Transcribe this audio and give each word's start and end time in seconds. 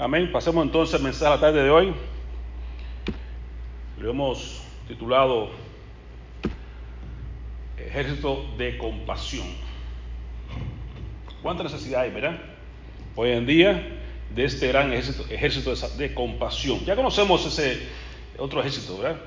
Amén. 0.00 0.32
Pasemos 0.32 0.64
entonces 0.64 0.94
al 0.94 1.02
mensaje 1.02 1.26
de 1.26 1.36
la 1.36 1.40
tarde 1.42 1.62
de 1.62 1.68
hoy. 1.68 1.92
Lo 3.98 4.08
hemos 4.08 4.62
titulado 4.88 5.50
Ejército 7.76 8.46
de 8.56 8.78
Compasión. 8.78 9.46
¿Cuánta 11.42 11.64
necesidad 11.64 12.00
hay, 12.00 12.10
verdad? 12.12 12.40
Hoy 13.14 13.32
en 13.32 13.44
día 13.44 14.00
de 14.34 14.44
este 14.46 14.68
gran 14.68 14.90
ejército, 14.90 15.26
ejército 15.28 15.74
de, 15.74 16.14
compasión. 16.14 16.82
Ya 16.86 16.96
conocemos 16.96 17.44
ese 17.44 17.86
otro 18.38 18.60
ejército, 18.60 18.96
¿verdad? 18.96 19.20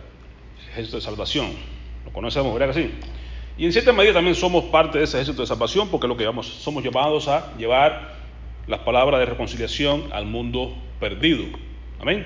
Ejército 0.71 0.97
de 0.97 1.03
salvación. 1.03 1.51
Lo 2.03 2.11
conocemos, 2.11 2.51
¿verdad 2.51 2.73
que 2.73 2.81
sí? 2.81 2.91
Y 3.59 3.65
en 3.65 3.73
cierta 3.73 3.93
medida 3.93 4.13
también 4.13 4.35
somos 4.35 4.63
parte 4.63 4.97
de 4.97 5.03
ese 5.03 5.17
ejército 5.17 5.43
de 5.43 5.47
salvación 5.47 5.89
porque 5.89 6.07
lo 6.07 6.17
que 6.17 6.25
vamos, 6.25 6.47
somos 6.47 6.83
llamados 6.83 7.27
a 7.27 7.55
llevar 7.57 8.22
las 8.67 8.79
palabras 8.79 9.19
de 9.19 9.25
reconciliación 9.25 10.09
al 10.11 10.25
mundo 10.25 10.73
perdido. 10.99 11.43
Amén. 11.99 12.25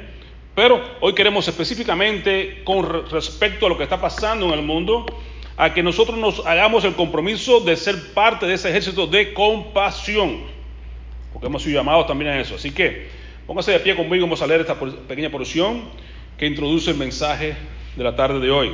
Pero 0.55 0.81
hoy 1.01 1.13
queremos 1.13 1.47
específicamente 1.47 2.61
con 2.63 3.09
respecto 3.11 3.67
a 3.67 3.69
lo 3.69 3.77
que 3.77 3.83
está 3.83 4.01
pasando 4.01 4.47
en 4.47 4.53
el 4.53 4.63
mundo, 4.63 5.05
a 5.55 5.73
que 5.73 5.83
nosotros 5.83 6.17
nos 6.17 6.45
hagamos 6.45 6.83
el 6.83 6.95
compromiso 6.95 7.59
de 7.59 7.75
ser 7.75 8.13
parte 8.13 8.45
de 8.45 8.55
ese 8.55 8.69
ejército 8.69 9.05
de 9.05 9.33
compasión, 9.33 10.41
porque 11.31 11.47
hemos 11.47 11.61
sido 11.61 11.79
llamados 11.79 12.07
también 12.07 12.31
a 12.31 12.39
eso. 12.39 12.55
Así 12.55 12.71
que 12.71 13.07
póngase 13.45 13.71
de 13.71 13.79
pie 13.79 13.95
conmigo, 13.95 14.25
vamos 14.25 14.41
a 14.41 14.47
leer 14.47 14.61
esta 14.61 14.79
pequeña 14.79 15.29
porción 15.29 15.83
que 16.37 16.47
introduce 16.47 16.91
el 16.91 16.97
mensaje 16.97 17.55
de 17.95 18.03
la 18.03 18.15
tarde 18.15 18.39
de 18.39 18.51
hoy, 18.51 18.71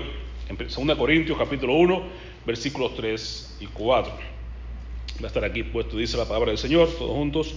en 0.50 0.58
2 0.58 0.98
Corintios 0.98 1.38
capítulo 1.38 1.74
1, 1.74 2.04
versículos 2.46 2.96
3 2.96 3.58
y 3.62 3.66
4. 3.68 4.33
Va 5.22 5.26
a 5.26 5.28
estar 5.28 5.46
aquí 5.46 5.64
puesto, 5.64 5.98
dice 5.98 6.18
la 6.18 6.26
palabra 6.26 6.50
del 6.50 6.58
Señor, 6.58 6.90
todos 6.98 7.12
juntos. 7.12 7.54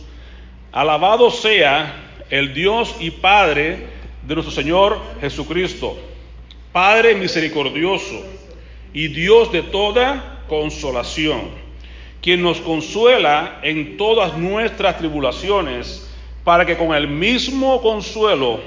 Alabado 0.73 1.31
sea 1.31 2.23
el 2.29 2.53
Dios 2.53 2.95
y 3.01 3.11
Padre 3.11 3.87
de 4.27 4.35
nuestro 4.35 4.55
Señor 4.55 5.01
Jesucristo, 5.21 5.97
Padre 6.73 7.15
misericordioso 7.15 8.23
y 8.93 9.09
Dios 9.09 9.53
de 9.53 9.63
toda 9.63 10.45
consolación, 10.49 11.51
quien 12.21 12.43
nos 12.43 12.61
consuela 12.61 13.61
en 13.63 13.97
todas 13.97 14.37
nuestras 14.37 14.99
tribulaciones, 14.99 16.11
para 16.45 16.67
que 16.67 16.77
con 16.77 16.95
el 16.95 17.09
mismo 17.09 17.81
consuelo 17.81 18.61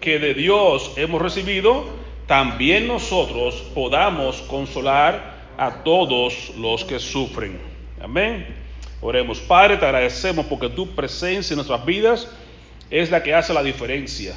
que 0.00 0.18
de 0.18 0.34
Dios 0.34 0.92
hemos 0.96 1.20
recibido, 1.20 1.84
también 2.26 2.88
nosotros 2.88 3.62
podamos 3.74 4.40
consolar 4.42 5.52
a 5.58 5.82
todos 5.84 6.52
los 6.56 6.84
que 6.84 6.98
sufren. 6.98 7.71
Amén. 8.02 8.46
Oremos, 9.00 9.38
Padre, 9.38 9.76
te 9.76 9.84
agradecemos 9.84 10.46
porque 10.46 10.68
tu 10.68 10.88
presencia 10.88 11.54
en 11.54 11.56
nuestras 11.56 11.86
vidas 11.86 12.28
es 12.90 13.10
la 13.12 13.22
que 13.22 13.32
hace 13.32 13.54
la 13.54 13.62
diferencia. 13.62 14.34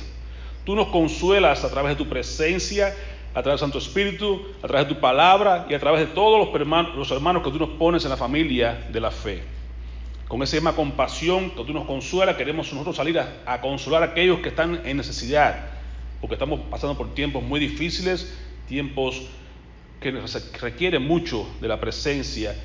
Tú 0.63 0.75
nos 0.75 0.87
consuelas 0.87 1.63
a 1.63 1.69
través 1.71 1.97
de 1.97 2.03
tu 2.03 2.07
presencia, 2.07 2.95
a 3.33 3.41
través 3.41 3.59
de 3.59 3.65
Santo 3.65 3.79
Espíritu, 3.79 4.45
a 4.61 4.67
través 4.67 4.87
de 4.87 4.93
tu 4.93 5.01
palabra 5.01 5.65
y 5.67 5.73
a 5.73 5.79
través 5.79 6.01
de 6.01 6.13
todos 6.13 6.45
los 6.45 6.55
hermanos, 6.55 6.95
los 6.95 7.09
hermanos 7.09 7.43
que 7.43 7.49
tú 7.49 7.57
nos 7.57 7.69
pones 7.69 8.03
en 8.03 8.11
la 8.11 8.17
familia 8.17 8.87
de 8.91 8.99
la 8.99 9.09
fe. 9.09 9.41
Con 10.27 10.43
esa 10.43 10.55
misma 10.57 10.75
compasión 10.75 11.49
que 11.51 11.63
tú 11.63 11.73
nos 11.73 11.85
consuelas, 11.85 12.35
queremos 12.35 12.71
nosotros 12.71 12.95
salir 12.95 13.19
a, 13.19 13.41
a 13.47 13.61
consolar 13.61 14.03
a 14.03 14.07
aquellos 14.07 14.39
que 14.39 14.49
están 14.49 14.81
en 14.85 14.97
necesidad, 14.97 15.69
porque 16.21 16.35
estamos 16.35 16.59
pasando 16.69 16.95
por 16.95 17.15
tiempos 17.15 17.43
muy 17.43 17.59
difíciles, 17.59 18.35
tiempos 18.67 19.23
que 19.99 20.11
requieren 20.61 21.03
mucho 21.03 21.47
de 21.61 21.67
la 21.67 21.79
presencia 21.79 22.55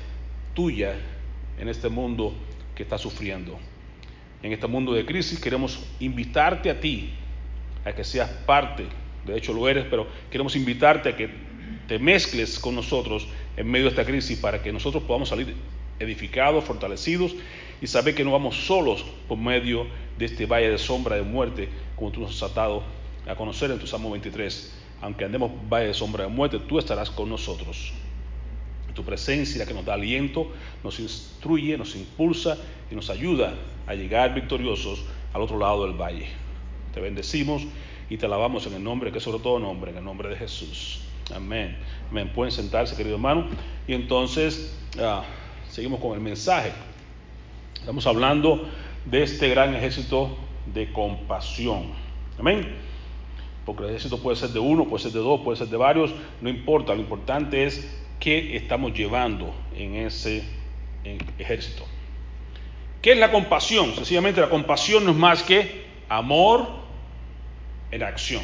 tuya 0.53 0.95
en 1.59 1.69
este 1.69 1.89
mundo 1.89 2.33
que 2.75 2.83
está 2.83 2.97
sufriendo. 2.97 3.57
En 4.43 4.51
este 4.51 4.67
mundo 4.67 4.93
de 4.93 5.05
crisis 5.05 5.39
queremos 5.39 5.85
invitarte 5.99 6.69
a 6.69 6.79
ti 6.79 7.11
a 7.85 7.93
que 7.93 8.03
seas 8.03 8.29
parte, 8.45 8.85
de 9.25 9.37
hecho 9.37 9.53
lo 9.53 9.67
eres, 9.69 9.85
pero 9.89 10.07
queremos 10.29 10.55
invitarte 10.55 11.09
a 11.09 11.15
que 11.15 11.29
te 11.87 11.99
mezcles 11.99 12.59
con 12.59 12.75
nosotros 12.75 13.27
en 13.57 13.69
medio 13.69 13.85
de 13.85 13.91
esta 13.91 14.05
crisis 14.05 14.37
para 14.39 14.61
que 14.61 14.71
nosotros 14.71 15.03
podamos 15.03 15.29
salir 15.29 15.55
edificados, 15.99 16.63
fortalecidos 16.63 17.35
y 17.81 17.87
saber 17.87 18.15
que 18.15 18.23
no 18.23 18.31
vamos 18.31 18.65
solos 18.65 19.05
por 19.27 19.37
medio 19.37 19.87
de 20.17 20.25
este 20.25 20.45
valle 20.45 20.69
de 20.69 20.77
sombra 20.77 21.15
de 21.15 21.23
muerte, 21.23 21.69
como 21.95 22.11
tú 22.11 22.21
nos 22.21 22.41
has 22.41 22.53
dado 22.53 22.83
a 23.27 23.35
conocer 23.35 23.71
en 23.71 23.79
tu 23.79 23.87
Salmo 23.87 24.11
23. 24.11 24.77
Aunque 25.01 25.25
andemos 25.25 25.51
valle 25.69 25.87
de 25.87 25.93
sombra 25.93 26.23
de 26.25 26.29
muerte, 26.29 26.59
tú 26.59 26.79
estarás 26.79 27.09
con 27.09 27.29
nosotros. 27.29 27.93
Tu 28.93 29.03
presencia, 29.03 29.65
que 29.65 29.73
nos 29.73 29.85
da 29.85 29.93
aliento, 29.93 30.51
nos 30.83 30.99
instruye, 30.99 31.77
nos 31.77 31.95
impulsa 31.95 32.57
y 32.91 32.95
nos 32.95 33.09
ayuda 33.09 33.53
a 33.87 33.93
llegar 33.93 34.33
victoriosos 34.33 35.03
al 35.33 35.41
otro 35.41 35.57
lado 35.57 35.85
del 35.85 35.99
valle. 35.99 36.27
Te 36.93 36.99
bendecimos 36.99 37.63
y 38.09 38.17
te 38.17 38.25
alabamos 38.25 38.67
en 38.67 38.73
el 38.73 38.83
nombre 38.83 39.11
que 39.11 39.19
sobre 39.19 39.39
todo 39.39 39.59
nombre, 39.59 39.91
en 39.91 39.97
el 39.97 40.03
nombre 40.03 40.29
de 40.29 40.35
Jesús. 40.35 40.99
Amén. 41.33 41.77
Amén. 42.09 42.31
Pueden 42.33 42.51
sentarse, 42.51 42.95
querido 42.95 43.15
hermano. 43.15 43.47
Y 43.87 43.93
entonces 43.93 44.77
uh, 44.97 45.21
seguimos 45.69 45.99
con 45.99 46.13
el 46.13 46.19
mensaje. 46.19 46.73
Estamos 47.75 48.05
hablando 48.05 48.69
de 49.05 49.23
este 49.23 49.49
gran 49.49 49.73
ejército 49.73 50.37
de 50.73 50.91
compasión. 50.91 51.93
Amén. 52.37 52.75
Porque 53.65 53.83
el 53.83 53.89
ejército 53.89 54.21
puede 54.21 54.35
ser 54.35 54.49
de 54.49 54.59
uno, 54.59 54.85
puede 54.87 55.03
ser 55.03 55.11
de 55.13 55.19
dos, 55.19 55.41
puede 55.41 55.57
ser 55.57 55.67
de 55.67 55.77
varios, 55.77 56.11
no 56.41 56.49
importa. 56.49 56.93
Lo 56.93 57.01
importante 57.01 57.63
es 57.63 58.00
qué 58.21 58.55
estamos 58.55 58.93
llevando 58.93 59.53
en 59.75 59.95
ese 59.95 60.43
ejército. 61.37 61.85
¿Qué 63.01 63.13
es 63.13 63.17
la 63.17 63.31
compasión? 63.31 63.95
Sencillamente 63.95 64.39
la 64.39 64.49
compasión 64.49 65.03
no 65.03 65.11
es 65.11 65.17
más 65.17 65.43
que 65.43 65.85
amor 66.07 66.67
en 67.89 68.03
acción. 68.03 68.43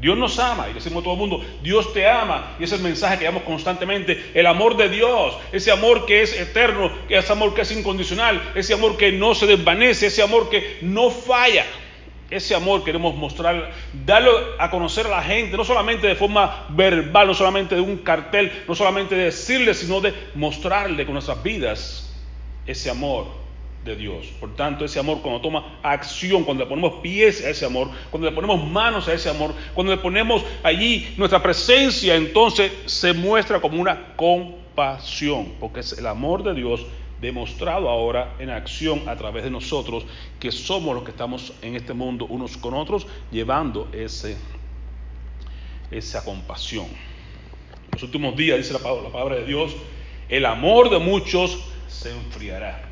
Dios 0.00 0.16
nos 0.16 0.38
ama 0.38 0.68
y 0.70 0.72
decimos 0.72 1.02
a 1.02 1.04
todo 1.04 1.12
el 1.12 1.20
mundo, 1.20 1.44
Dios 1.62 1.92
te 1.92 2.08
ama. 2.08 2.56
Y 2.58 2.64
ese 2.64 2.76
es 2.76 2.80
el 2.80 2.86
mensaje 2.86 3.18
que 3.18 3.26
damos 3.26 3.42
constantemente. 3.42 4.30
El 4.32 4.46
amor 4.46 4.78
de 4.78 4.88
Dios, 4.88 5.36
ese 5.52 5.70
amor 5.70 6.06
que 6.06 6.22
es 6.22 6.40
eterno, 6.40 6.90
ese 7.10 7.32
amor 7.32 7.52
que 7.52 7.60
es 7.60 7.72
incondicional, 7.72 8.52
ese 8.54 8.72
amor 8.72 8.96
que 8.96 9.12
no 9.12 9.34
se 9.34 9.46
desvanece, 9.46 10.06
ese 10.06 10.22
amor 10.22 10.48
que 10.48 10.78
no 10.80 11.10
falla. 11.10 11.66
Ese 12.30 12.54
amor 12.54 12.84
queremos 12.84 13.14
mostrar, 13.16 13.72
darlo 14.06 14.30
a 14.58 14.70
conocer 14.70 15.06
a 15.06 15.10
la 15.10 15.22
gente, 15.22 15.56
no 15.56 15.64
solamente 15.64 16.06
de 16.06 16.14
forma 16.14 16.66
verbal, 16.68 17.26
no 17.26 17.34
solamente 17.34 17.74
de 17.74 17.80
un 17.80 17.98
cartel, 17.98 18.52
no 18.68 18.74
solamente 18.76 19.16
de 19.16 19.24
decirle, 19.24 19.74
sino 19.74 20.00
de 20.00 20.14
mostrarle 20.36 21.04
con 21.04 21.14
nuestras 21.14 21.42
vidas 21.42 22.14
ese 22.66 22.88
amor 22.88 23.26
de 23.84 23.96
Dios. 23.96 24.26
Por 24.38 24.54
tanto, 24.54 24.84
ese 24.84 25.00
amor 25.00 25.22
cuando 25.22 25.40
toma 25.40 25.80
acción, 25.82 26.44
cuando 26.44 26.64
le 26.64 26.68
ponemos 26.68 27.00
pies 27.02 27.44
a 27.44 27.50
ese 27.50 27.64
amor, 27.64 27.90
cuando 28.10 28.28
le 28.28 28.34
ponemos 28.34 28.64
manos 28.64 29.08
a 29.08 29.14
ese 29.14 29.28
amor, 29.28 29.54
cuando 29.74 29.94
le 29.94 30.00
ponemos 30.00 30.44
allí 30.62 31.12
nuestra 31.16 31.42
presencia, 31.42 32.14
entonces 32.14 32.70
se 32.86 33.12
muestra 33.12 33.60
como 33.60 33.80
una 33.80 34.14
compasión, 34.14 35.54
porque 35.58 35.80
es 35.80 35.98
el 35.98 36.06
amor 36.06 36.42
de 36.44 36.54
Dios 36.54 36.86
demostrado 37.20 37.88
ahora 37.88 38.34
en 38.38 38.50
acción 38.50 39.08
a 39.08 39.16
través 39.16 39.44
de 39.44 39.50
nosotros, 39.50 40.06
que 40.38 40.50
somos 40.50 40.94
los 40.94 41.04
que 41.04 41.10
estamos 41.10 41.52
en 41.62 41.76
este 41.76 41.92
mundo 41.92 42.26
unos 42.26 42.56
con 42.56 42.74
otros, 42.74 43.06
llevando 43.30 43.88
ese, 43.92 44.36
esa 45.90 46.24
compasión. 46.24 46.86
En 46.86 47.90
los 47.92 48.02
últimos 48.02 48.36
días, 48.36 48.58
dice 48.58 48.72
la 48.72 48.78
palabra, 48.78 49.02
la 49.04 49.12
palabra 49.12 49.36
de 49.36 49.46
Dios, 49.46 49.74
el 50.28 50.46
amor 50.46 50.90
de 50.90 50.98
muchos 50.98 51.58
se 51.88 52.10
enfriará. 52.10 52.88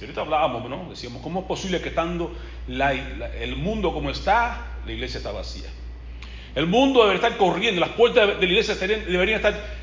Y 0.00 0.04
ahorita 0.04 0.20
hablábamos, 0.20 0.68
¿no? 0.68 0.88
Decíamos, 0.90 1.22
¿cómo 1.22 1.40
es 1.40 1.46
posible 1.46 1.80
que 1.80 1.88
estando 1.88 2.32
el 2.68 3.56
mundo 3.56 3.92
como 3.92 4.10
está, 4.10 4.78
la 4.86 4.92
iglesia 4.92 5.18
está 5.18 5.32
vacía? 5.32 5.68
El 6.54 6.66
mundo 6.66 7.00
debería 7.00 7.26
estar 7.26 7.38
corriendo, 7.38 7.80
las 7.80 7.90
puertas 7.90 8.26
de 8.26 8.34
la 8.34 8.44
iglesia 8.44 8.74
deberían 8.74 9.36
estar 9.36 9.77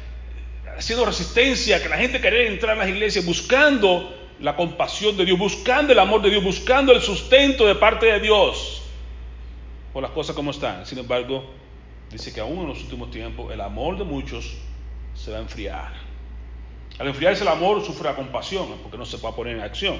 haciendo 0.78 1.06
resistencia, 1.06 1.81
que 1.81 1.90
la 1.90 1.97
gente 1.97 2.19
quería 2.19 2.47
entrar 2.47 2.75
a 2.75 2.80
las 2.80 2.90
iglesias 2.90 3.25
buscando 3.25 4.13
la 4.40 4.56
compasión 4.56 5.16
de 5.18 5.25
Dios, 5.25 5.40
buscando 5.40 5.94
el 5.94 6.00
amor 6.00 6.22
de 6.22 6.30
Dios, 6.30 6.44
buscando 6.44 6.92
el 6.92 7.01
sustento 7.01 7.66
de 7.66 7.75
parte 7.75 8.07
de 8.07 8.19
Dios 8.19 8.81
por 9.94 10.04
las 10.04 10.12
cosas 10.12 10.36
como 10.36 10.51
están. 10.51 10.86
Sin 10.86 11.00
embargo, 11.00 11.45
dice 12.12 12.33
que 12.33 12.42
aún 12.42 12.60
en 12.60 12.68
los 12.68 12.81
últimos 12.83 13.12
tiempos 13.12 13.54
el 13.54 13.62
amor 13.62 13.98
de 13.98 14.04
muchos 14.04 14.57
se 15.13 15.31
va 15.31 15.38
a 15.38 15.42
enfriar. 15.42 15.94
Al 17.00 17.07
enfriarse 17.07 17.44
el 17.44 17.50
amor 17.50 17.83
sufre 17.83 18.10
la 18.10 18.16
compasión, 18.16 18.68
porque 18.81 18.98
no 18.98 19.06
se 19.06 19.18
puede 19.18 19.33
poner 19.33 19.57
en 19.57 19.63
acción. 19.63 19.98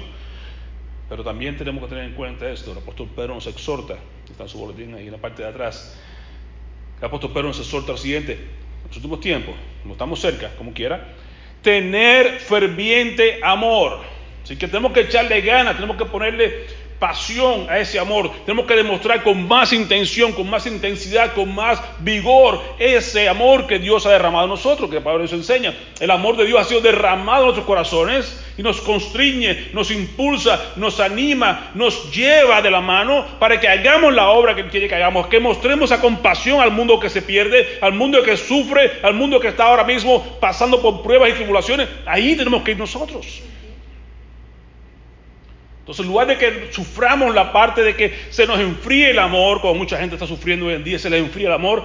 Pero 1.08 1.22
también 1.22 1.56
tenemos 1.56 1.82
que 1.84 1.88
tener 1.88 2.04
en 2.04 2.14
cuenta 2.14 2.50
esto. 2.50 2.72
El 2.72 2.78
apóstol 2.78 3.08
Pedro 3.14 3.34
nos 3.34 3.46
exhorta, 3.46 3.96
está 4.28 4.42
en 4.42 4.48
su 4.48 4.58
boletín 4.58 4.94
ahí 4.94 5.06
en 5.06 5.12
la 5.12 5.18
parte 5.18 5.42
de 5.42 5.48
atrás. 5.48 5.96
El 6.98 7.04
apóstol 7.04 7.32
Pedro 7.32 7.48
nos 7.48 7.60
exhorta 7.60 7.92
al 7.92 7.98
siguiente: 7.98 8.32
en 8.32 8.65
los 8.88 8.96
últimos 8.96 9.20
tiempos, 9.20 9.54
no 9.84 9.92
estamos 9.92 10.20
cerca, 10.20 10.50
como 10.56 10.72
quiera, 10.72 11.14
tener 11.62 12.38
ferviente 12.40 13.40
amor. 13.42 14.00
Así 14.42 14.56
que 14.56 14.68
tenemos 14.68 14.92
que 14.92 15.00
echarle 15.00 15.40
ganas, 15.40 15.74
tenemos 15.74 15.96
que 15.96 16.04
ponerle 16.04 16.66
pasión 16.98 17.66
a 17.68 17.78
ese 17.78 17.98
amor. 17.98 18.30
Tenemos 18.44 18.66
que 18.66 18.74
demostrar 18.74 19.22
con 19.22 19.46
más 19.46 19.72
intención, 19.72 20.32
con 20.32 20.48
más 20.48 20.66
intensidad, 20.66 21.34
con 21.34 21.54
más 21.54 21.80
vigor 22.00 22.60
ese 22.78 23.28
amor 23.28 23.66
que 23.66 23.78
Dios 23.78 24.06
ha 24.06 24.10
derramado 24.10 24.44
en 24.44 24.50
nosotros, 24.50 24.90
que 24.90 25.00
Pablo 25.00 25.22
nos 25.22 25.32
enseña. 25.32 25.74
El 26.00 26.10
amor 26.10 26.36
de 26.36 26.46
Dios 26.46 26.60
ha 26.60 26.64
sido 26.64 26.80
derramado 26.80 27.40
en 27.40 27.46
nuestros 27.46 27.66
corazones 27.66 28.42
y 28.58 28.62
nos 28.62 28.80
constriñe, 28.80 29.68
nos 29.72 29.90
impulsa, 29.90 30.72
nos 30.76 31.00
anima, 31.00 31.70
nos 31.74 32.10
lleva 32.10 32.62
de 32.62 32.70
la 32.70 32.80
mano 32.80 33.26
para 33.38 33.60
que 33.60 33.68
hagamos 33.68 34.14
la 34.14 34.30
obra 34.30 34.54
que 34.54 34.66
quiere 34.68 34.88
que 34.88 34.94
hagamos, 34.94 35.26
que 35.26 35.40
mostremos 35.40 35.90
esa 35.90 36.00
compasión 36.00 36.60
al 36.60 36.70
mundo 36.70 36.98
que 36.98 37.10
se 37.10 37.22
pierde, 37.22 37.78
al 37.82 37.92
mundo 37.92 38.22
que 38.22 38.36
sufre, 38.36 39.00
al 39.02 39.14
mundo 39.14 39.40
que 39.40 39.48
está 39.48 39.64
ahora 39.64 39.84
mismo 39.84 40.24
pasando 40.40 40.80
por 40.80 41.02
pruebas 41.02 41.30
y 41.30 41.34
tribulaciones. 41.34 41.88
Ahí 42.06 42.34
tenemos 42.36 42.62
que 42.62 42.70
ir 42.72 42.78
nosotros. 42.78 43.42
Entonces, 45.86 46.04
en 46.04 46.10
lugar 46.10 46.26
de 46.26 46.36
que 46.36 46.68
suframos 46.72 47.32
la 47.32 47.52
parte 47.52 47.84
de 47.84 47.94
que 47.94 48.12
se 48.30 48.44
nos 48.44 48.58
enfríe 48.58 49.10
el 49.10 49.20
amor, 49.20 49.60
como 49.60 49.76
mucha 49.76 49.96
gente 49.96 50.16
está 50.16 50.26
sufriendo 50.26 50.66
hoy 50.66 50.74
en 50.74 50.82
día, 50.82 50.98
se 50.98 51.08
les 51.08 51.20
enfría 51.20 51.46
el 51.46 51.52
amor, 51.52 51.84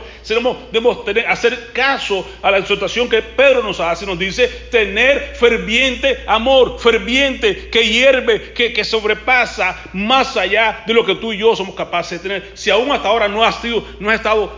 debemos 0.71 1.07
hacer 1.27 1.71
caso 1.71 2.27
a 2.41 2.49
la 2.49 2.57
exhortación 2.57 3.07
que 3.07 3.21
Pedro 3.21 3.61
nos 3.61 3.79
hace, 3.79 4.07
nos 4.07 4.17
dice, 4.17 4.47
tener 4.71 5.35
ferviente 5.35 6.17
amor, 6.25 6.79
ferviente, 6.79 7.69
que 7.69 7.87
hierve, 7.87 8.53
que, 8.53 8.73
que 8.73 8.83
sobrepasa 8.83 9.79
más 9.93 10.35
allá 10.35 10.83
de 10.87 10.95
lo 10.95 11.05
que 11.05 11.13
tú 11.13 11.31
y 11.31 11.37
yo 11.37 11.55
somos 11.55 11.75
capaces 11.75 12.23
de 12.23 12.27
tener. 12.27 12.51
Si 12.55 12.71
aún 12.71 12.91
hasta 12.91 13.07
ahora 13.07 13.27
no 13.27 13.43
has, 13.43 13.61
sido, 13.61 13.85
no 13.99 14.09
has 14.09 14.15
estado, 14.15 14.51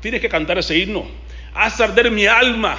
tienes 0.00 0.20
que 0.20 0.28
cantar 0.28 0.58
ese 0.58 0.76
himno. 0.76 1.06
Haz 1.54 1.80
arder 1.80 2.10
mi 2.10 2.26
alma 2.26 2.76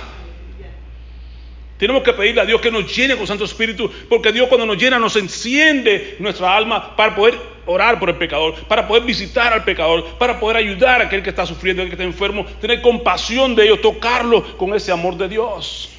tenemos 1.81 2.03
que 2.03 2.13
pedirle 2.13 2.41
a 2.41 2.45
Dios 2.45 2.61
que 2.61 2.69
nos 2.69 2.95
llene 2.95 3.17
con 3.17 3.25
Santo 3.25 3.43
Espíritu, 3.43 3.89
porque 4.07 4.31
Dios 4.31 4.47
cuando 4.49 4.67
nos 4.67 4.77
llena 4.77 4.99
nos 4.99 5.15
enciende 5.15 6.15
nuestra 6.19 6.55
alma 6.55 6.95
para 6.95 7.15
poder 7.15 7.39
orar 7.65 7.97
por 7.97 8.09
el 8.09 8.17
pecador, 8.17 8.53
para 8.67 8.87
poder 8.87 9.01
visitar 9.01 9.51
al 9.51 9.63
pecador, 9.63 10.05
para 10.19 10.39
poder 10.39 10.57
ayudar 10.57 11.01
a 11.01 11.05
aquel 11.05 11.23
que 11.23 11.31
está 11.31 11.43
sufriendo, 11.43 11.81
aquel 11.81 11.89
que 11.89 11.95
está 11.95 12.03
enfermo, 12.03 12.45
tener 12.61 12.83
compasión 12.83 13.55
de 13.55 13.63
ellos, 13.63 13.81
tocarlo 13.81 14.55
con 14.57 14.75
ese 14.75 14.91
amor 14.91 15.17
de 15.17 15.27
Dios. 15.27 15.89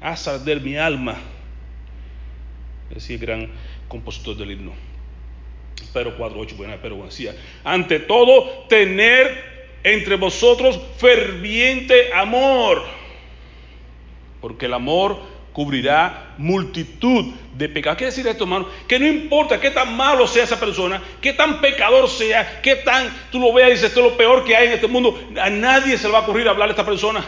Haz 0.00 0.26
arder 0.26 0.60
mi 0.60 0.76
alma, 0.76 1.18
decía 2.92 3.14
el 3.14 3.22
gran 3.22 3.50
compositor 3.86 4.36
del 4.36 4.50
himno. 4.50 4.72
Pero 5.92 6.18
4.8, 6.18 6.56
bueno, 6.56 6.74
pero 6.82 7.04
decía, 7.04 7.36
ante 7.62 8.00
todo, 8.00 8.64
tener 8.68 9.78
entre 9.84 10.16
vosotros 10.16 10.80
ferviente 10.98 12.12
amor 12.12 12.98
porque 14.40 14.66
el 14.66 14.74
amor 14.74 15.18
cubrirá 15.52 16.34
multitud 16.38 17.26
de 17.54 17.68
pecados. 17.68 17.98
¿Qué 17.98 18.04
decir 18.06 18.26
esto, 18.26 18.44
hermano? 18.44 18.68
Que 18.86 18.98
no 18.98 19.06
importa 19.06 19.60
qué 19.60 19.70
tan 19.70 19.96
malo 19.96 20.26
sea 20.26 20.44
esa 20.44 20.60
persona, 20.60 21.02
qué 21.20 21.32
tan 21.32 21.60
pecador 21.60 22.08
sea, 22.08 22.60
qué 22.62 22.76
tan 22.76 23.10
tú 23.30 23.38
lo 23.40 23.52
veas 23.52 23.70
y 23.70 23.72
dices, 23.72 23.88
esto 23.88 24.00
es 24.00 24.12
lo 24.12 24.16
peor 24.16 24.44
que 24.44 24.56
hay 24.56 24.68
en 24.68 24.74
este 24.74 24.86
mundo, 24.86 25.20
a 25.40 25.50
nadie 25.50 25.98
se 25.98 26.06
le 26.06 26.12
va 26.12 26.20
a 26.20 26.22
ocurrir 26.22 26.48
hablar 26.48 26.68
a 26.68 26.72
esta 26.72 26.86
persona. 26.86 27.24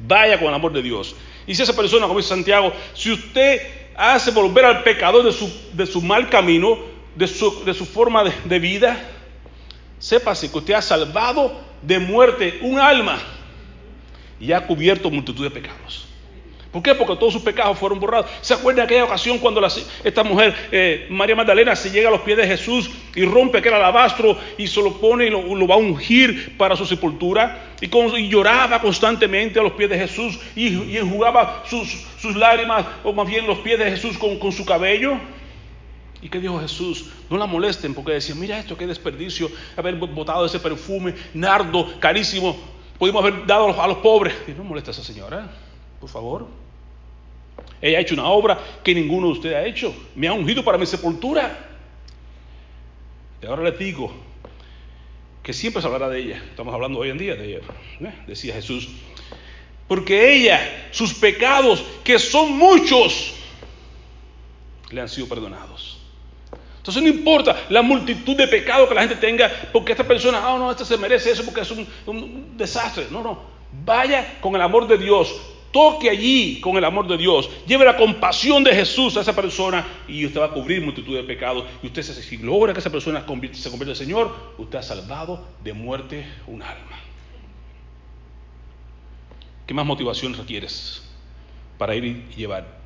Vaya 0.00 0.38
con 0.38 0.48
el 0.48 0.54
amor 0.54 0.72
de 0.72 0.82
Dios. 0.82 1.14
Y 1.46 1.54
si 1.54 1.62
esa 1.62 1.76
persona, 1.76 2.06
como 2.06 2.18
dice 2.18 2.30
Santiago, 2.30 2.72
si 2.94 3.12
usted 3.12 3.60
hace 3.96 4.30
volver 4.30 4.64
al 4.64 4.82
pecador 4.82 5.24
de 5.24 5.86
su, 5.86 6.02
mal 6.02 6.28
camino, 6.28 6.78
de 7.14 7.26
su, 7.26 7.64
de 7.64 7.72
su 7.72 7.86
forma 7.86 8.24
de, 8.24 8.32
de 8.44 8.58
vida, 8.58 9.00
sépase 9.98 10.50
que 10.50 10.58
usted 10.58 10.74
ha 10.74 10.82
salvado 10.82 11.60
de 11.82 11.98
muerte 11.98 12.58
un 12.62 12.78
alma 12.78 13.18
y 14.40 14.52
ha 14.52 14.66
cubierto 14.66 15.10
multitud 15.10 15.44
de 15.44 15.50
pecados. 15.50 16.06
¿Por 16.76 16.82
qué? 16.82 16.94
Porque 16.94 17.16
todos 17.16 17.32
sus 17.32 17.40
pecados 17.40 17.78
fueron 17.78 17.98
borrados. 17.98 18.26
¿Se 18.42 18.52
acuerda 18.52 18.82
de 18.82 18.84
aquella 18.84 19.04
ocasión 19.04 19.38
cuando 19.38 19.66
esta 20.04 20.22
mujer, 20.22 20.54
eh, 20.70 21.06
María 21.08 21.34
Magdalena, 21.34 21.74
se 21.74 21.90
llega 21.90 22.08
a 22.08 22.10
los 22.10 22.20
pies 22.20 22.36
de 22.36 22.46
Jesús 22.46 22.90
y 23.14 23.24
rompe 23.24 23.56
aquel 23.56 23.72
alabastro 23.72 24.36
y 24.58 24.66
se 24.66 24.82
lo 24.82 25.00
pone 25.00 25.24
y 25.24 25.30
lo, 25.30 25.66
va 25.66 25.76
a 25.76 25.78
ungir 25.78 26.54
para 26.58 26.76
su 26.76 26.84
sepultura? 26.84 27.72
Y, 27.80 27.88
lloraba 28.28 28.82
constantemente 28.82 29.58
a 29.58 29.62
los 29.62 29.72
pies 29.72 29.88
de 29.88 29.98
Jesús 29.98 30.38
y, 30.54 30.98
enjugaba 30.98 31.64
sus, 31.64 32.36
lágrimas, 32.36 32.84
o 33.04 33.12
más 33.14 33.26
bien 33.26 33.46
los 33.46 33.60
pies 33.60 33.78
de 33.78 33.90
Jesús 33.92 34.18
con, 34.18 34.38
con 34.38 34.52
su 34.52 34.66
cabello. 34.66 35.14
¿Y 36.20 36.28
qué 36.28 36.40
dijo 36.40 36.60
Jesús? 36.60 37.06
No 37.30 37.38
la 37.38 37.46
molesten 37.46 37.94
porque 37.94 38.12
decía, 38.12 38.34
mira 38.34 38.58
esto, 38.58 38.76
qué 38.76 38.86
desperdicio 38.86 39.50
haber 39.78 39.94
botado 39.94 40.44
ese 40.44 40.60
perfume 40.60 41.14
nardo 41.32 41.98
carísimo 42.00 42.75
Pudimos 42.98 43.22
haber 43.22 43.46
dado 43.46 43.80
a 43.80 43.86
los, 43.86 43.98
pobres. 43.98 44.34
Y 44.46 44.52
no 44.52 44.64
molesta 44.64 44.90
a 44.90 44.92
esa 44.92 45.04
señora, 45.04 45.50
por 46.00 46.08
favor. 46.08 46.46
Ella 47.80 47.98
ha 47.98 48.00
hecho 48.00 48.14
una 48.14 48.26
obra 48.26 48.58
que 48.82 48.94
ninguno 48.94 49.28
de 49.28 49.32
ustedes 49.34 49.56
ha 49.56 49.64
hecho. 49.64 49.94
Me 50.14 50.28
ha 50.28 50.32
ungido 50.32 50.64
para 50.64 50.78
mi 50.78 50.86
sepultura. 50.86 51.70
Y 53.42 53.46
ahora 53.46 53.62
les 53.64 53.78
digo 53.78 54.12
que 55.42 55.52
siempre 55.52 55.80
se 55.82 55.86
hablará 55.86 56.08
de 56.08 56.20
ella. 56.20 56.42
Estamos 56.48 56.74
hablando 56.74 56.98
hoy 56.98 57.10
en 57.10 57.18
día 57.18 57.34
de 57.34 57.56
ella. 57.56 57.66
¿eh? 58.00 58.14
Decía 58.26 58.54
Jesús. 58.54 58.88
Porque 59.86 60.34
ella, 60.34 60.88
sus 60.90 61.14
pecados, 61.14 61.84
que 62.02 62.18
son 62.18 62.56
muchos, 62.56 63.34
le 64.90 65.00
han 65.00 65.08
sido 65.08 65.28
perdonados. 65.28 65.95
Entonces 66.86 67.02
no 67.02 67.08
importa 67.08 67.66
la 67.68 67.82
multitud 67.82 68.36
de 68.36 68.46
pecados 68.46 68.88
que 68.88 68.94
la 68.94 69.00
gente 69.00 69.16
tenga, 69.16 69.50
porque 69.72 69.90
esta 69.90 70.04
persona, 70.04 70.38
ah, 70.40 70.56
no, 70.56 70.70
este 70.70 70.84
se 70.84 70.96
merece 70.96 71.32
eso 71.32 71.44
porque 71.44 71.62
es 71.62 71.70
un, 71.72 72.56
desastre. 72.56 73.08
No, 73.10 73.24
no. 73.24 73.40
Vaya 73.84 74.38
con 74.40 74.54
el 74.54 74.62
amor 74.62 74.86
de 74.86 74.96
Dios. 74.96 75.34
Toque 75.72 76.08
allí 76.08 76.60
con 76.60 76.76
el 76.76 76.84
amor 76.84 77.08
de 77.08 77.16
Dios. 77.16 77.50
Lleve 77.66 77.84
la 77.84 77.96
compasión 77.96 78.62
de 78.62 78.72
Jesús 78.72 79.16
a 79.16 79.22
esa 79.22 79.34
persona 79.34 79.84
y 80.06 80.24
usted 80.24 80.40
va 80.40 80.44
a 80.44 80.50
cubrir 80.52 80.80
multitud 80.80 81.16
de 81.16 81.24
pecados. 81.24 81.64
Y 81.82 81.88
usted, 81.88 82.04
si 82.04 82.36
logra 82.36 82.72
que 82.72 82.78
esa 82.78 82.90
persona 82.90 83.18
se 83.18 83.26
convierta 83.26 83.58
en 83.82 83.88
el 83.88 83.96
Señor, 83.96 84.36
usted 84.56 84.78
ha 84.78 84.82
salvado 84.82 85.44
de 85.64 85.72
muerte 85.72 86.24
un 86.46 86.62
alma. 86.62 87.00
¿Qué 89.66 89.74
más 89.74 89.84
motivación 89.84 90.34
requieres 90.34 91.02
para 91.78 91.96
ir 91.96 92.04
y 92.04 92.34
llevar 92.36 92.78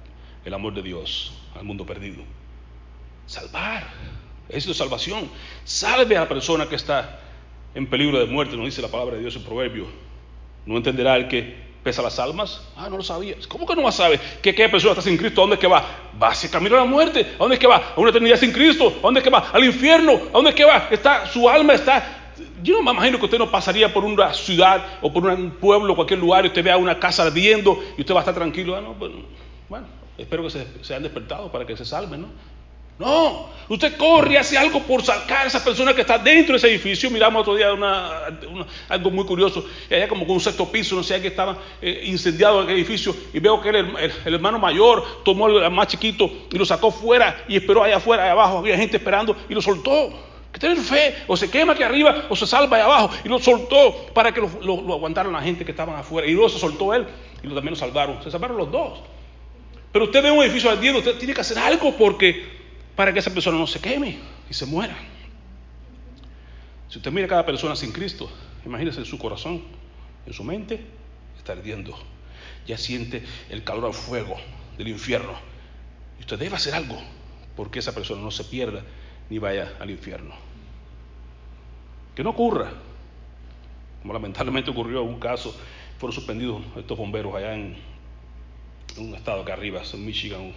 el 0.42 0.54
amor 0.54 0.72
de 0.72 0.80
Dios 0.80 1.34
al 1.54 1.64
mundo 1.64 1.84
perdido? 1.84 2.39
Salvar. 3.30 3.84
Es 4.48 4.66
de 4.66 4.74
salvación. 4.74 5.30
Salve 5.62 6.16
a 6.16 6.22
la 6.22 6.28
persona 6.28 6.68
que 6.68 6.74
está 6.74 7.20
en 7.76 7.86
peligro 7.86 8.18
de 8.18 8.26
muerte, 8.26 8.56
nos 8.56 8.66
dice 8.66 8.82
la 8.82 8.88
palabra 8.88 9.14
de 9.14 9.20
Dios 9.20 9.36
en 9.36 9.44
Proverbio. 9.44 9.86
No 10.66 10.76
entenderá 10.76 11.14
el 11.14 11.28
que 11.28 11.54
pesa 11.84 12.02
las 12.02 12.18
almas. 12.18 12.60
Ah, 12.76 12.88
no 12.90 12.96
lo 12.96 13.04
sabías. 13.04 13.46
¿Cómo 13.46 13.68
que 13.68 13.76
no 13.76 13.84
va 13.84 13.90
a 13.90 13.92
saber 13.92 14.18
que 14.42 14.50
aquella 14.50 14.68
persona 14.68 14.94
está 14.94 15.02
sin 15.02 15.16
Cristo? 15.16 15.42
¿A 15.42 15.44
dónde 15.44 15.54
es 15.54 15.60
que 15.60 15.68
va? 15.68 15.84
Va 16.20 16.30
hacia 16.30 16.50
camino 16.50 16.74
a 16.74 16.80
la 16.80 16.86
muerte. 16.86 17.20
¿A 17.36 17.38
dónde 17.38 17.54
es 17.54 17.60
que 17.60 17.68
va? 17.68 17.92
A 17.94 18.00
una 18.00 18.10
eternidad 18.10 18.36
sin 18.36 18.50
Cristo. 18.50 18.94
¿A 18.98 19.02
dónde 19.02 19.20
es 19.20 19.24
que 19.24 19.30
va? 19.30 19.48
Al 19.52 19.64
infierno. 19.64 20.14
¿A 20.30 20.32
dónde 20.32 20.50
es 20.50 20.56
que 20.56 20.64
va? 20.64 20.88
Está, 20.90 21.24
su 21.28 21.48
alma 21.48 21.74
está. 21.74 22.34
Yo 22.64 22.78
no 22.78 22.82
me 22.82 22.90
imagino 22.90 23.16
que 23.20 23.26
usted 23.26 23.38
no 23.38 23.48
pasaría 23.48 23.94
por 23.94 24.04
una 24.04 24.34
ciudad 24.34 24.98
o 25.02 25.12
por 25.12 25.24
un 25.26 25.52
pueblo, 25.52 25.94
cualquier 25.94 26.18
lugar, 26.18 26.44
y 26.46 26.48
usted 26.48 26.64
vea 26.64 26.76
una 26.76 26.98
casa 26.98 27.22
ardiendo 27.22 27.80
y 27.96 28.00
usted 28.00 28.12
va 28.12 28.18
a 28.18 28.22
estar 28.22 28.34
tranquilo. 28.34 28.74
Ah, 28.74 28.80
no, 28.80 28.94
bueno, 28.94 29.18
bueno, 29.68 29.86
espero 30.18 30.42
que 30.42 30.50
se, 30.50 30.66
se 30.82 30.94
hayan 30.94 31.04
despertado 31.04 31.52
para 31.52 31.64
que 31.64 31.76
se 31.76 31.84
salven, 31.84 32.22
¿no? 32.22 32.28
No, 33.00 33.48
usted 33.66 33.96
corre 33.96 34.36
hace 34.36 34.58
algo 34.58 34.80
por 34.80 35.02
sacar 35.02 35.44
a 35.44 35.46
esa 35.46 35.64
persona 35.64 35.94
que 35.94 36.02
está 36.02 36.18
dentro 36.18 36.52
de 36.52 36.58
ese 36.58 36.68
edificio. 36.68 37.10
Miramos 37.10 37.40
otro 37.40 37.54
día 37.54 37.68
algo 38.90 39.10
muy 39.10 39.24
curioso. 39.24 39.64
Allá 39.90 40.06
como 40.06 40.26
con 40.26 40.34
un 40.34 40.40
sexto 40.40 40.70
piso, 40.70 40.96
no 40.96 41.02
sé, 41.02 41.18
que 41.22 41.28
estaba 41.28 41.56
eh, 41.80 42.02
incendiado 42.04 42.60
el 42.60 42.68
edificio. 42.68 43.16
Y 43.32 43.40
veo 43.40 43.58
que 43.62 43.70
el, 43.70 43.96
hermano 44.26 44.58
mayor 44.58 45.22
tomó 45.24 45.46
al 45.46 45.70
más 45.70 45.86
chiquito 45.88 46.30
y 46.52 46.58
lo 46.58 46.66
sacó 46.66 46.90
fuera 46.90 47.42
y 47.48 47.56
esperó 47.56 47.82
allá 47.82 47.96
afuera, 47.96 48.24
allá 48.24 48.32
abajo. 48.32 48.58
Había 48.58 48.76
gente 48.76 48.98
esperando 48.98 49.34
y 49.48 49.54
lo 49.54 49.62
soltó. 49.62 50.12
Que 50.52 50.58
tener 50.58 50.76
fe, 50.76 51.14
o 51.26 51.36
se 51.36 51.48
quema 51.48 51.72
aquí 51.72 51.82
arriba 51.82 52.26
o 52.28 52.36
se 52.36 52.46
salva 52.46 52.76
allá 52.76 52.84
abajo. 52.84 53.10
Y 53.24 53.30
lo 53.30 53.38
soltó 53.38 54.08
para 54.12 54.30
que 54.34 54.42
lo, 54.42 54.92
aguantaran 54.92 55.32
la 55.32 55.40
gente 55.40 55.64
que 55.64 55.70
estaban 55.70 55.96
afuera. 55.96 56.28
Y 56.28 56.32
luego 56.32 56.50
se 56.50 56.58
soltó 56.58 56.92
él 56.92 57.06
y 57.42 57.46
lo, 57.46 57.54
también 57.54 57.72
lo 57.72 57.80
salvaron. 57.80 58.22
Se 58.22 58.30
salvaron 58.30 58.58
los 58.58 58.70
dos. 58.70 58.98
Pero 59.90 60.04
usted 60.04 60.22
ve 60.22 60.30
un 60.30 60.42
edificio 60.44 60.70
ardiendo, 60.70 60.98
usted 60.98 61.16
tiene 61.16 61.32
que 61.32 61.40
hacer 61.40 61.58
algo 61.58 61.96
porque 61.96 62.59
para 62.96 63.12
que 63.12 63.18
esa 63.18 63.32
persona 63.32 63.58
no 63.58 63.66
se 63.66 63.80
queme 63.80 64.18
y 64.48 64.54
se 64.54 64.66
muera. 64.66 64.96
Si 66.88 66.98
usted 66.98 67.12
mira 67.12 67.26
a 67.26 67.28
cada 67.28 67.46
persona 67.46 67.76
sin 67.76 67.92
Cristo, 67.92 68.30
imagínese 68.66 68.98
en 68.98 69.06
su 69.06 69.18
corazón, 69.18 69.62
en 70.26 70.32
su 70.32 70.42
mente, 70.42 70.80
está 71.38 71.52
ardiendo. 71.52 71.96
Ya 72.66 72.76
siente 72.76 73.24
el 73.48 73.64
calor 73.64 73.86
al 73.86 73.94
fuego 73.94 74.36
del 74.76 74.88
infierno. 74.88 75.34
Y 76.18 76.22
usted 76.22 76.38
debe 76.38 76.56
hacer 76.56 76.74
algo 76.74 77.00
porque 77.56 77.78
esa 77.78 77.94
persona 77.94 78.22
no 78.22 78.30
se 78.30 78.44
pierda 78.44 78.82
ni 79.28 79.38
vaya 79.38 79.76
al 79.78 79.90
infierno. 79.90 80.34
Que 82.14 82.24
no 82.24 82.30
ocurra, 82.30 82.72
como 84.02 84.12
lamentablemente 84.12 84.70
ocurrió 84.70 85.02
en 85.02 85.08
un 85.08 85.20
caso, 85.20 85.54
fueron 85.98 86.14
suspendidos 86.14 86.62
estos 86.76 86.96
bomberos 86.98 87.34
allá 87.34 87.54
en, 87.54 87.76
un 88.96 89.14
estado 89.14 89.42
acá 89.42 89.52
arriba, 89.52 89.82
en 89.92 90.04
Michigan, 90.04 90.52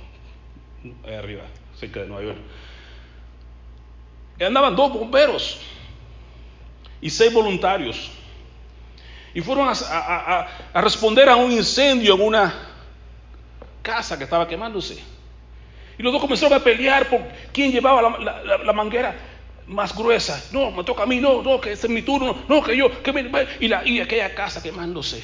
arriba, 1.05 1.43
cerca 1.83 2.01
de 2.01 2.07
Nueva 2.07 2.23
York. 2.23 2.37
Y 4.39 4.43
andaban 4.43 4.75
dos 4.75 4.93
bomberos 4.93 5.59
y 7.01 7.09
seis 7.09 7.33
voluntarios. 7.33 8.11
Y 9.33 9.41
fueron 9.41 9.67
a, 9.69 10.47
responder 10.75 11.27
a 11.27 11.35
un 11.35 11.51
incendio 11.51 12.15
en 12.15 12.21
una 12.21 12.53
casa 13.81 14.17
que 14.17 14.23
estaba 14.23 14.47
quemándose. 14.47 15.03
Y 15.97 16.03
los 16.03 16.11
dos 16.13 16.21
comenzaron 16.21 16.59
a 16.59 16.63
pelear 16.63 17.09
por 17.09 17.21
quién 17.51 17.71
llevaba 17.71 18.01
la, 18.01 18.73
manguera 18.73 19.15
más 19.67 19.95
gruesa. 19.95 20.41
No, 20.51 20.71
me 20.71 20.83
toca 20.83 21.03
a 21.03 21.05
mí, 21.05 21.19
no, 21.19 21.41
no, 21.41 21.59
que 21.59 21.71
este 21.71 21.87
es 21.87 21.93
mi 21.93 22.01
turno, 22.01 22.43
no, 22.47 22.63
que 22.63 22.77
yo, 22.77 23.01
que 23.01 23.11
me, 23.11 23.29
y, 23.59 23.67
la, 23.67 23.87
y 23.87 23.99
aquella 23.99 24.33
casa 24.33 24.61
quemándose. 24.61 25.23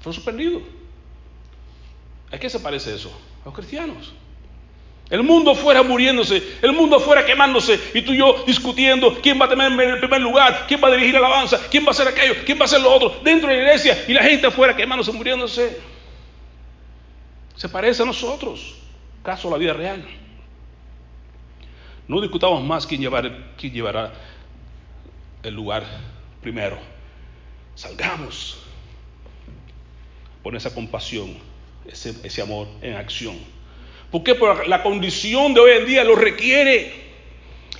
Fue 0.00 0.12
suspendido. 0.12 0.60
¿A 2.30 2.38
qué 2.38 2.50
se 2.50 2.60
parece 2.60 2.94
eso? 2.94 3.10
A 3.42 3.46
los 3.46 3.54
cristianos. 3.54 4.12
El 5.10 5.22
mundo 5.22 5.54
fuera 5.54 5.82
muriéndose, 5.82 6.42
el 6.60 6.72
mundo 6.72 7.00
fuera 7.00 7.24
quemándose 7.24 7.80
y 7.94 8.02
tú 8.02 8.12
y 8.12 8.18
yo 8.18 8.44
discutiendo 8.46 9.18
quién 9.22 9.40
va 9.40 9.46
a 9.46 9.48
tener 9.48 9.72
el 9.72 9.98
primer 10.00 10.20
lugar, 10.20 10.66
quién 10.68 10.82
va 10.82 10.88
a 10.88 10.90
dirigir 10.90 11.14
la 11.14 11.20
alabanza, 11.20 11.58
quién 11.70 11.84
va 11.84 11.88
a 11.88 11.90
hacer 11.92 12.08
aquello, 12.08 12.34
quién 12.44 12.58
va 12.58 12.62
a 12.62 12.64
hacer 12.66 12.82
lo 12.82 12.92
otro 12.92 13.20
dentro 13.24 13.48
de 13.48 13.56
la 13.56 13.62
iglesia 13.62 14.04
y 14.06 14.12
la 14.12 14.22
gente 14.22 14.46
afuera 14.46 14.76
quemándose, 14.76 15.10
muriéndose. 15.12 15.80
Se 17.56 17.68
parece 17.70 18.02
a 18.02 18.06
nosotros, 18.06 18.76
caso 19.22 19.48
a 19.48 19.52
la 19.52 19.56
vida 19.56 19.72
real. 19.72 20.06
No 22.06 22.20
discutamos 22.20 22.62
más 22.62 22.86
quién, 22.86 23.02
quién 23.56 23.72
llevará 23.72 24.12
el 25.42 25.54
lugar 25.54 25.84
primero. 26.42 26.78
Salgamos. 27.74 28.58
Pon 30.42 30.54
esa 30.54 30.74
compasión, 30.74 31.36
ese, 31.86 32.14
ese 32.22 32.42
amor 32.42 32.68
en 32.82 32.94
acción. 32.94 33.36
¿Por 34.10 34.22
qué? 34.22 34.34
Porque 34.34 34.68
la 34.68 34.82
condición 34.82 35.54
de 35.54 35.60
hoy 35.60 35.72
en 35.78 35.86
día 35.86 36.04
lo 36.04 36.14
requiere. 36.14 37.08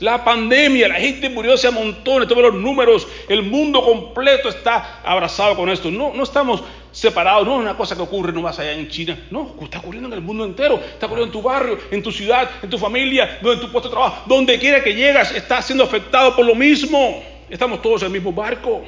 La 0.01 0.25
pandemia, 0.25 0.87
la 0.87 0.95
gente 0.95 1.29
murió 1.29 1.55
a 1.55 1.71
montones, 1.73 2.29
todos 2.29 2.43
los 2.43 2.55
números, 2.55 3.09
el 3.29 3.43
mundo 3.43 3.83
completo 3.83 4.49
está 4.49 5.01
abrazado 5.05 5.57
con 5.57 5.69
esto. 5.69 5.91
No, 5.91 6.13
no 6.15 6.23
estamos 6.23 6.63
separados, 6.93 7.45
no 7.45 7.57
es 7.57 7.61
una 7.63 7.77
cosa 7.77 7.97
que 7.97 8.03
ocurre 8.03 8.33
nomás 8.33 8.61
allá 8.61 8.73
en 8.73 8.89
China, 8.89 9.19
no, 9.31 9.57
está 9.61 9.81
ocurriendo 9.81 10.09
en 10.09 10.15
el 10.15 10.21
mundo 10.21 10.45
entero, 10.45 10.77
está 10.77 11.07
ocurriendo 11.07 11.33
en 11.35 11.43
tu 11.43 11.43
barrio, 11.43 11.79
en 11.91 12.03
tu 12.03 12.13
ciudad, 12.13 12.49
en 12.63 12.71
tu 12.71 12.79
familia, 12.79 13.41
en 13.43 13.61
tu 13.61 13.73
puesto 13.73 13.89
de 13.89 13.95
trabajo, 13.95 14.23
donde 14.27 14.57
quiera 14.61 14.85
que 14.85 14.95
llegas, 14.95 15.35
está 15.35 15.61
siendo 15.63 15.83
afectado 15.83 16.37
por 16.37 16.47
lo 16.47 16.55
mismo. 16.55 17.21
Estamos 17.51 17.83
todos 17.83 18.03
en 18.03 18.07
el 18.07 18.13
mismo 18.13 18.33
barco. 18.33 18.85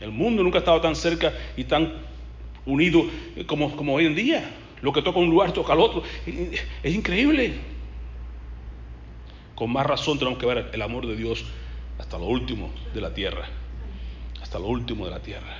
El 0.00 0.10
mundo 0.10 0.42
nunca 0.42 0.58
ha 0.58 0.60
estado 0.60 0.80
tan 0.80 0.96
cerca 0.96 1.34
y 1.56 1.64
tan 1.64 1.92
unido 2.64 3.04
como, 3.46 3.76
como 3.76 3.94
hoy 3.94 4.06
en 4.06 4.14
día. 4.14 4.50
Lo 4.80 4.92
que 4.92 5.02
toca 5.02 5.18
un 5.18 5.30
lugar 5.30 5.52
toca 5.52 5.72
al 5.72 5.80
otro. 5.80 6.02
Es 6.82 6.94
increíble. 6.94 7.54
Con 9.54 9.72
más 9.72 9.86
razón 9.86 10.18
tenemos 10.18 10.38
que 10.38 10.46
ver 10.46 10.70
el 10.72 10.82
amor 10.82 11.06
de 11.06 11.16
Dios 11.16 11.44
hasta 11.98 12.18
lo 12.18 12.26
último 12.26 12.70
de 12.94 13.00
la 13.00 13.12
tierra. 13.12 13.46
Hasta 14.40 14.58
lo 14.58 14.66
último 14.66 15.04
de 15.04 15.10
la 15.10 15.20
tierra. 15.20 15.58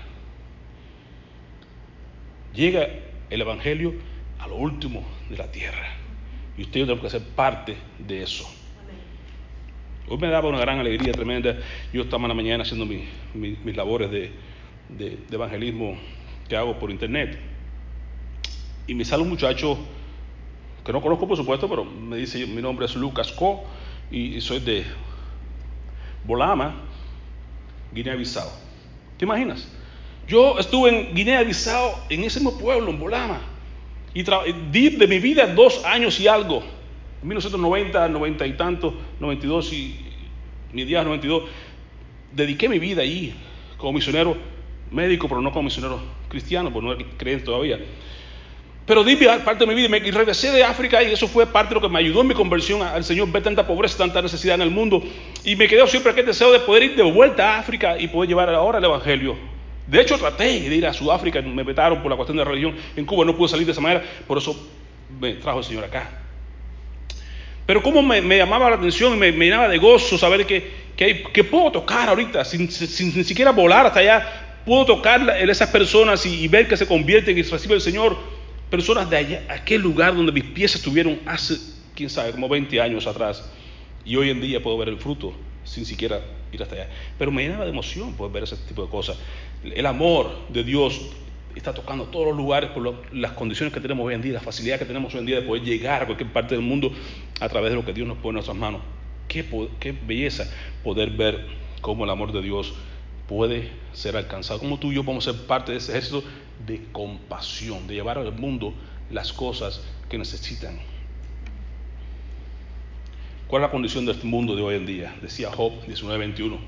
Llega 2.54 2.88
el 3.28 3.40
Evangelio 3.40 3.94
a 4.38 4.46
lo 4.46 4.56
último 4.56 5.04
de 5.28 5.36
la 5.36 5.50
tierra. 5.50 5.88
Y 6.56 6.62
usted 6.62 6.84
tiene 6.84 7.00
que 7.00 7.10
ser 7.10 7.22
parte 7.22 7.76
de 7.98 8.22
eso. 8.22 8.48
Hoy 10.08 10.18
me 10.18 10.28
daba 10.28 10.48
una 10.48 10.58
gran 10.60 10.78
alegría 10.78 11.12
tremenda. 11.12 11.58
Yo 11.92 12.02
estaba 12.02 12.22
en 12.22 12.28
la 12.28 12.34
mañana 12.34 12.62
haciendo 12.62 12.86
mis 12.86 13.76
labores 13.76 14.10
de 14.10 15.18
evangelismo 15.30 15.98
que 16.48 16.56
hago 16.56 16.78
por 16.78 16.90
internet 16.90 17.38
y 18.88 18.94
me 18.94 19.04
sale 19.04 19.22
un 19.22 19.28
muchacho 19.28 19.78
que 20.84 20.92
no 20.92 21.02
conozco 21.02 21.28
por 21.28 21.36
supuesto, 21.36 21.68
pero 21.68 21.84
me 21.84 22.16
dice, 22.16 22.46
mi 22.46 22.62
nombre 22.62 22.86
es 22.86 22.96
Lucas 22.96 23.30
Co 23.30 23.62
y, 24.10 24.40
soy 24.40 24.60
de 24.60 24.84
Bolama, 26.24 26.74
Guinea-Bissau. 27.92 28.48
¿Te 29.18 29.26
imaginas? 29.26 29.68
Yo 30.26 30.58
estuve 30.58 30.88
en 30.88 31.14
Guinea-Bissau, 31.14 31.90
en 32.08 32.24
ese 32.24 32.40
mismo 32.40 32.58
pueblo, 32.58 32.90
en 32.90 32.98
Bolama, 32.98 33.40
y 34.14 34.24
di 34.70 34.88
de 34.88 35.06
mi 35.06 35.18
vida 35.18 35.46
dos 35.46 35.84
años 35.84 36.18
y 36.18 36.26
algo. 36.26 36.62
En 37.20 37.28
1990, 37.28 38.08
90 38.08 38.46
y 38.46 38.52
tanto, 38.54 38.94
92 39.20 39.72
y 39.74 39.96
mi 40.72 40.84
día 40.84 41.04
92, 41.04 41.42
dediqué 42.32 42.70
mi 42.70 42.78
vida 42.78 43.02
allí 43.02 43.34
como 43.76 43.92
misionero 43.92 44.36
médico, 44.90 45.28
pero 45.28 45.42
no 45.42 45.52
como 45.52 45.64
misionero 45.64 46.00
cristiano, 46.30 46.72
porque 46.72 47.04
no 47.04 47.10
creen 47.18 47.44
todavía. 47.44 47.78
Pero 48.88 49.04
di 49.04 49.16
parte 49.16 49.66
de 49.66 49.66
mi 49.66 49.74
vida 49.74 49.98
y 49.98 50.10
regresé 50.10 50.50
de 50.50 50.64
África 50.64 51.02
y 51.02 51.12
eso 51.12 51.28
fue 51.28 51.46
parte 51.46 51.68
de 51.68 51.74
lo 51.74 51.80
que 51.82 51.92
me 51.92 51.98
ayudó 51.98 52.22
en 52.22 52.28
mi 52.28 52.34
conversión 52.34 52.80
al 52.80 53.04
Señor, 53.04 53.30
ver 53.30 53.42
tanta 53.42 53.66
pobreza, 53.66 53.98
tanta 53.98 54.22
necesidad 54.22 54.54
en 54.54 54.62
el 54.62 54.70
mundo. 54.70 55.02
Y 55.44 55.56
me 55.56 55.68
quedó 55.68 55.86
siempre 55.86 56.12
aquel 56.12 56.24
deseo 56.24 56.50
de 56.50 56.60
poder 56.60 56.84
ir 56.84 56.96
de 56.96 57.02
vuelta 57.02 57.56
a 57.56 57.58
África 57.58 57.98
y 57.98 58.08
poder 58.08 58.30
llevar 58.30 58.48
ahora 58.48 58.78
el 58.78 58.84
Evangelio. 58.84 59.36
De 59.86 60.00
hecho, 60.00 60.16
traté 60.16 60.44
de 60.44 60.74
ir 60.74 60.86
a 60.86 60.94
Sudáfrica, 60.94 61.42
me 61.42 61.62
vetaron 61.64 62.00
por 62.00 62.10
la 62.10 62.16
cuestión 62.16 62.38
de 62.38 62.44
la 62.44 62.50
religión. 62.50 62.76
En 62.96 63.04
Cuba 63.04 63.26
no 63.26 63.36
pude 63.36 63.50
salir 63.50 63.66
de 63.66 63.72
esa 63.72 63.80
manera, 63.82 64.02
por 64.26 64.38
eso 64.38 64.56
me 65.20 65.34
trajo 65.34 65.58
el 65.58 65.64
Señor 65.66 65.84
acá. 65.84 66.08
Pero 67.66 67.82
como 67.82 68.02
me, 68.02 68.22
llamaba 68.38 68.70
la 68.70 68.76
atención 68.76 69.12
y 69.12 69.16
me, 69.18 69.32
llenaba 69.32 69.68
de 69.68 69.76
gozo 69.76 70.16
saber 70.16 70.46
que, 70.46 70.66
que, 70.96 71.44
puedo 71.44 71.70
tocar 71.70 72.08
ahorita, 72.08 72.42
sin, 72.42 72.70
sin, 72.70 73.14
ni 73.14 73.22
siquiera 73.22 73.50
volar 73.50 73.84
hasta 73.84 74.00
allá, 74.00 74.60
puedo 74.64 74.86
tocar 74.86 75.28
a 75.28 75.38
esas 75.40 75.68
personas 75.68 76.24
y, 76.24 76.44
y 76.44 76.48
ver 76.48 76.66
que 76.66 76.78
se 76.78 76.86
convierten 76.86 77.36
y 77.36 77.42
reciben 77.42 77.74
el 77.74 77.82
Señor 77.82 78.37
personas 78.70 79.08
de 79.10 79.16
allá, 79.16 79.46
aquel 79.48 79.80
lugar 79.80 80.14
donde 80.14 80.32
mis 80.32 80.44
pies 80.44 80.74
estuvieron 80.74 81.18
hace, 81.26 81.58
quién 81.94 82.10
sabe, 82.10 82.32
como 82.32 82.48
20 82.48 82.80
años 82.80 83.06
atrás. 83.06 83.50
Y 84.04 84.16
hoy 84.16 84.30
en 84.30 84.40
día 84.40 84.62
puedo 84.62 84.78
ver 84.78 84.88
el 84.88 84.98
fruto 84.98 85.34
sin 85.64 85.84
siquiera 85.84 86.20
ir 86.52 86.62
hasta 86.62 86.74
allá. 86.74 86.88
Pero 87.18 87.30
me 87.30 87.42
llenaba 87.42 87.64
de 87.64 87.70
emoción 87.70 88.14
poder 88.14 88.32
ver 88.32 88.42
ese 88.44 88.56
tipo 88.56 88.82
de 88.82 88.88
cosas. 88.88 89.18
El 89.62 89.86
amor 89.86 90.30
de 90.48 90.64
Dios 90.64 91.00
está 91.54 91.74
tocando 91.74 92.04
todos 92.04 92.28
los 92.28 92.36
lugares 92.36 92.70
por 92.70 92.94
las 93.12 93.32
condiciones 93.32 93.72
que 93.74 93.80
tenemos 93.80 94.06
hoy 94.06 94.14
en 94.14 94.22
día, 94.22 94.34
la 94.34 94.40
facilidad 94.40 94.78
que 94.78 94.84
tenemos 94.84 95.12
hoy 95.14 95.20
en 95.20 95.26
día 95.26 95.36
de 95.40 95.42
poder 95.42 95.62
llegar 95.62 96.02
a 96.02 96.06
cualquier 96.06 96.32
parte 96.32 96.54
del 96.54 96.64
mundo 96.64 96.92
a 97.40 97.48
través 97.48 97.70
de 97.70 97.76
lo 97.76 97.84
que 97.84 97.92
Dios 97.92 98.06
nos 98.06 98.18
pone 98.18 98.30
en 98.30 98.34
nuestras 98.34 98.56
manos. 98.56 98.80
Qué, 99.26 99.44
qué 99.80 99.92
belleza 99.92 100.50
poder 100.84 101.10
ver 101.10 101.46
cómo 101.80 102.04
el 102.04 102.10
amor 102.10 102.32
de 102.32 102.42
Dios 102.42 102.74
puede 103.28 103.70
ser 103.92 104.16
alcanzado. 104.16 104.58
Como 104.58 104.78
tú 104.78 104.90
y 104.90 104.96
yo 104.96 105.04
podemos 105.04 105.24
ser 105.24 105.36
parte 105.46 105.72
de 105.72 105.78
ese 105.78 105.92
ejército 105.92 106.24
de 106.66 106.82
compasión, 106.90 107.86
de 107.86 107.94
llevar 107.94 108.18
al 108.18 108.32
mundo 108.32 108.74
las 109.10 109.32
cosas 109.32 109.82
que 110.08 110.18
necesitan. 110.18 110.78
¿Cuál 113.46 113.62
es 113.62 113.68
la 113.68 113.70
condición 113.70 114.04
de 114.06 114.12
este 114.12 114.26
mundo 114.26 114.56
de 114.56 114.62
hoy 114.62 114.74
en 114.74 114.86
día? 114.86 115.14
Decía 115.22 115.50
Job 115.52 115.72
19:21. 115.86 116.58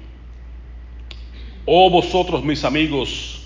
Oh 1.66 1.90
vosotros 1.90 2.42
mis 2.42 2.64
amigos, 2.64 3.42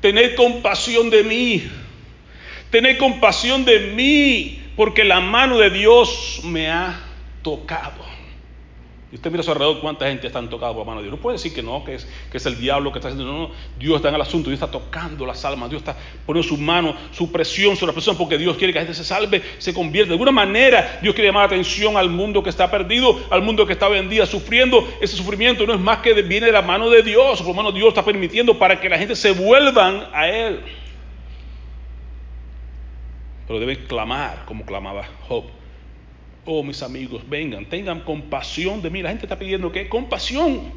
tened 0.00 0.34
compasión 0.34 1.08
de 1.08 1.24
mí, 1.24 1.62
tened 2.70 2.98
compasión 2.98 3.64
de 3.64 3.92
mí, 3.94 4.62
porque 4.76 5.04
la 5.04 5.20
mano 5.20 5.58
de 5.58 5.70
Dios 5.70 6.40
me 6.44 6.68
ha 6.70 7.00
tocado. 7.42 8.15
Usted 9.16 9.30
mira 9.30 9.40
a 9.40 9.44
su 9.44 9.50
alrededor 9.50 9.80
cuánta 9.80 10.06
gente 10.06 10.26
está 10.26 10.42
tocada 10.42 10.72
por 10.72 10.80
la 10.82 10.84
mano 10.84 10.98
de 10.98 11.04
Dios. 11.04 11.16
No 11.16 11.22
puede 11.22 11.36
decir 11.38 11.54
que 11.54 11.62
no, 11.62 11.82
que 11.82 11.94
es, 11.94 12.06
que 12.30 12.36
es 12.36 12.44
el 12.44 12.58
diablo 12.58 12.92
que 12.92 12.98
está 12.98 13.08
haciendo. 13.08 13.32
No, 13.32 13.48
no, 13.48 13.50
Dios 13.78 13.96
está 13.96 14.10
en 14.10 14.14
el 14.14 14.20
asunto, 14.20 14.50
Dios 14.50 14.60
está 14.60 14.70
tocando 14.70 15.24
las 15.24 15.42
almas, 15.46 15.70
Dios 15.70 15.80
está 15.80 15.96
poniendo 16.26 16.46
su 16.46 16.58
mano, 16.58 16.94
su 17.12 17.32
presión 17.32 17.76
sobre 17.76 17.92
la 17.92 17.94
persona 17.94 18.18
porque 18.18 18.36
Dios 18.36 18.58
quiere 18.58 18.74
que 18.74 18.78
la 18.78 18.84
gente 18.84 18.94
se 18.94 19.04
salve, 19.04 19.42
se 19.56 19.72
convierta. 19.72 20.08
De 20.08 20.14
alguna 20.14 20.32
manera, 20.32 20.98
Dios 21.00 21.14
quiere 21.14 21.28
llamar 21.28 21.48
la 21.48 21.56
atención 21.56 21.96
al 21.96 22.10
mundo 22.10 22.42
que 22.42 22.50
está 22.50 22.70
perdido, 22.70 23.18
al 23.30 23.40
mundo 23.40 23.66
que 23.66 23.72
está 23.72 23.88
hoy 23.88 23.98
en 23.98 24.10
día 24.10 24.26
sufriendo. 24.26 24.86
Ese 25.00 25.16
sufrimiento 25.16 25.66
no 25.66 25.72
es 25.72 25.80
más 25.80 26.00
que 26.00 26.12
viene 26.12 26.46
de 26.46 26.52
la 26.52 26.62
mano 26.62 26.90
de 26.90 27.02
Dios, 27.02 27.38
por 27.38 27.48
lo 27.48 27.54
menos 27.54 27.72
Dios 27.72 27.88
está 27.88 28.04
permitiendo 28.04 28.58
para 28.58 28.78
que 28.78 28.90
la 28.90 28.98
gente 28.98 29.16
se 29.16 29.30
vuelvan 29.30 30.08
a 30.12 30.28
Él. 30.28 30.60
Pero 33.46 33.60
deben 33.60 33.76
clamar 33.86 34.44
como 34.44 34.66
clamaba 34.66 35.08
Job 35.26 35.44
Oh, 36.48 36.62
mis 36.62 36.80
amigos, 36.80 37.28
vengan, 37.28 37.66
tengan 37.66 38.00
compasión 38.00 38.80
de 38.80 38.88
mí. 38.88 39.02
La 39.02 39.08
gente 39.08 39.26
está 39.26 39.36
pidiendo 39.36 39.72
que 39.72 39.88
compasión. 39.88 40.72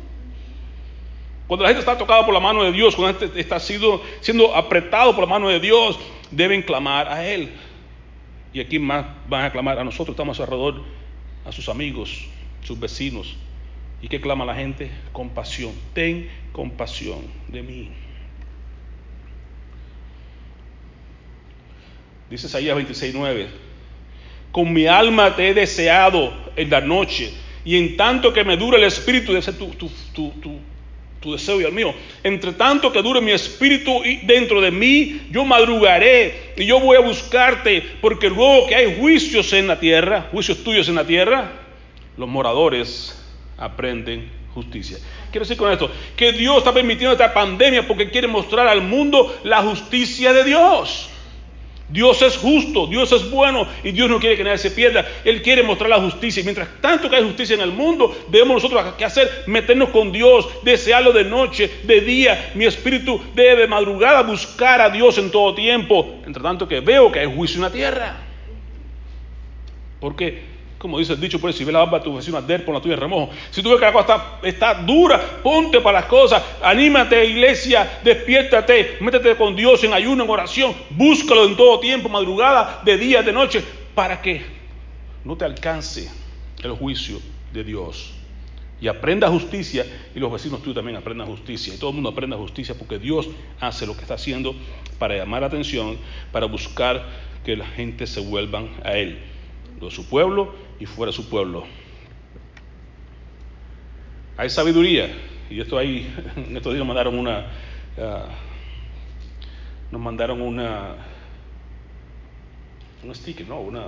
Cuando 1.47 1.63
la 1.63 1.69
gente 1.69 1.81
está 1.81 1.95
tocada 1.95 2.25
por 2.25 2.33
la 2.33 2.39
mano 2.39 2.63
de 2.63 2.71
Dios, 2.71 2.95
cuando 2.95 3.13
la 3.13 3.19
gente 3.19 3.39
está 3.39 3.59
siendo, 3.59 4.55
apretado 4.55 5.13
por 5.13 5.25
la 5.25 5.29
mano 5.29 5.47
de 5.47 5.59
Dios, 5.59 5.99
deben 6.31 6.63
clamar 6.63 7.07
a 7.07 7.23
Él. 7.25 7.49
Y 8.51 8.59
aquí 8.59 8.79
más 8.79 9.05
van 9.27 9.45
a 9.45 9.51
clamar 9.51 9.77
a 9.77 9.83
nosotros, 9.83 10.15
estamos 10.15 10.39
alrededor, 10.39 10.81
a 11.45 11.51
sus 11.51 11.69
amigos, 11.69 12.25
sus 12.63 12.79
vecinos. 12.79 13.35
¿Y 14.01 14.07
qué 14.07 14.19
clama 14.19 14.45
la 14.45 14.55
gente? 14.55 14.89
Compasión. 15.11 15.73
Ten 15.93 16.29
compasión 16.51 17.19
de 17.47 17.61
mí. 17.61 17.91
Dice 22.31 22.47
Isaías 22.47 22.75
26.9 22.75 23.68
con 24.51 24.71
mi 24.73 24.87
alma 24.87 25.35
te 25.35 25.49
he 25.49 25.53
deseado 25.53 26.33
en 26.55 26.69
la 26.69 26.81
noche, 26.81 27.31
y 27.65 27.77
en 27.77 27.97
tanto 27.97 28.33
que 28.33 28.43
me 28.43 28.57
dure 28.57 28.77
el 28.77 28.83
espíritu, 28.83 29.33
de 29.33 29.41
tu, 29.41 29.67
tu, 30.13 30.31
tu, 31.21 31.31
deseo 31.31 31.59
y 31.61 31.65
el 31.65 31.73
mío, 31.73 31.93
entre 32.23 32.53
tanto 32.53 32.91
que 32.91 33.01
dure 33.01 33.21
mi 33.21 33.31
espíritu 33.31 34.01
dentro 34.23 34.61
de 34.61 34.71
mí, 34.71 35.21
yo 35.29 35.45
madrugaré 35.45 36.53
y 36.57 36.65
yo 36.65 36.79
voy 36.79 36.97
a 36.97 37.01
buscarte, 37.01 37.83
porque 38.01 38.29
luego 38.29 38.67
que 38.67 38.75
hay 38.75 38.97
juicios 38.99 39.51
en 39.53 39.67
la 39.67 39.79
tierra, 39.79 40.29
juicios 40.31 40.63
tuyos 40.63 40.87
en 40.89 40.95
la 40.95 41.05
tierra, 41.05 41.51
los 42.17 42.27
moradores 42.27 43.21
aprenden 43.57 44.31
justicia. 44.53 44.97
Quiero 45.31 45.45
decir 45.45 45.57
con 45.57 45.71
esto, 45.71 45.91
que 46.15 46.31
Dios 46.31 46.57
está 46.57 46.73
permitiendo 46.73 47.11
esta 47.11 47.33
pandemia 47.33 47.87
porque 47.87 48.09
quiere 48.09 48.27
mostrar 48.27 48.67
al 48.67 48.81
mundo 48.81 49.39
la 49.43 49.61
justicia 49.61 50.33
de 50.33 50.43
Dios. 50.43 51.09
Dios 51.89 52.21
es 52.21 52.37
justo, 52.37 52.85
Dios 52.85 53.11
es 53.11 53.29
bueno 53.31 53.67
y 53.83 53.91
Dios 53.91 54.09
no 54.09 54.19
quiere 54.19 54.37
que 54.37 54.43
nadie 54.43 54.59
se 54.59 54.71
pierda. 54.71 55.05
Él 55.23 55.41
quiere 55.41 55.63
mostrar 55.63 55.89
la 55.89 55.99
justicia. 55.99 56.41
Y 56.41 56.43
mientras 56.43 56.69
tanto 56.81 57.09
que 57.09 57.15
hay 57.15 57.23
justicia 57.23 57.55
en 57.55 57.61
el 57.61 57.71
mundo, 57.71 58.15
debemos 58.29 58.61
nosotros 58.61 58.93
que 58.95 59.05
hacer 59.05 59.43
meternos 59.47 59.89
con 59.89 60.11
Dios, 60.11 60.47
desearlo 60.63 61.11
de 61.11 61.23
noche, 61.23 61.69
de 61.83 62.01
día. 62.01 62.51
Mi 62.53 62.65
espíritu 62.65 63.19
debe 63.33 63.61
de 63.61 63.67
madrugada 63.67 64.21
buscar 64.21 64.81
a 64.81 64.89
Dios 64.89 65.17
en 65.17 65.31
todo 65.31 65.55
tiempo. 65.55 66.19
Entre 66.25 66.43
tanto 66.43 66.67
que 66.67 66.79
veo 66.79 67.11
que 67.11 67.19
hay 67.19 67.35
juicio 67.35 67.57
en 67.57 67.63
la 67.63 67.71
tierra. 67.71 68.17
Porque 69.99 70.43
como 70.79 70.97
dice 70.97 71.11
el 71.11 71.19
dicho, 71.19 71.39
pues 71.41 71.57
si 71.57 71.65
ve 71.65 71.73
la 71.73 71.79
barba 71.79 71.99
de 71.99 72.05
tu 72.05 72.15
vecino 72.15 72.37
arder, 72.37 72.63
por 72.63 72.73
la 72.73 72.79
tuya 72.79 72.95
remojo. 72.95 73.29
Si 73.51 73.61
tú 73.61 73.69
ves 73.69 73.79
que 73.79 73.85
la 73.85 73.91
cosa 73.91 74.39
está, 74.41 74.75
dura, 74.75 75.19
ponte 75.43 75.81
para 75.81 75.99
las 75.99 76.09
cosas, 76.09 76.41
anímate 76.63 77.25
iglesia, 77.25 77.99
despiértate, 78.01 78.97
métete 79.01 79.35
con 79.35 79.57
Dios 79.57 79.83
en 79.83 79.91
ayuno, 79.91 80.23
en 80.23 80.29
oración, 80.29 80.73
búscalo 80.91 81.45
en 81.45 81.57
todo 81.57 81.81
tiempo, 81.81 82.07
madrugada, 82.07 82.81
de 82.85 82.97
día, 82.97 83.21
de 83.21 83.33
noche, 83.33 83.61
para 83.93 84.21
que 84.21 84.41
no 85.25 85.35
te 85.35 85.43
alcance 85.43 86.09
el 86.63 86.71
juicio 86.71 87.19
de 87.51 87.65
Dios. 87.65 88.13
Y 88.79 88.87
aprenda 88.87 89.27
justicia 89.27 89.85
y 90.15 90.19
los 90.19 90.31
vecinos 90.31 90.63
tú 90.63 90.73
también 90.73 90.95
aprendan 90.95 91.27
justicia. 91.27 91.73
Y 91.73 91.77
todo 91.77 91.89
el 91.89 91.95
mundo 91.95 92.11
aprenda 92.11 92.37
justicia 92.37 92.73
porque 92.73 92.97
Dios 92.97 93.27
hace 93.59 93.85
lo 93.85 93.95
que 93.95 94.03
está 94.03 94.13
haciendo 94.13 94.55
para 94.97 95.17
llamar 95.17 95.41
la 95.41 95.47
atención, 95.47 95.97
para 96.31 96.45
buscar 96.45 97.05
que 97.43 97.57
la 97.57 97.67
gente 97.67 98.07
se 98.07 98.21
vuelvan 98.21 98.69
a 98.85 98.93
Él 98.93 99.19
de 99.85 99.91
su 99.91 100.07
pueblo 100.07 100.53
y 100.79 100.85
fuera 100.85 101.11
de 101.11 101.15
su 101.15 101.29
pueblo. 101.29 101.63
Hay 104.37 104.49
sabiduría, 104.49 105.09
y 105.49 105.59
esto 105.59 105.77
ahí, 105.77 106.13
en 106.35 106.55
estos 106.55 106.73
días 106.73 106.79
nos 106.79 106.87
mandaron 106.87 107.17
una, 107.17 107.47
uh, 107.97 108.29
nos 109.91 110.01
mandaron 110.01 110.41
una, 110.41 110.95
un 113.03 113.15
sticker, 113.15 113.47
no, 113.47 113.59
una, 113.59 113.85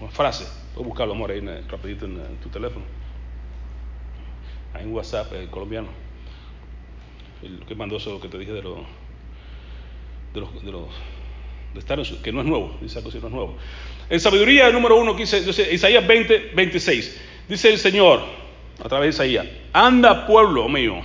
una 0.00 0.10
frase, 0.10 0.46
puedes 0.74 0.86
buscarlo, 0.86 1.14
amor, 1.14 1.30
ahí 1.30 1.40
rapidito 1.68 2.06
en, 2.06 2.36
tu 2.42 2.48
teléfono, 2.48 2.84
ahí 4.74 4.84
en 4.84 4.92
WhatsApp, 4.92 5.32
el 5.32 5.48
colombiano, 5.48 5.88
el 7.42 7.64
que 7.66 7.74
mandó 7.74 7.96
eso 7.96 8.20
que 8.20 8.28
te 8.28 8.38
dije 8.38 8.52
de 8.52 8.62
los 8.62 8.78
que 12.22 12.32
no 12.32 12.40
es 12.40 12.46
nuevo, 12.46 12.76
dice 12.80 12.98
algo 12.98 13.10
así, 13.10 13.18
no 13.18 13.28
es 13.28 13.32
nuevo. 13.32 13.56
En 14.10 14.20
sabiduría 14.20 14.70
número 14.70 14.98
uno, 14.98 15.14
dice, 15.14 15.40
dice 15.42 15.72
Isaías 15.72 16.06
20, 16.06 16.50
26, 16.54 17.20
dice 17.48 17.70
el 17.70 17.78
Señor, 17.78 18.22
a 18.82 18.88
través 18.88 19.16
de 19.16 19.24
Isaías, 19.24 19.46
anda 19.72 20.26
pueblo 20.26 20.68
mío, 20.68 21.00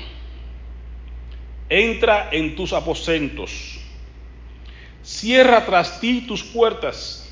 entra 1.70 2.30
en 2.32 2.56
tus 2.56 2.74
aposentos, 2.74 3.80
cierra 5.04 5.66
tras 5.66 6.02
ti 6.02 6.26
tus 6.28 6.44
puertas 6.44 7.24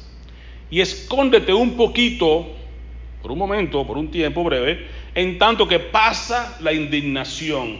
y 0.69 0.81
escóndete 0.81 1.53
un 1.53 1.75
poquito, 1.75 2.47
por 3.21 3.31
un 3.31 3.37
momento, 3.37 3.85
por 3.85 3.97
un 3.97 4.09
tiempo 4.11 4.43
breve, 4.43 4.87
en 5.13 5.37
tanto 5.37 5.67
que 5.67 5.79
pasa 5.79 6.57
la 6.61 6.73
indignación 6.73 7.79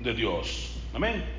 de 0.00 0.14
Dios. 0.14 0.72
Amén. 0.94 1.35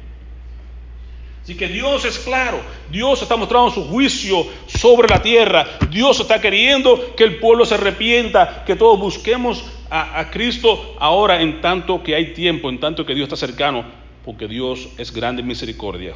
Así 1.48 1.56
que 1.56 1.70
Dios 1.70 2.04
es 2.04 2.20
claro, 2.20 2.60
Dios 2.92 3.22
está 3.22 3.38
mostrando 3.38 3.72
su 3.72 3.86
juicio 3.86 4.46
sobre 4.66 5.08
la 5.08 5.22
tierra, 5.22 5.66
Dios 5.90 6.20
está 6.20 6.42
queriendo 6.42 7.16
que 7.16 7.24
el 7.24 7.38
pueblo 7.38 7.66
se 7.66 7.76
arrepienta, 7.76 8.66
que 8.66 8.76
todos 8.76 9.00
busquemos 9.00 9.64
a, 9.90 10.30
Cristo 10.30 10.98
ahora 11.00 11.42
en 11.42 11.62
tanto 11.62 12.04
que 12.04 12.16
hay 12.16 12.34
tiempo, 12.34 12.70
en 12.70 12.82
tanto 12.82 13.06
que 13.06 13.16
Dios 13.16 13.30
está 13.32 13.38
cercano, 13.38 13.86
porque 14.26 14.46
Dios 14.46 14.90
es 14.98 15.14
grande 15.14 15.42
en 15.42 15.48
misericordia. 15.48 16.16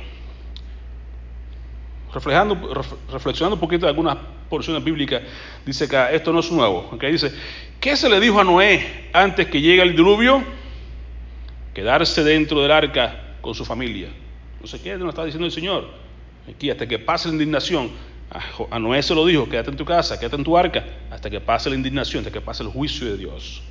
Reflejando, 2.13 2.83
reflexionando 3.09 3.55
un 3.55 3.61
poquito 3.61 3.85
de 3.85 3.91
algunas 3.91 4.17
porciones 4.49 4.83
bíblicas, 4.83 5.21
dice 5.65 5.87
que 5.87 6.13
esto 6.13 6.33
no 6.33 6.41
es 6.41 6.51
nuevo. 6.51 6.89
Okay, 6.91 7.09
dice, 7.09 7.31
¿qué 7.79 7.95
se 7.95 8.09
le 8.09 8.19
dijo 8.19 8.41
a 8.41 8.43
Noé 8.43 9.07
antes 9.13 9.47
que 9.47 9.61
llegue 9.61 9.81
el 9.81 9.95
diluvio? 9.95 10.43
Quedarse 11.73 12.21
dentro 12.21 12.61
del 12.61 12.71
arca 12.73 13.37
con 13.39 13.55
su 13.55 13.63
familia. 13.63 14.09
No 14.61 14.67
sé 14.67 14.79
qué 14.79 14.95
nos 14.97 15.09
está 15.09 15.25
diciendo 15.25 15.45
el 15.45 15.51
Señor. 15.51 15.89
Aquí, 16.47 16.69
hasta 16.69 16.87
que 16.87 16.99
pase 16.99 17.27
la 17.27 17.33
indignación. 17.33 17.91
A 18.69 18.79
Noé 18.79 19.03
se 19.03 19.13
lo 19.13 19.25
dijo, 19.25 19.49
quédate 19.49 19.71
en 19.71 19.75
tu 19.75 19.83
casa, 19.83 20.17
quédate 20.17 20.37
en 20.37 20.43
tu 20.43 20.57
arca, 20.57 20.85
hasta 21.09 21.29
que 21.29 21.41
pase 21.41 21.69
la 21.69 21.75
indignación, 21.75 22.21
hasta 22.21 22.31
que 22.31 22.39
pase 22.39 22.63
el 22.63 22.69
juicio 22.69 23.07
de 23.07 23.17
Dios. 23.17 23.61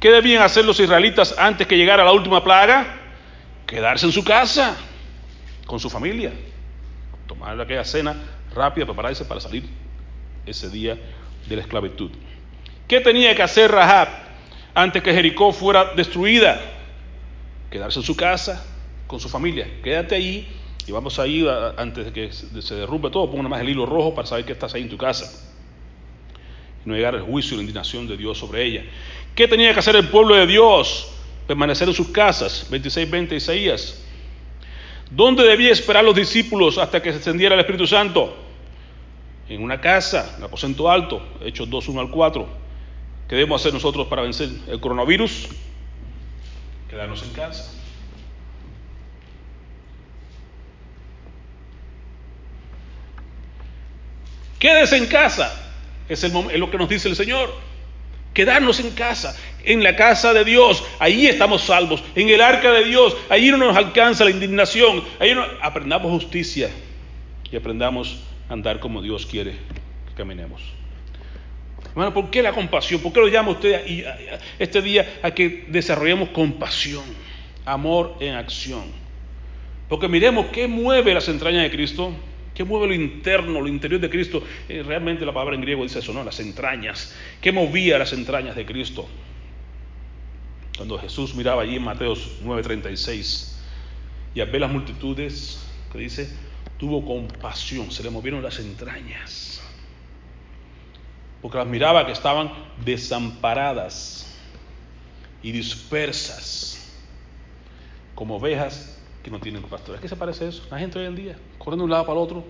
¿Qué 0.00 0.10
debían 0.10 0.42
hacer 0.42 0.64
los 0.64 0.80
israelitas 0.80 1.36
antes 1.36 1.66
que 1.66 1.76
llegara 1.76 2.02
la 2.02 2.12
última 2.12 2.42
plaga? 2.42 2.96
Quedarse 3.66 4.06
en 4.06 4.12
su 4.12 4.24
casa, 4.24 4.74
con 5.66 5.78
su 5.80 5.90
familia, 5.90 6.32
tomar 7.26 7.60
aquella 7.60 7.84
cena 7.84 8.16
rápida, 8.54 8.86
prepararse 8.86 9.26
para 9.26 9.40
salir 9.40 9.64
ese 10.46 10.70
día 10.70 10.96
de 11.46 11.56
la 11.56 11.60
esclavitud. 11.60 12.10
¿Qué 12.86 13.00
tenía 13.00 13.34
que 13.34 13.42
hacer 13.42 13.70
Rahab 13.70 14.08
antes 14.74 15.02
que 15.02 15.12
Jericó 15.12 15.52
fuera 15.52 15.92
destruida? 15.94 16.58
Quedarse 17.70 17.98
en 17.98 18.04
su 18.04 18.16
casa, 18.16 18.64
con 19.08 19.18
su 19.18 19.28
familia. 19.28 19.66
Quédate 19.82 20.14
ahí 20.14 20.46
y 20.86 20.92
vamos 20.92 21.18
a 21.18 21.26
ir 21.26 21.48
antes 21.76 22.04
de 22.04 22.12
que 22.12 22.32
se 22.32 22.74
derrumbe 22.76 23.10
todo, 23.10 23.28
ponga 23.28 23.48
más 23.48 23.60
el 23.60 23.70
hilo 23.70 23.84
rojo 23.84 24.14
para 24.14 24.28
saber 24.28 24.44
que 24.44 24.52
estás 24.52 24.72
ahí 24.74 24.82
en 24.82 24.88
tu 24.88 24.96
casa. 24.96 25.48
Y 26.84 26.88
no 26.88 26.94
llegar 26.94 27.16
el 27.16 27.22
juicio 27.22 27.54
y 27.54 27.56
la 27.56 27.62
indignación 27.62 28.06
de 28.06 28.16
Dios 28.16 28.38
sobre 28.38 28.64
ella. 28.64 28.84
¿Qué 29.34 29.48
tenía 29.48 29.72
que 29.72 29.80
hacer 29.80 29.96
el 29.96 30.08
pueblo 30.08 30.36
de 30.36 30.46
Dios? 30.46 31.10
Permanecer 31.46 31.88
en 31.88 31.94
sus 31.94 32.08
casas. 32.08 32.70
26-20 32.70 33.32
Isaías. 33.32 34.04
¿Dónde 35.10 35.42
debía 35.42 35.72
esperar 35.72 36.04
los 36.04 36.14
discípulos 36.14 36.78
hasta 36.78 37.02
que 37.02 37.10
se 37.10 37.16
extendiera 37.16 37.54
el 37.54 37.60
Espíritu 37.60 37.86
Santo? 37.86 38.36
En 39.48 39.62
una 39.62 39.80
casa, 39.80 40.34
en 40.36 40.44
aposento 40.44 40.90
alto, 40.90 41.22
Hechos 41.42 41.70
2, 41.70 41.88
1 41.88 42.00
al 42.00 42.10
4. 42.10 42.48
¿Qué 43.26 43.34
debemos 43.34 43.60
hacer 43.60 43.72
nosotros 43.72 44.06
para 44.06 44.22
vencer 44.22 44.50
el 44.68 44.80
coronavirus? 44.80 45.48
Quedarnos 46.90 47.22
en 47.22 47.30
casa. 47.30 47.77
Quédese 54.58 54.96
en 54.96 55.06
casa. 55.06 55.64
Es, 56.08 56.22
lo 56.32 56.70
que 56.70 56.78
nos 56.78 56.88
dice 56.88 57.08
el 57.08 57.16
Señor. 57.16 57.52
Quedarnos 58.34 58.78
en 58.80 58.90
casa, 58.90 59.36
en 59.64 59.82
la 59.82 59.96
casa 59.96 60.32
de 60.32 60.44
Dios. 60.44 60.84
Ahí 60.98 61.26
estamos 61.26 61.62
salvos. 61.62 62.02
En 62.14 62.28
el 62.28 62.40
arca 62.40 62.72
de 62.72 62.84
Dios. 62.84 63.16
Ahí 63.28 63.50
no 63.50 63.56
nos 63.56 63.76
alcanza 63.76 64.24
la 64.24 64.30
indignación. 64.30 65.02
Ahí 65.18 65.34
aprendamos 65.60 66.10
justicia 66.10 66.70
y 67.50 67.56
aprendamos 67.56 68.20
a 68.48 68.52
andar 68.52 68.80
como 68.80 69.02
Dios 69.02 69.26
quiere 69.26 69.52
que 69.52 70.14
caminemos. 70.16 70.62
Hermano, 71.90 72.14
¿por 72.14 72.30
qué 72.30 72.42
la 72.42 72.52
compasión? 72.52 73.00
¿Por 73.00 73.12
qué 73.12 73.20
lo 73.20 73.28
llama 73.28 73.50
usted 73.50 73.82
este 74.58 74.82
día 74.82 75.18
a 75.22 75.30
que 75.30 75.66
desarrollemos 75.68 76.28
compasión? 76.30 77.04
Amor 77.64 78.16
en 78.20 78.34
acción. 78.34 78.84
Porque 79.88 80.06
miremos 80.06 80.46
qué 80.46 80.66
mueve 80.68 81.14
las 81.14 81.28
entrañas 81.28 81.62
de 81.62 81.70
Cristo. 81.70 82.12
¿Qué 82.58 82.64
mueve 82.64 82.88
lo 82.88 82.94
interno, 82.94 83.60
lo 83.60 83.68
interior 83.68 84.00
de 84.00 84.10
Cristo? 84.10 84.42
Eh, 84.68 84.82
realmente 84.84 85.24
la 85.24 85.32
palabra 85.32 85.54
en 85.54 85.60
griego 85.60 85.84
dice 85.84 86.00
eso, 86.00 86.12
¿no? 86.12 86.24
Las 86.24 86.40
entrañas. 86.40 87.14
¿Qué 87.40 87.52
movía 87.52 88.00
las 88.00 88.12
entrañas 88.12 88.56
de 88.56 88.66
Cristo? 88.66 89.06
Cuando 90.76 90.98
Jesús 90.98 91.36
miraba 91.36 91.62
allí 91.62 91.76
en 91.76 91.84
Mateos 91.84 92.40
9:36 92.42 93.60
y 94.34 94.40
al 94.40 94.50
ver 94.50 94.60
las 94.60 94.72
multitudes, 94.72 95.64
que 95.92 96.00
dice, 96.00 96.36
tuvo 96.78 97.06
compasión, 97.06 97.92
se 97.92 98.02
le 98.02 98.10
movieron 98.10 98.42
las 98.42 98.58
entrañas. 98.58 99.62
Porque 101.40 101.58
las 101.58 101.66
miraba 101.68 102.06
que 102.06 102.12
estaban 102.12 102.50
desamparadas 102.84 104.36
y 105.44 105.52
dispersas 105.52 106.92
como 108.16 108.38
ovejas 108.38 108.97
que 109.28 109.36
no 109.36 109.40
tienen 109.40 109.62
pastor. 109.62 109.96
¿A 109.96 110.00
qué 110.00 110.08
se 110.08 110.16
parece 110.16 110.48
eso? 110.48 110.64
La 110.70 110.78
gente 110.78 110.98
hoy 110.98 111.06
en 111.06 111.14
día, 111.14 111.36
corriendo 111.58 111.82
de 111.82 111.84
un 111.84 111.90
lado 111.90 112.06
para 112.06 112.18
el 112.18 112.24
otro, 112.24 112.44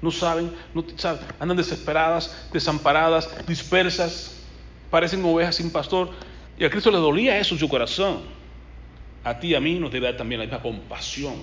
no 0.00 0.10
saben, 0.10 0.52
no 0.74 0.84
saben, 0.96 1.20
andan 1.38 1.56
desesperadas, 1.56 2.48
desamparadas, 2.52 3.46
dispersas, 3.46 4.42
parecen 4.90 5.24
ovejas 5.24 5.56
sin 5.56 5.70
pastor. 5.70 6.10
Y 6.58 6.64
a 6.64 6.70
Cristo 6.70 6.90
le 6.90 6.98
dolía 6.98 7.38
eso 7.38 7.54
en 7.54 7.60
su 7.60 7.68
corazón. 7.68 8.20
A 9.22 9.38
ti 9.38 9.48
y 9.48 9.54
a 9.54 9.60
mí 9.60 9.78
nos 9.78 9.90
debe 9.92 10.06
dar 10.06 10.16
también 10.16 10.40
la 10.40 10.46
misma 10.46 10.62
compasión 10.62 11.34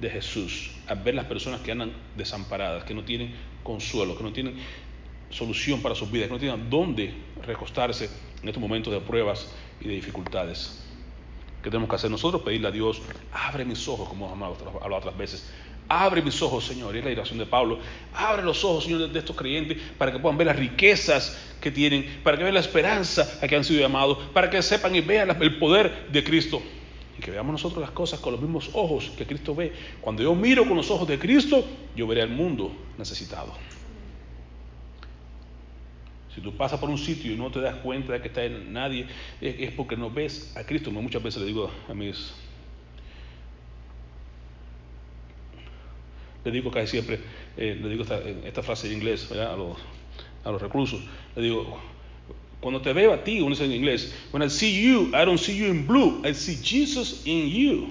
de 0.00 0.10
Jesús 0.10 0.72
al 0.86 1.02
ver 1.02 1.14
las 1.14 1.26
personas 1.26 1.60
que 1.60 1.72
andan 1.72 1.92
desamparadas, 2.16 2.84
que 2.84 2.94
no 2.94 3.04
tienen 3.04 3.34
consuelo, 3.62 4.16
que 4.16 4.22
no 4.22 4.32
tienen 4.32 4.56
solución 5.30 5.82
para 5.82 5.94
sus 5.94 6.10
vidas, 6.10 6.28
que 6.28 6.34
no 6.34 6.40
tienen 6.40 6.70
dónde 6.70 7.14
recostarse 7.44 8.08
en 8.42 8.48
estos 8.48 8.60
momentos 8.60 8.92
de 8.92 9.00
pruebas 9.00 9.50
y 9.80 9.88
de 9.88 9.94
dificultades. 9.94 10.87
¿Qué 11.68 11.72
tenemos 11.72 11.90
que 11.90 11.96
hacer 11.96 12.10
nosotros? 12.10 12.40
Pedirle 12.40 12.68
a 12.68 12.70
Dios, 12.70 13.02
abre 13.30 13.62
mis 13.62 13.86
ojos, 13.88 14.08
como 14.08 14.32
hemos 14.32 14.58
hablado 14.80 14.96
otras 14.96 15.18
veces. 15.18 15.50
Abre 15.86 16.22
mis 16.22 16.40
ojos, 16.40 16.64
Señor. 16.64 16.96
Y 16.96 17.00
es 17.00 17.04
la 17.04 17.10
oración 17.10 17.38
de 17.38 17.44
Pablo. 17.44 17.78
Abre 18.14 18.42
los 18.42 18.64
ojos, 18.64 18.84
Señor, 18.84 19.12
de 19.12 19.18
estos 19.18 19.36
creyentes 19.36 19.76
para 19.98 20.10
que 20.10 20.18
puedan 20.18 20.38
ver 20.38 20.46
las 20.46 20.56
riquezas 20.56 21.38
que 21.60 21.70
tienen, 21.70 22.20
para 22.24 22.38
que 22.38 22.44
vean 22.44 22.54
la 22.54 22.60
esperanza 22.60 23.38
a 23.42 23.46
que 23.46 23.54
han 23.54 23.64
sido 23.64 23.80
llamados, 23.80 24.16
para 24.32 24.48
que 24.48 24.62
sepan 24.62 24.96
y 24.96 25.02
vean 25.02 25.36
el 25.42 25.58
poder 25.58 26.08
de 26.10 26.24
Cristo 26.24 26.62
y 27.18 27.20
que 27.20 27.32
veamos 27.32 27.52
nosotros 27.52 27.82
las 27.82 27.90
cosas 27.90 28.18
con 28.20 28.32
los 28.32 28.40
mismos 28.40 28.70
ojos 28.72 29.12
que 29.18 29.26
Cristo 29.26 29.54
ve. 29.54 29.70
Cuando 30.00 30.22
yo 30.22 30.34
miro 30.34 30.66
con 30.66 30.74
los 30.74 30.90
ojos 30.90 31.06
de 31.06 31.18
Cristo, 31.18 31.66
yo 31.94 32.06
veré 32.06 32.22
al 32.22 32.30
mundo 32.30 32.72
necesitado. 32.96 33.52
Si 36.38 36.44
tú 36.44 36.52
pasas 36.52 36.78
por 36.78 36.88
un 36.88 36.98
sitio 36.98 37.32
y 37.32 37.36
no 37.36 37.50
te 37.50 37.60
das 37.60 37.74
cuenta 37.78 38.12
de 38.12 38.20
que 38.20 38.28
está 38.28 38.44
en 38.44 38.72
nadie, 38.72 39.08
es 39.40 39.72
porque 39.72 39.96
no 39.96 40.08
ves 40.08 40.56
a 40.56 40.62
Cristo. 40.62 40.92
Muchas 40.92 41.20
veces 41.20 41.42
le 41.42 41.48
digo 41.48 41.68
a 41.88 41.94
mis 41.94 42.32
le 46.44 46.52
digo 46.52 46.70
casi 46.70 46.92
siempre, 46.92 47.18
eh, 47.56 47.76
le 47.82 47.88
digo 47.88 48.04
esta, 48.44 48.62
frase 48.62 48.86
en 48.86 48.92
inglés 48.92 49.32
a, 49.32 49.56
los, 49.56 49.76
a 50.44 50.52
los 50.52 50.62
reclusos, 50.62 51.00
le 51.34 51.42
digo, 51.42 51.76
cuando 52.60 52.80
te 52.80 52.92
veo 52.92 53.12
a 53.12 53.24
ti, 53.24 53.40
uno 53.40 53.50
dice 53.50 53.64
en 53.64 53.72
inglés, 53.72 54.14
when 54.32 54.40
I 54.40 54.48
see 54.48 54.80
you, 54.80 55.08
I 55.08 55.24
don't 55.24 55.40
see 55.40 55.56
you 55.56 55.66
in 55.66 55.88
blue, 55.88 56.22
I 56.24 56.32
see 56.32 56.54
Jesus 56.54 57.26
in 57.26 57.48
you. 57.48 57.88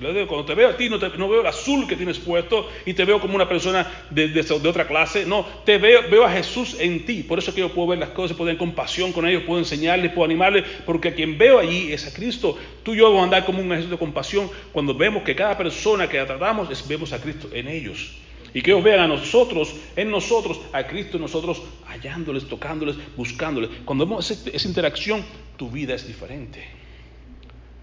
Cuando 0.00 0.44
te 0.44 0.54
veo 0.56 0.70
a 0.70 0.76
ti, 0.76 0.88
no, 0.88 0.98
veo 0.98 1.40
el 1.40 1.46
azul 1.46 1.86
que 1.86 1.94
tienes 1.94 2.18
puesto 2.18 2.68
y 2.84 2.94
te 2.94 3.04
veo 3.04 3.20
como 3.20 3.36
una 3.36 3.48
persona 3.48 4.06
de, 4.10 4.44
otra 4.68 4.88
clase. 4.88 5.24
No, 5.24 5.46
te 5.64 5.78
veo, 5.78 6.02
veo 6.10 6.24
a 6.24 6.30
Jesús 6.32 6.76
en 6.80 7.06
ti. 7.06 7.22
Por 7.22 7.38
eso 7.38 7.54
que 7.54 7.60
yo 7.60 7.72
puedo 7.72 7.88
ver 7.88 8.00
las 8.00 8.08
cosas, 8.08 8.36
puedo 8.36 8.48
tener 8.48 8.58
compasión 8.58 9.12
con 9.12 9.24
ellos, 9.24 9.44
puedo 9.44 9.60
enseñarles, 9.60 10.10
puedo 10.10 10.24
animarles, 10.24 10.64
porque 10.84 11.08
a 11.08 11.14
quien 11.14 11.38
veo 11.38 11.60
allí 11.60 11.92
es 11.92 12.08
a 12.08 12.12
Cristo. 12.12 12.58
Tú 12.82 12.94
y 12.94 12.98
yo 12.98 13.04
vamos 13.04 13.20
a 13.20 13.24
andar 13.24 13.44
como 13.44 13.60
un 13.60 13.66
ejército 13.66 13.94
de 13.94 13.98
compasión 13.98 14.50
cuando 14.72 14.94
vemos 14.94 15.22
que 15.22 15.36
cada 15.36 15.56
persona 15.56 16.08
que 16.08 16.20
tratamos, 16.24 16.68
es, 16.72 16.88
vemos 16.88 17.12
a 17.12 17.20
Cristo 17.20 17.48
en 17.52 17.68
ellos. 17.68 18.16
Y 18.52 18.62
que 18.62 18.72
ellos 18.72 18.82
vean 18.82 18.98
a 18.98 19.06
nosotros, 19.06 19.76
en 19.94 20.10
nosotros, 20.10 20.60
a 20.72 20.88
Cristo 20.88 21.18
en 21.18 21.22
nosotros, 21.22 21.62
hallándoles, 21.86 22.48
tocándoles, 22.48 22.96
buscándoles. 23.16 23.70
Cuando 23.84 24.06
vemos 24.06 24.28
esa 24.28 24.68
interacción, 24.68 25.24
tu 25.56 25.70
vida 25.70 25.94
es 25.94 26.04
diferente. 26.06 26.83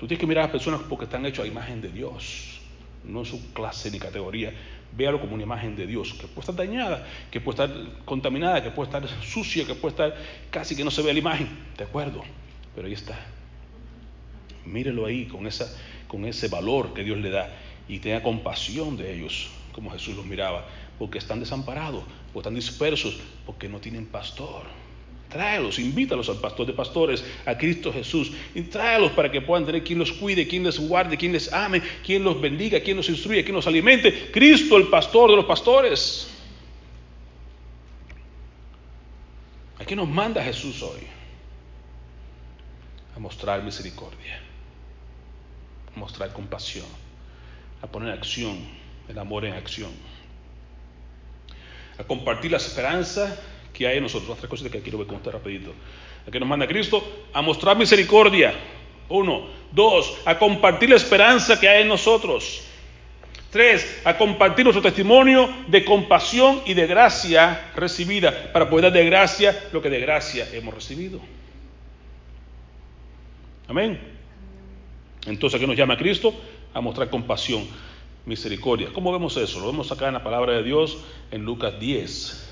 Tú 0.02 0.08
tienes 0.08 0.20
que 0.20 0.26
mirar 0.26 0.46
a 0.46 0.48
las 0.48 0.52
personas 0.52 0.82
porque 0.90 1.06
están 1.06 1.24
hechas 1.28 1.46
a 1.46 1.48
imagen 1.48 1.80
de 1.80 1.90
Dios, 1.90 2.60
no 3.04 3.24
su 3.24 3.54
clase 3.54 3.92
ni 3.92 4.00
categoría. 4.00 4.52
Véalo 4.98 5.22
como 5.22 5.36
una 5.36 5.44
imagen 5.44 5.76
de 5.76 5.86
Dios, 5.86 6.16
que 6.16 6.26
puede 6.26 6.40
estar 6.40 6.56
dañada, 6.56 7.06
que 7.30 7.40
puede 7.40 7.64
estar 7.64 8.04
contaminada, 8.04 8.64
que 8.64 8.72
puede 8.72 8.88
estar 8.90 9.08
sucia, 9.24 9.64
que 9.64 9.76
puede 9.76 9.92
estar 9.92 10.18
casi 10.50 10.76
que 10.76 10.84
no 10.84 10.90
se 10.90 11.04
ve 11.04 11.14
la 11.14 11.20
imagen. 11.20 11.48
De 11.78 11.84
acuerdo, 11.84 12.24
pero 12.74 12.88
ahí 12.88 12.94
está. 12.94 13.16
Mírelo 14.66 15.06
ahí 15.06 15.28
con, 15.28 15.46
esa, 15.46 15.72
con 16.08 16.26
ese 16.26 16.48
valor 16.48 16.96
que 16.96 17.04
Dios 17.04 17.20
le 17.20 17.30
da 17.30 17.52
y 17.88 18.00
tenga 18.00 18.24
compasión 18.24 18.98
de 18.98 19.14
ellos, 19.14 19.52
como 19.72 19.92
Jesús 19.92 20.16
los 20.16 20.26
miraba, 20.26 20.66
porque 20.98 21.20
están 21.20 21.40
desamparados, 21.40 22.04
porque 22.34 22.40
están 22.40 22.56
dispersos, 22.56 23.20
porque 23.46 23.70
no 23.70 23.80
tienen 23.80 24.08
pastor. 24.08 24.64
Tráelos, 25.32 25.80
invítalos 25.80 26.28
al 26.28 26.38
pastor 26.38 26.67
de 26.67 26.74
pastores, 26.74 27.24
a 27.46 27.58
Cristo 27.58 27.94
Jesús, 27.94 28.34
y 28.54 28.63
tráelos 28.63 29.13
para 29.13 29.32
que 29.32 29.41
puedan 29.41 29.65
tener 29.65 29.82
quien 29.82 29.98
los 29.98 30.12
cuide, 30.12 30.46
quien 30.46 30.63
les 30.63 30.78
guarde, 30.78 31.15
quien 31.15 31.32
les 31.32 31.52
ame, 31.54 31.82
quien 32.06 32.24
los 32.24 32.41
bendiga, 32.41 32.82
quien 32.82 32.98
los 32.98 33.08
instruya, 33.08 33.41
quien 33.41 33.56
los 33.56 33.65
alimente. 33.65 34.30
Cristo, 34.32 34.76
el 34.76 34.88
pastor 34.88 35.30
de 35.30 35.38
los 35.38 35.46
pastores. 35.46 36.28
¿A 39.80 39.86
qué 39.86 39.96
nos 39.96 40.10
manda 40.10 40.44
Jesús 40.44 40.82
hoy? 40.84 41.00
A 43.15 43.20
mostrar 43.20 43.63
misericordia, 43.63 44.41
a 45.96 46.00
mostrar 46.00 46.34
compasión, 46.34 46.86
a 47.82 47.88
poner 47.88 48.12
acción, 48.12 48.60
el 49.08 49.17
amor 49.17 49.46
en 49.46 49.54
acción, 49.54 49.91
a 51.98 52.04
compartir 52.04 52.52
la 52.52 52.58
esperanza 52.58 53.41
que 53.74 53.88
hay 53.88 53.98
en 53.98 54.04
nosotros. 54.04 54.30
Otra 54.30 54.50
cosa 54.50 54.70
que 54.70 54.82
quiero 54.82 54.98
ver 54.98 55.08
con 55.08 55.18
usted 55.18 55.32
rapidito. 55.32 55.74
A 56.28 56.32
que 56.32 56.40
nos 56.40 56.48
manda 56.48 56.68
Cristo 56.68 57.04
a 57.34 57.42
mostrar 57.42 57.78
misericordia. 57.78 58.54
Uno. 59.10 59.62
Dos, 59.72 60.18
a 60.26 60.38
compartir 60.38 60.90
la 60.90 60.98
esperanza 60.98 61.60
que 61.60 61.68
hay 61.68 61.84
en 61.84 61.88
nosotros. 61.88 62.64
Tres, 63.52 64.02
a 64.06 64.18
compartir 64.18 64.64
nuestro 64.66 64.82
testimonio 64.82 65.50
de 65.68 65.84
compasión 65.84 66.62
y 66.66 66.74
de 66.74 66.88
gracia 66.88 67.72
recibida, 67.76 68.52
para 68.54 68.70
poder 68.70 68.84
dar 68.84 68.94
de 68.94 69.06
gracia 69.06 69.68
lo 69.74 69.82
que 69.82 69.90
de 69.90 70.00
gracia 70.00 70.48
hemos 70.54 70.74
recibido. 70.74 71.20
Amén. 73.68 74.00
Entonces, 75.26 75.58
¿a 75.58 75.60
qué 75.60 75.68
nos 75.68 75.76
llama 75.76 75.98
Cristo? 75.98 76.34
A 76.74 76.82
mostrar 76.82 77.10
compasión, 77.10 77.68
misericordia. 78.26 78.90
¿Cómo 78.94 79.12
vemos 79.12 79.36
eso? 79.38 79.60
Lo 79.60 79.68
vemos 79.68 79.92
acá 79.92 80.08
en 80.08 80.14
la 80.14 80.24
palabra 80.24 80.54
de 80.54 80.64
Dios 80.64 80.98
en 81.32 81.44
Lucas 81.44 81.80
10. 81.80 82.51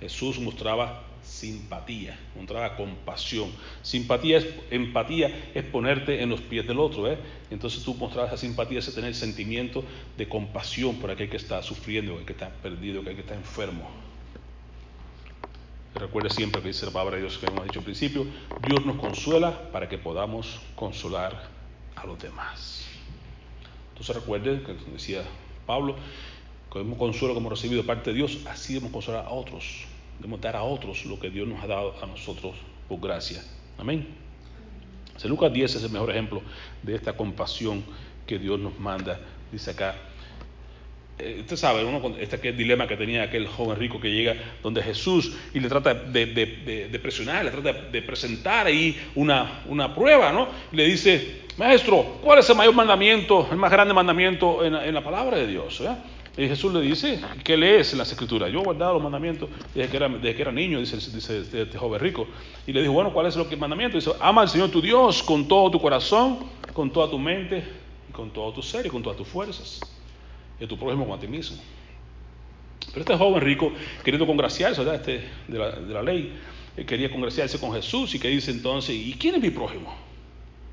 Jesús 0.00 0.38
mostraba 0.38 1.04
simpatía, 1.22 2.18
mostraba 2.36 2.76
compasión. 2.76 3.50
Simpatía 3.82 4.38
es, 4.38 4.46
empatía 4.70 5.50
es 5.54 5.64
ponerte 5.64 6.22
en 6.22 6.30
los 6.30 6.40
pies 6.40 6.66
del 6.66 6.78
otro. 6.78 7.10
¿eh? 7.10 7.18
Entonces 7.50 7.82
tú 7.82 7.94
mostrabas 7.94 8.32
esa 8.32 8.40
simpatía, 8.40 8.78
ese 8.78 8.92
tener 8.92 9.14
sentimiento 9.14 9.84
de 10.16 10.28
compasión 10.28 10.96
por 10.96 11.10
aquel 11.10 11.28
que 11.28 11.36
está 11.36 11.62
sufriendo, 11.62 12.14
aquel 12.14 12.26
que 12.26 12.32
está 12.32 12.50
perdido, 12.50 13.00
aquel 13.00 13.14
que 13.14 13.20
está 13.22 13.34
enfermo. 13.34 13.88
Recuerde 15.94 16.30
siempre 16.30 16.62
que 16.62 16.68
dice 16.68 16.86
la 16.86 16.92
palabra 16.92 17.16
de 17.16 17.22
Dios 17.22 17.38
que 17.38 17.46
hemos 17.46 17.64
dicho 17.64 17.80
al 17.80 17.84
principio, 17.84 18.26
Dios 18.66 18.86
nos 18.86 18.96
consuela 18.96 19.70
para 19.72 19.88
que 19.88 19.98
podamos 19.98 20.60
consolar 20.76 21.48
a 21.96 22.06
los 22.06 22.18
demás. 22.18 22.86
Entonces 23.90 24.14
recuerde 24.14 24.62
que 24.62 24.74
decía 24.92 25.24
Pablo, 25.66 25.96
como 26.68 26.98
consuelo 26.98 27.34
como 27.34 27.50
recibido 27.50 27.84
parte 27.84 28.10
de 28.10 28.16
Dios, 28.16 28.38
así 28.46 28.74
debemos 28.74 28.92
consolar 28.92 29.26
a 29.26 29.30
otros. 29.30 29.84
Debemos 30.18 30.40
dar 30.40 30.56
a 30.56 30.62
otros 30.62 31.04
lo 31.06 31.18
que 31.18 31.30
Dios 31.30 31.46
nos 31.46 31.62
ha 31.62 31.66
dado 31.66 31.94
a 32.02 32.06
nosotros 32.06 32.54
por 32.88 33.00
gracia. 33.00 33.42
Amén. 33.78 34.06
Lucas 35.24 35.52
10 35.52 35.74
es 35.74 35.82
el 35.82 35.90
mejor 35.90 36.10
ejemplo 36.10 36.42
de 36.82 36.94
esta 36.94 37.16
compasión 37.16 37.82
que 38.26 38.38
Dios 38.38 38.58
nos 38.60 38.78
manda. 38.78 39.18
Dice 39.50 39.70
acá, 39.70 39.96
eh, 41.18 41.38
usted 41.40 41.56
sabe, 41.56 41.84
uno, 41.84 42.16
este 42.18 42.52
dilema 42.52 42.86
que 42.86 42.96
tenía 42.96 43.24
aquel 43.24 43.48
joven 43.48 43.76
rico 43.76 44.00
que 44.00 44.10
llega 44.10 44.36
donde 44.62 44.82
Jesús 44.82 45.36
y 45.52 45.58
le 45.58 45.68
trata 45.68 45.94
de, 45.94 47.00
presionar, 47.02 47.44
le 47.44 47.50
trata 47.50 47.72
de 47.72 48.02
presentar 48.02 48.66
ahí 48.66 48.96
una, 49.16 49.94
prueba, 49.94 50.30
¿no? 50.30 50.48
Y 50.70 50.76
le 50.76 50.84
dice, 50.84 51.42
maestro, 51.56 52.18
¿cuál 52.22 52.38
es 52.38 52.48
el 52.50 52.56
mayor 52.56 52.74
mandamiento, 52.74 53.48
el 53.50 53.56
más 53.56 53.72
grande 53.72 53.92
mandamiento 53.92 54.64
en, 54.64 54.94
la 54.94 55.02
palabra 55.02 55.38
de 55.38 55.48
Dios? 55.48 55.80
¿eh? 55.80 55.88
Y 56.38 56.46
Jesús 56.46 56.72
le 56.72 56.80
dice, 56.80 57.20
¿qué 57.42 57.56
lees 57.56 57.90
en 57.92 57.98
las 57.98 58.12
escrituras? 58.12 58.52
Yo 58.52 58.60
he 58.60 58.62
guardado 58.62 58.94
los 58.94 59.02
mandamientos 59.02 59.50
desde 59.74 59.90
que 59.90 59.96
era, 59.96 60.08
desde 60.08 60.36
que 60.36 60.42
era 60.42 60.52
niño, 60.52 60.78
dice, 60.78 60.96
este, 60.96 61.62
este, 61.62 61.76
joven 61.76 61.98
rico. 61.98 62.28
Y 62.64 62.72
le 62.72 62.80
dijo, 62.80 62.92
bueno, 62.92 63.12
¿cuál 63.12 63.26
es 63.26 63.34
lo 63.34 63.48
que 63.48 63.56
mandamiento? 63.56 63.96
Dice, 63.96 64.12
ama 64.20 64.42
al 64.42 64.48
Señor 64.48 64.70
tu 64.70 64.80
Dios 64.80 65.20
con 65.24 65.48
todo 65.48 65.68
tu 65.68 65.80
corazón, 65.80 66.38
con 66.72 66.92
toda 66.92 67.10
tu 67.10 67.18
mente, 67.18 67.64
con 68.12 68.30
todo 68.30 68.52
tu 68.52 68.62
ser 68.62 68.86
y 68.86 68.88
con 68.88 69.02
todas 69.02 69.18
tus 69.18 69.26
fuerzas. 69.26 69.80
Y 70.60 70.64
a 70.64 70.68
tu 70.68 70.78
prójimo 70.78 71.02
como 71.02 71.16
a 71.16 71.18
ti 71.18 71.26
mismo. 71.26 71.58
Pero 72.86 73.00
este 73.00 73.16
joven 73.16 73.40
rico, 73.40 73.72
queriendo 74.04 74.24
congraciarse 74.24 74.80
Este, 74.94 75.24
de, 75.48 75.58
la, 75.58 75.72
de 75.72 75.92
la 75.92 76.02
ley, 76.04 76.32
eh, 76.76 76.86
quería 76.86 77.10
congraciarse 77.10 77.58
con 77.58 77.72
Jesús 77.72 78.14
y 78.14 78.20
que 78.20 78.28
dice 78.28 78.52
entonces, 78.52 78.94
¿y 78.94 79.12
quién 79.18 79.34
es 79.34 79.42
mi 79.42 79.50
prójimo? 79.50 79.92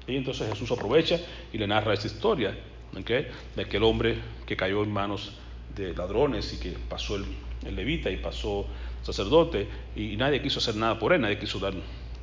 Y 0.07 0.15
entonces 0.15 0.47
Jesús 0.47 0.71
aprovecha 0.71 1.19
y 1.51 1.57
le 1.57 1.65
narra 1.65 1.95
esta 1.95 2.05
historia 2.05 2.55
de 2.93 3.61
aquel 3.61 3.83
hombre 3.83 4.19
que 4.45 4.55
cayó 4.55 4.83
en 4.83 4.91
manos 4.91 5.33
de 5.75 5.93
ladrones 5.93 6.53
y 6.53 6.59
que 6.59 6.75
pasó 6.89 7.15
el, 7.15 7.25
levita 7.75 8.09
y 8.11 8.17
pasó 8.17 8.65
sacerdote 9.01 9.67
y, 9.95 10.15
nadie 10.17 10.41
quiso 10.41 10.59
hacer 10.59 10.75
nada 10.75 10.97
por 10.99 11.13
él, 11.13 11.21
nadie 11.21 11.37
quiso 11.37 11.59
dar, 11.59 11.73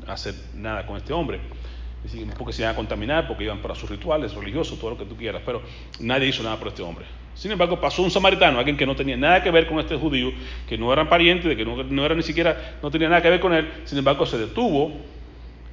hacer 0.07 0.35
nada 0.55 0.87
con 0.87 0.97
este 0.97 1.13
hombre. 1.13 1.41
Porque 2.37 2.53
se 2.53 2.63
iban 2.63 2.73
a 2.73 2.77
contaminar, 2.77 3.29
porque 3.29 3.45
iban 3.45 3.63
para 3.63 3.77
sus 3.77 3.89
rituales 3.89 4.35
religiosos, 4.35 4.79
todo 4.79 4.91
lo 4.91 4.99
que 4.99 5.05
tú 5.05 5.17
quieras, 5.17 5.43
pero 5.47 5.63
nadie 6.01 6.27
hizo 6.29 6.43
nada 6.43 6.59
por 6.59 6.69
este 6.69 6.83
hombre. 6.83 7.05
Sin 7.35 7.53
embargo, 7.53 7.81
pasó 7.81 8.03
un 8.03 8.11
samaritano, 8.11 8.59
alguien 8.59 8.77
que 8.77 8.85
no 8.85 8.97
tenía 8.97 9.17
nada 9.17 9.43
que 9.43 9.51
ver 9.53 9.69
con 9.69 9.79
este 9.79 9.97
judío, 9.97 10.33
que 10.69 10.77
no 10.77 10.93
eran 10.93 11.09
parientes, 11.09 11.57
que 11.57 11.65
no 11.65 12.05
era 12.05 12.15
ni 12.15 12.23
siquiera, 12.23 12.79
no 12.83 12.91
tenía 12.91 13.09
nada 13.09 13.23
que 13.23 13.31
ver 13.31 13.41
con 13.41 13.55
él, 13.55 13.71
sin 13.85 13.99
embargo 13.99 14.27
se 14.27 14.37
detuvo 14.37 14.93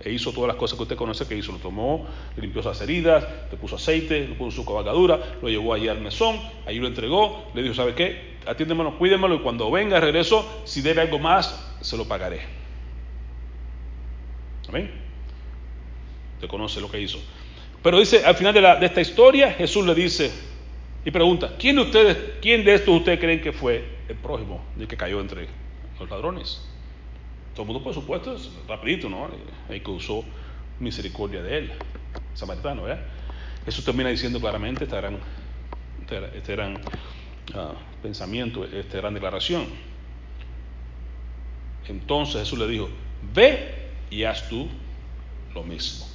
e 0.04 0.12
hizo 0.12 0.32
todas 0.32 0.48
las 0.48 0.58
cosas 0.58 0.78
que 0.78 0.84
usted 0.84 0.96
conoce 0.96 1.28
que 1.28 1.36
hizo. 1.36 1.52
Lo 1.52 1.58
tomó, 1.58 2.08
limpió 2.38 2.62
esas 2.62 2.80
heridas, 2.82 3.28
le 3.52 3.58
puso 3.58 3.76
aceite, 3.76 4.28
le 4.28 4.36
puso 4.36 4.58
su 4.58 4.66
cabalgadura, 4.66 5.20
lo 5.42 5.50
llevó 5.50 5.74
allí 5.74 5.88
al 5.88 6.02
mesón, 6.02 6.40
allí 6.66 6.80
lo 6.80 6.88
entregó, 6.88 7.52
le 7.54 7.64
dijo, 7.64 7.76
¿sabe 7.76 7.94
qué? 7.94 8.38
Atiéndemelo, 8.46 8.98
cuídemelo 8.98 9.36
y 9.36 9.40
cuando 9.40 9.70
venga, 9.70 10.00
regreso, 10.00 10.62
si 10.64 10.82
debe 10.82 11.02
algo 11.02 11.20
más, 11.20 11.78
se 11.82 11.98
lo 11.98 12.06
pagaré. 12.06 12.42
¿Amén? 14.68 14.92
Usted 16.36 16.48
conoce 16.48 16.80
lo 16.80 16.90
que 16.90 17.02
hizo. 17.02 17.20
Pero 17.82 18.00
dice, 18.00 18.24
al 18.26 18.36
final 18.36 18.54
de, 18.54 18.62
de 18.62 18.86
esta 18.86 19.02
historia, 19.02 19.52
Jesús 19.54 19.86
le 19.86 19.96
dice 19.96 20.32
y 21.04 21.12
pregunta, 21.12 21.56
¿quién 21.58 21.76
de 21.76 21.82
ustedes, 21.84 22.18
quién 22.42 22.64
de 22.64 22.76
estos 22.76 22.96
ustedes 22.96 23.20
creen 23.20 23.42
que 23.42 23.52
fue 23.52 23.84
el 24.08 24.16
prójimo 24.16 24.62
del 24.76 24.88
que 24.88 24.98
cayó 24.98 25.20
entre 25.22 25.48
los 26.00 26.10
ladrones? 26.10 26.69
Todo 27.54 27.64
el 27.64 27.68
mundo, 27.68 27.84
por 27.84 27.94
supuesto, 27.94 28.36
es 28.36 28.50
rapidito, 28.68 29.10
¿no? 29.10 29.30
El 29.70 29.84
que 29.84 29.92
usó 29.92 30.24
misericordia 30.80 31.42
de 31.42 31.58
él, 31.58 31.72
samaritano, 32.34 32.84
¿verdad? 32.84 33.06
Eso 33.66 33.84
termina 33.84 34.10
diciendo 34.10 34.40
claramente 34.40 34.86
este 34.86 34.96
gran, 34.96 35.18
este 36.36 36.56
gran 36.56 36.76
uh, 36.76 38.02
pensamiento, 38.02 38.64
esta 38.66 38.98
gran 38.98 39.14
declaración. 39.14 39.66
Entonces 41.88 42.42
Jesús 42.42 42.60
le 42.60 42.68
dijo, 42.68 42.90
ve 43.34 43.90
y 44.10 44.24
haz 44.24 44.48
tú 44.48 44.68
lo 45.54 45.64
mismo. 45.64 46.08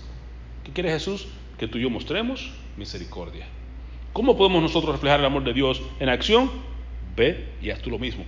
¿Qué 0.64 0.72
quiere 0.72 0.90
Jesús? 0.90 1.26
que 1.58 1.68
tú 1.68 1.78
y 1.78 1.82
yo 1.82 1.90
mostremos 1.90 2.50
misericordia. 2.76 3.46
¿Cómo 4.12 4.36
podemos 4.36 4.62
nosotros 4.62 4.92
reflejar 4.92 5.20
el 5.20 5.26
amor 5.26 5.44
de 5.44 5.52
Dios 5.52 5.82
en 6.00 6.08
acción? 6.08 6.50
Ve 7.16 7.48
y 7.62 7.70
haz 7.70 7.80
tú 7.80 7.90
lo 7.90 7.98
mismo. 7.98 8.24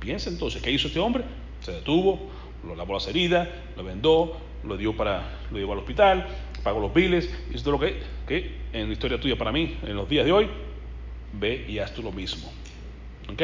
piensa 0.00 0.30
entonces, 0.30 0.62
¿qué 0.62 0.70
hizo 0.70 0.88
este 0.88 1.00
hombre? 1.00 1.24
Se 1.60 1.72
detuvo, 1.72 2.30
lo 2.66 2.74
lavó 2.74 2.94
las 2.94 3.06
heridas, 3.08 3.48
lo 3.76 3.84
vendó, 3.84 4.36
lo 4.64 4.76
dio 4.76 4.96
para, 4.96 5.38
lo 5.50 5.58
llevó 5.58 5.72
al 5.72 5.78
hospital, 5.80 6.26
pagó 6.62 6.80
los 6.80 6.92
biles, 6.92 7.32
hizo 7.52 7.64
todo 7.64 7.72
lo 7.72 7.80
que, 7.80 8.00
que 8.26 8.56
en 8.72 8.88
la 8.88 8.92
historia 8.92 9.20
tuya 9.20 9.36
para 9.36 9.52
mí, 9.52 9.76
en 9.82 9.96
los 9.96 10.08
días 10.08 10.24
de 10.24 10.32
hoy, 10.32 10.48
ve 11.32 11.64
y 11.68 11.78
haz 11.78 11.94
tú 11.94 12.02
lo 12.02 12.12
mismo. 12.12 12.50
¿Ok? 13.32 13.42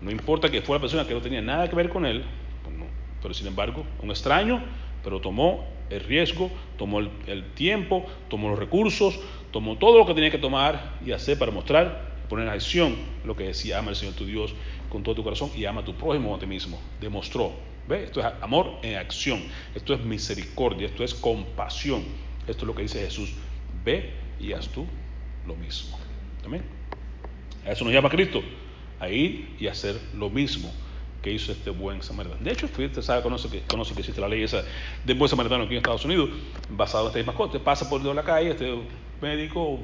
No 0.00 0.10
importa 0.10 0.50
que 0.50 0.62
fuera 0.62 0.80
persona 0.80 1.06
que 1.06 1.14
no 1.14 1.20
tenía 1.20 1.40
nada 1.40 1.68
que 1.68 1.76
ver 1.76 1.88
con 1.88 2.04
él, 2.04 2.24
pues 2.62 2.74
pero 3.22 3.34
sin 3.34 3.46
embargo, 3.46 3.84
un 4.02 4.10
extraño, 4.10 4.62
pero 5.02 5.20
tomó 5.20 5.66
el 5.90 6.00
riesgo, 6.00 6.50
tomó 6.76 7.00
el, 7.00 7.44
tiempo, 7.54 8.04
tomó 8.28 8.50
los 8.50 8.58
recursos, 8.58 9.18
tomó 9.52 9.76
todo 9.76 9.98
lo 9.98 10.06
que 10.06 10.14
tenía 10.14 10.30
que 10.30 10.38
tomar 10.38 10.98
y 11.04 11.12
hacer 11.12 11.38
para 11.38 11.52
mostrar, 11.52 12.16
poner 12.28 12.46
en 12.46 12.52
acción 12.52 12.96
lo 13.24 13.36
que 13.36 13.44
decía, 13.44 13.78
ama 13.78 13.90
al 13.90 13.96
Señor 13.96 14.14
tu 14.14 14.24
Dios 14.24 14.54
con 14.90 15.02
todo 15.02 15.14
tu 15.14 15.24
corazón 15.24 15.50
y 15.56 15.64
ama 15.64 15.80
a 15.80 15.84
tu 15.84 15.94
prójimo 15.94 16.34
a 16.34 16.38
ti 16.38 16.46
mismo. 16.46 16.80
Demostró. 17.00 17.52
¿Ve? 17.88 18.04
Esto 18.04 18.20
es 18.20 18.26
amor 18.40 18.78
en 18.82 18.96
acción, 18.96 19.44
esto 19.74 19.94
es 19.94 20.00
misericordia, 20.00 20.88
esto 20.88 21.04
es 21.04 21.14
compasión. 21.14 22.04
Esto 22.46 22.62
es 22.62 22.66
lo 22.66 22.74
que 22.74 22.82
dice 22.82 23.00
Jesús. 23.00 23.32
Ve 23.84 24.12
y 24.40 24.52
haz 24.52 24.68
tú 24.68 24.86
lo 25.46 25.54
mismo. 25.56 25.98
Amén. 26.44 26.62
A 27.64 27.72
eso 27.72 27.84
nos 27.84 27.92
llama 27.92 28.08
Cristo, 28.08 28.42
a 29.00 29.08
ir 29.08 29.56
y 29.58 29.66
hacer 29.66 29.96
lo 30.14 30.30
mismo 30.30 30.72
que 31.22 31.32
hizo 31.32 31.50
este 31.50 31.70
buen 31.70 32.02
samaritano. 32.02 32.40
De 32.42 32.52
hecho, 32.52 32.66
usted 32.66 33.02
sabe, 33.02 33.22
conoce 33.22 33.48
que, 33.48 33.62
conoce 33.62 33.94
que 33.94 34.00
existe 34.00 34.20
la 34.20 34.28
ley 34.28 34.44
esa 34.44 34.62
de 35.04 35.14
buen 35.14 35.28
samaritano 35.28 35.64
aquí 35.64 35.72
en 35.72 35.78
Estados 35.78 36.04
Unidos, 36.04 36.30
basado 36.70 37.04
en 37.04 37.08
estas 37.08 37.20
mismas 37.20 37.36
cosas. 37.36 37.52
Te 37.54 37.60
pasa 37.60 37.90
por 37.90 38.02
la 38.04 38.22
calle, 38.22 38.50
este 38.50 38.78
médico, 39.20 39.80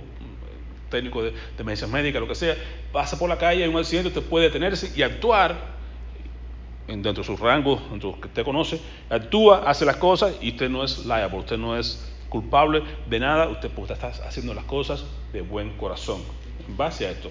técnico 0.88 1.24
de, 1.24 1.32
de 1.56 1.64
medicina 1.64 1.88
médica, 1.88 2.20
lo 2.20 2.28
que 2.28 2.36
sea, 2.36 2.54
pasa 2.92 3.18
por 3.18 3.28
la 3.28 3.38
calle, 3.38 3.64
hay 3.64 3.68
un 3.68 3.76
accidente, 3.76 4.08
usted 4.08 4.22
puede 4.22 4.46
detenerse 4.46 4.92
y 4.94 5.02
actuar 5.02 5.72
dentro 6.86 7.12
de 7.12 7.24
sus 7.24 7.38
rangos, 7.38 7.80
dentro 7.90 8.12
de 8.12 8.20
que 8.20 8.28
usted 8.28 8.44
conoce, 8.44 8.80
actúa, 9.08 9.62
hace 9.66 9.84
las 9.84 9.96
cosas 9.96 10.34
y 10.40 10.50
usted 10.50 10.68
no 10.68 10.84
es 10.84 11.04
liable, 11.06 11.38
usted 11.38 11.58
no 11.58 11.76
es 11.76 12.12
culpable 12.28 12.82
de 13.08 13.20
nada, 13.20 13.48
usted, 13.48 13.70
usted 13.76 13.94
está 13.94 14.08
haciendo 14.26 14.54
las 14.54 14.64
cosas 14.64 15.04
de 15.32 15.42
buen 15.42 15.76
corazón. 15.76 16.22
En 16.66 16.76
base 16.76 17.06
a 17.06 17.10
esto, 17.10 17.30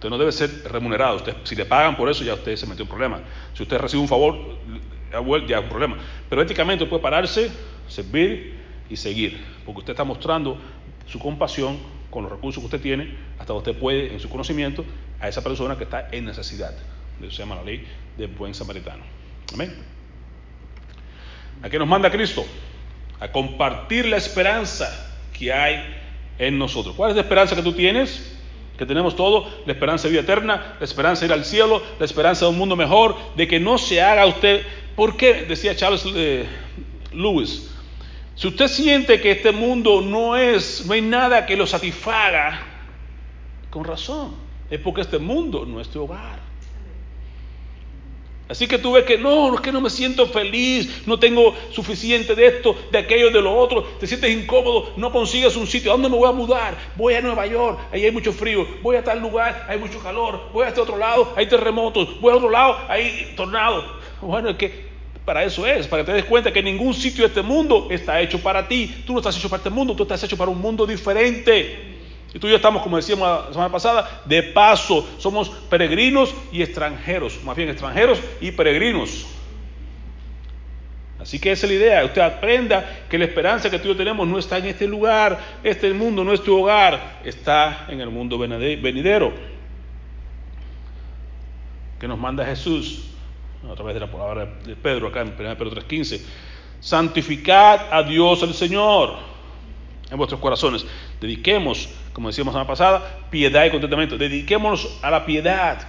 Usted 0.00 0.08
no 0.08 0.16
debe 0.16 0.32
ser 0.32 0.50
remunerado. 0.72 1.16
Usted, 1.16 1.36
si 1.44 1.54
le 1.54 1.66
pagan 1.66 1.94
por 1.94 2.08
eso, 2.08 2.24
ya 2.24 2.32
usted 2.32 2.56
se 2.56 2.66
metió 2.66 2.84
en 2.84 2.88
problema. 2.88 3.20
Si 3.52 3.62
usted 3.62 3.76
recibe 3.76 4.00
un 4.00 4.08
favor, 4.08 4.34
ya 5.46 5.58
es 5.58 5.62
un 5.62 5.68
problema. 5.68 5.98
Pero 6.26 6.40
éticamente 6.40 6.86
puede 6.86 7.02
pararse, 7.02 7.50
servir 7.86 8.58
y 8.88 8.96
seguir. 8.96 9.44
Porque 9.66 9.80
usted 9.80 9.92
está 9.92 10.04
mostrando 10.04 10.56
su 11.04 11.18
compasión 11.18 11.76
con 12.10 12.22
los 12.22 12.32
recursos 12.32 12.62
que 12.62 12.64
usted 12.64 12.80
tiene, 12.80 13.14
hasta 13.38 13.52
usted 13.52 13.76
puede, 13.76 14.14
en 14.14 14.20
su 14.20 14.30
conocimiento, 14.30 14.86
a 15.20 15.28
esa 15.28 15.44
persona 15.44 15.76
que 15.76 15.84
está 15.84 16.08
en 16.12 16.24
necesidad. 16.24 16.74
Se 17.20 17.36
llama 17.36 17.56
la 17.56 17.64
ley 17.64 17.86
del 18.16 18.28
buen 18.28 18.54
samaritano. 18.54 19.02
Amén. 19.52 19.74
¿A 21.62 21.68
qué 21.68 21.78
nos 21.78 21.88
manda 21.88 22.10
Cristo? 22.10 22.44
A 23.18 23.30
compartir 23.30 24.06
la 24.06 24.16
esperanza 24.16 24.88
que 25.38 25.52
hay 25.52 25.84
en 26.38 26.58
nosotros. 26.58 26.94
¿Cuál 26.96 27.10
es 27.10 27.16
la 27.16 27.22
esperanza 27.22 27.54
que 27.54 27.62
tú 27.62 27.72
tienes? 27.72 28.36
que 28.80 28.86
tenemos 28.86 29.14
todo, 29.14 29.46
la 29.66 29.74
esperanza 29.74 30.08
de 30.08 30.12
vida 30.12 30.22
eterna, 30.22 30.76
la 30.78 30.84
esperanza 30.86 31.20
de 31.20 31.26
ir 31.26 31.32
al 31.34 31.44
cielo, 31.44 31.82
la 31.98 32.06
esperanza 32.06 32.46
de 32.46 32.52
un 32.52 32.56
mundo 32.56 32.76
mejor, 32.76 33.14
de 33.36 33.46
que 33.46 33.60
no 33.60 33.76
se 33.76 34.00
haga 34.00 34.24
usted, 34.24 34.62
¿por 34.96 35.18
qué? 35.18 35.44
Decía 35.46 35.76
Charles 35.76 36.02
eh, 36.16 36.46
Lewis, 37.12 37.70
si 38.34 38.48
usted 38.48 38.68
siente 38.68 39.20
que 39.20 39.32
este 39.32 39.52
mundo 39.52 40.00
no 40.00 40.34
es, 40.34 40.86
no 40.86 40.94
hay 40.94 41.02
nada 41.02 41.44
que 41.44 41.58
lo 41.58 41.66
satisfaga, 41.66 42.58
con 43.68 43.84
razón, 43.84 44.34
es 44.70 44.80
porque 44.80 45.02
este 45.02 45.18
mundo 45.18 45.66
no 45.66 45.78
es 45.78 45.90
tu 45.90 46.02
hogar. 46.02 46.49
Así 48.50 48.66
que 48.66 48.78
tú 48.78 48.90
ves 48.90 49.04
que 49.04 49.16
no, 49.16 49.54
es 49.54 49.60
que 49.60 49.70
no 49.70 49.80
me 49.80 49.90
siento 49.90 50.26
feliz, 50.26 51.06
no 51.06 51.20
tengo 51.20 51.54
suficiente 51.70 52.34
de 52.34 52.46
esto, 52.48 52.76
de 52.90 52.98
aquello, 52.98 53.30
de 53.30 53.40
lo 53.40 53.56
otro, 53.56 53.84
te 54.00 54.08
sientes 54.08 54.28
incómodo, 54.28 54.92
no 54.96 55.12
consigues 55.12 55.54
un 55.54 55.68
sitio. 55.68 55.92
¿A 55.92 55.94
dónde 55.94 56.08
me 56.08 56.16
voy 56.16 56.28
a 56.28 56.32
mudar? 56.32 56.76
Voy 56.96 57.14
a 57.14 57.20
Nueva 57.20 57.46
York, 57.46 57.78
ahí 57.92 58.04
hay 58.04 58.10
mucho 58.10 58.32
frío. 58.32 58.66
Voy 58.82 58.96
a 58.96 59.04
tal 59.04 59.20
lugar, 59.20 59.66
hay 59.68 59.78
mucho 59.78 60.00
calor. 60.00 60.48
Voy 60.52 60.64
a 60.64 60.68
este 60.70 60.80
otro 60.80 60.96
lado, 60.96 61.32
hay 61.36 61.46
terremotos. 61.46 62.20
Voy 62.20 62.32
a 62.32 62.36
otro 62.38 62.50
lado, 62.50 62.76
hay 62.88 63.34
tornados. 63.36 63.84
Bueno, 64.20 64.50
es 64.50 64.56
que 64.56 64.90
para 65.24 65.44
eso 65.44 65.66
es, 65.66 65.86
para 65.86 66.02
que 66.02 66.10
te 66.10 66.16
des 66.16 66.24
cuenta 66.26 66.52
que 66.52 66.62
ningún 66.62 66.92
sitio 66.92 67.22
de 67.22 67.28
este 67.28 67.40
mundo 67.40 67.86
está 67.88 68.20
hecho 68.20 68.42
para 68.42 68.68
ti. 68.68 69.02
Tú 69.06 69.14
no 69.14 69.20
estás 69.20 69.34
hecho 69.38 69.48
para 69.48 69.60
este 69.60 69.70
mundo, 69.70 69.94
tú 69.94 70.02
estás 70.02 70.22
hecho 70.24 70.36
para 70.36 70.50
un 70.50 70.60
mundo 70.60 70.86
diferente. 70.86 71.99
Y 72.32 72.38
tú 72.38 72.46
y 72.46 72.50
yo 72.50 72.56
estamos, 72.56 72.82
como 72.82 72.96
decíamos 72.96 73.46
la 73.46 73.52
semana 73.52 73.72
pasada, 73.72 74.22
de 74.24 74.42
paso. 74.42 75.08
Somos 75.18 75.48
peregrinos 75.68 76.34
y 76.52 76.62
extranjeros. 76.62 77.42
Más 77.42 77.56
bien 77.56 77.68
extranjeros 77.68 78.20
y 78.40 78.52
peregrinos. 78.52 79.26
Así 81.18 81.38
que 81.38 81.52
esa 81.52 81.66
es 81.66 81.72
la 81.72 81.78
idea. 81.78 82.04
Usted 82.04 82.22
aprenda 82.22 83.04
que 83.08 83.18
la 83.18 83.24
esperanza 83.24 83.68
que 83.68 83.78
tú 83.78 83.88
y 83.88 83.90
yo 83.92 83.96
tenemos 83.96 84.26
no 84.26 84.38
está 84.38 84.58
en 84.58 84.66
este 84.66 84.86
lugar. 84.86 85.38
Este 85.62 85.92
mundo 85.92 86.24
no 86.24 86.32
es 86.32 86.42
tu 86.42 86.56
hogar. 86.56 87.20
Está 87.24 87.86
en 87.88 88.00
el 88.00 88.10
mundo 88.10 88.38
venidero. 88.38 89.32
Que 91.98 92.08
nos 92.08 92.18
manda 92.18 92.46
Jesús 92.46 93.10
a 93.70 93.74
través 93.74 93.94
de 93.94 94.00
la 94.00 94.10
palabra 94.10 94.46
de 94.64 94.74
Pedro 94.76 95.08
acá 95.08 95.20
en 95.20 95.34
1 95.38 95.58
Pedro 95.58 95.72
3.15. 95.72 96.24
Santificad 96.80 97.92
a 97.92 98.02
Dios 98.02 98.42
el 98.42 98.54
Señor 98.54 99.16
en 100.10 100.16
vuestros 100.16 100.40
corazones. 100.40 100.86
Dediquemos 101.20 101.90
como 102.12 102.28
decíamos 102.28 102.54
la 102.54 102.60
semana 102.60 102.68
pasada, 102.68 103.20
piedad 103.30 103.64
y 103.64 103.70
contentamiento. 103.70 104.18
Dediquémonos 104.18 104.98
a 105.02 105.10
la 105.10 105.24
piedad 105.24 105.86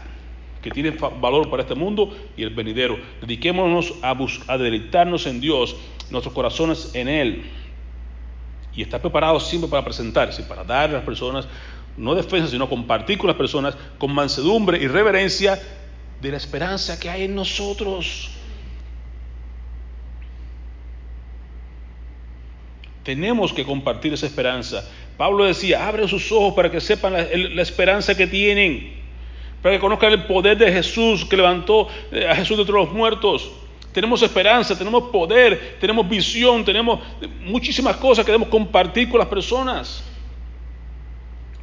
que 0.61 0.69
tiene 0.69 0.91
valor 0.91 1.49
para 1.49 1.63
este 1.63 1.75
mundo 1.75 2.15
y 2.37 2.43
el 2.43 2.51
venidero. 2.51 2.99
Dediquémonos 3.21 3.95
a, 4.01 4.15
a 4.47 4.57
deleitarnos 4.57 5.25
en 5.25 5.41
Dios, 5.41 5.75
nuestros 6.11 6.33
corazones 6.33 6.91
en 6.93 7.07
Él. 7.07 7.43
Y 8.73 8.83
estar 8.83 9.01
preparados 9.01 9.47
siempre 9.47 9.69
para 9.69 9.83
presentarse, 9.83 10.43
para 10.43 10.63
dar 10.63 10.89
a 10.91 10.93
las 10.93 11.03
personas, 11.03 11.47
no 11.97 12.15
defensa, 12.15 12.47
sino 12.47 12.69
compartir 12.69 13.17
con 13.17 13.27
las 13.27 13.35
personas 13.35 13.75
con 13.97 14.13
mansedumbre 14.13 14.77
y 14.81 14.87
reverencia 14.87 15.59
de 16.21 16.31
la 16.31 16.37
esperanza 16.37 16.99
que 16.99 17.09
hay 17.09 17.23
en 17.23 17.35
nosotros. 17.35 18.29
Tenemos 23.03 23.51
que 23.51 23.65
compartir 23.65 24.13
esa 24.13 24.27
esperanza. 24.27 24.87
Pablo 25.17 25.45
decía, 25.45 25.87
abre 25.87 26.07
sus 26.07 26.31
ojos 26.31 26.53
para 26.53 26.71
que 26.71 26.81
sepan 26.81 27.13
la, 27.13 27.61
esperanza 27.61 28.15
que 28.15 28.27
tienen, 28.27 28.93
para 29.61 29.75
que 29.75 29.79
conozcan 29.79 30.11
el 30.11 30.23
poder 30.23 30.57
de 30.57 30.71
Jesús 30.71 31.25
que 31.25 31.37
levantó 31.37 31.87
eh, 32.11 32.27
a 32.27 32.35
Jesús 32.35 32.57
de 32.57 32.61
entre 32.63 32.75
los 32.75 32.91
muertos. 32.91 33.51
Tenemos 33.93 34.21
esperanza, 34.23 34.77
tenemos 34.77 35.09
poder, 35.11 35.77
tenemos 35.79 36.07
visión, 36.07 36.63
tenemos 36.63 37.01
muchísimas 37.41 37.97
cosas 37.97 38.25
que 38.25 38.31
debemos 38.31 38.49
compartir 38.49 39.09
con 39.09 39.19
las 39.19 39.27
personas. 39.27 40.03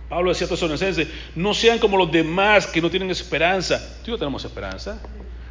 Pablo 0.09 0.31
decía 0.31 0.47
a 0.47 0.51
Tesalonicenses, 0.51 1.09
no 1.35 1.53
sean 1.53 1.79
como 1.79 1.97
los 1.97 2.11
demás 2.11 2.67
que 2.67 2.81
no 2.81 2.91
tienen 2.91 3.11
esperanza. 3.11 3.79
Tú 4.03 4.11
y 4.11 4.13
yo 4.13 4.19
tenemos 4.19 4.45
esperanza. 4.45 5.01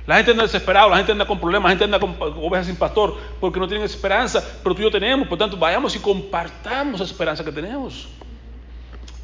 La 0.07 0.15
gente 0.15 0.31
anda 0.31 0.43
desesperada, 0.43 0.87
la 0.87 0.95
gente 0.95 1.11
anda 1.11 1.27
con 1.27 1.37
problemas, 1.37 1.65
la 1.65 1.69
gente 1.77 1.83
anda 1.83 1.99
con 1.99 2.15
ovejas 2.41 2.67
sin 2.67 2.77
pastor 2.77 3.17
porque 3.41 3.59
no 3.59 3.67
tienen 3.67 3.85
esperanza, 3.85 4.41
pero 4.63 4.73
tú 4.73 4.81
y 4.81 4.85
yo 4.85 4.91
tenemos. 4.91 5.27
Por 5.27 5.37
tanto, 5.37 5.57
vayamos 5.57 5.93
y 5.97 5.99
compartamos 5.99 7.01
la 7.01 7.05
esperanza 7.05 7.43
que 7.43 7.51
tenemos. 7.51 8.07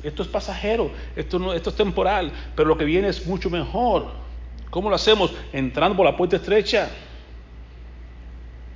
Esto 0.04 0.22
es 0.22 0.28
pasajero, 0.28 0.92
esto, 1.16 1.40
no, 1.40 1.54
esto 1.54 1.70
es 1.70 1.78
temporal, 1.78 2.34
pero 2.54 2.68
lo 2.68 2.78
que 2.78 2.84
viene 2.84 3.08
es 3.08 3.26
mucho 3.26 3.50
mejor. 3.50 4.08
¿Cómo 4.70 4.90
lo 4.90 4.96
hacemos? 4.96 5.32
Entrando 5.54 5.96
por 5.96 6.06
la 6.06 6.18
puerta 6.18 6.36
estrecha. 6.36 6.92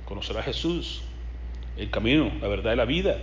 Conocer 0.06 0.38
a 0.38 0.42
Jesús, 0.42 1.02
el 1.76 1.90
camino, 1.90 2.32
la 2.40 2.48
verdad 2.48 2.72
y 2.72 2.76
la 2.76 2.86
vida. 2.86 3.18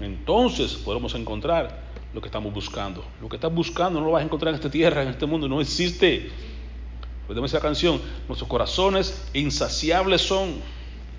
Entonces 0.00 0.72
podremos 0.74 1.14
encontrar 1.14 1.84
lo 2.12 2.20
que 2.20 2.26
estamos 2.26 2.52
buscando. 2.52 3.04
Lo 3.22 3.28
que 3.28 3.36
estás 3.36 3.54
buscando 3.54 4.00
no 4.00 4.06
lo 4.06 4.12
vas 4.12 4.22
a 4.22 4.24
encontrar 4.24 4.48
en 4.50 4.56
esta 4.56 4.70
tierra, 4.70 5.02
en 5.02 5.10
este 5.10 5.26
mundo, 5.26 5.46
no 5.46 5.60
existe. 5.60 6.32
Podemos 7.26 7.50
esa 7.50 7.60
canción, 7.60 8.00
nuestros 8.28 8.48
corazones 8.48 9.28
insaciables 9.32 10.20
son 10.20 10.60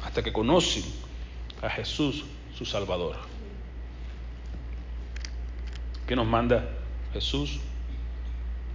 hasta 0.04 0.22
que 0.22 0.32
conocen 0.32 0.84
a 1.62 1.70
Jesús, 1.70 2.24
su 2.56 2.66
Salvador. 2.66 3.16
¿Qué 6.08 6.16
nos 6.16 6.28
manda 6.28 6.70
Jesús? 7.14 7.60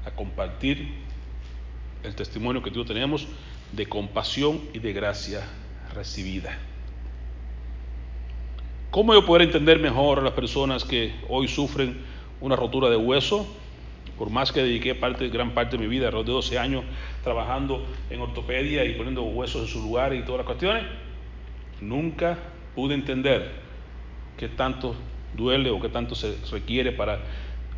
A 0.05 0.11
compartir 0.11 0.93
el 2.03 2.15
testimonio 2.15 2.63
que 2.63 2.71
tú 2.71 2.85
tenemos 2.85 3.27
de 3.73 3.87
compasión 3.87 4.61
y 4.73 4.81
de 4.81 4.93
gracia 4.93 5.47
recibida. 5.95 6.59
¿Cómo 8.91 9.15
yo 9.15 9.25
poder 9.25 9.43
entender 9.43 9.79
mejor 9.79 10.19
a 10.19 10.23
las 10.23 10.33
personas 10.33 10.85
que 10.85 11.15
hoy 11.29 11.47
sufren 11.47 12.03
una 12.41 12.57
rotura 12.57 12.91
de 12.91 12.97
hueso? 12.97 13.47
Por 14.21 14.29
más 14.29 14.53
que 14.53 14.63
dediqué 14.63 14.93
gran 15.33 15.55
parte 15.55 15.79
de 15.79 15.79
mi 15.79 15.87
vida, 15.87 16.09
alrededor 16.09 16.27
de 16.27 16.33
12 16.33 16.59
años, 16.59 16.85
trabajando 17.25 17.87
en 18.11 18.21
ortopedia 18.21 18.85
y 18.85 18.93
poniendo 18.93 19.23
huesos 19.23 19.63
en 19.63 19.69
su 19.69 19.81
lugar 19.81 20.13
y 20.13 20.21
todas 20.25 20.41
las 20.41 20.47
cuestiones, 20.47 20.85
nunca 21.81 22.37
pude 22.75 22.93
entender 22.93 23.51
qué 24.37 24.51
tanto 24.51 24.95
duele 25.33 25.71
o 25.71 25.81
qué 25.81 25.89
tanto 25.89 26.15
se 26.15 26.37
requiere 26.53 26.93
para 26.93 27.21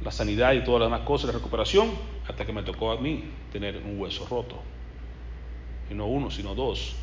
la 0.02 0.10
sanidad 0.10 0.54
y 0.54 0.64
todas 0.64 0.80
las 0.80 0.90
demás 0.90 1.06
cosas, 1.06 1.28
la 1.28 1.34
recuperación, 1.34 1.92
hasta 2.26 2.44
que 2.44 2.52
me 2.52 2.64
tocó 2.64 2.90
a 2.90 2.96
mí 2.96 3.22
tener 3.52 3.76
un 3.76 4.00
hueso 4.00 4.26
roto. 4.28 4.60
Y 5.92 5.94
no 5.94 6.06
uno, 6.06 6.28
sino 6.32 6.56
dos. 6.56 6.96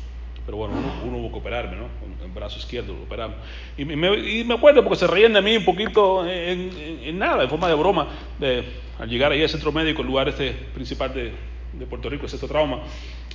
Pero 0.46 0.56
bueno, 0.56 0.74
uno, 1.04 1.18
hubo 1.18 1.30
que 1.32 1.38
operarme, 1.38 1.76
¿no? 1.76 1.86
El 2.24 2.30
brazo 2.30 2.58
izquierdo 2.58 2.94
lo 2.94 3.02
operamos. 3.02 3.36
Y 3.76 3.84
me, 3.84 4.54
acuerdo 4.54 4.82
porque 4.82 4.98
se 4.98 5.06
reían 5.06 5.32
de 5.32 5.42
mí 5.42 5.56
un 5.56 5.64
poquito 5.64 6.26
en, 6.26 7.18
nada, 7.18 7.44
en 7.44 7.50
forma 7.50 7.68
de 7.68 7.74
broma, 7.74 8.08
de, 8.38 8.64
al 8.98 9.08
llegar 9.08 9.32
ahí 9.32 9.42
al 9.42 9.48
centro 9.48 9.70
médico, 9.72 10.02
el 10.02 10.08
lugar 10.08 10.28
este 10.28 10.52
principal 10.74 11.12
de, 11.14 11.32
de 11.72 11.86
Puerto 11.86 12.08
Rico, 12.08 12.24
el 12.24 12.30
centro 12.30 12.48
trauma. 12.48 12.80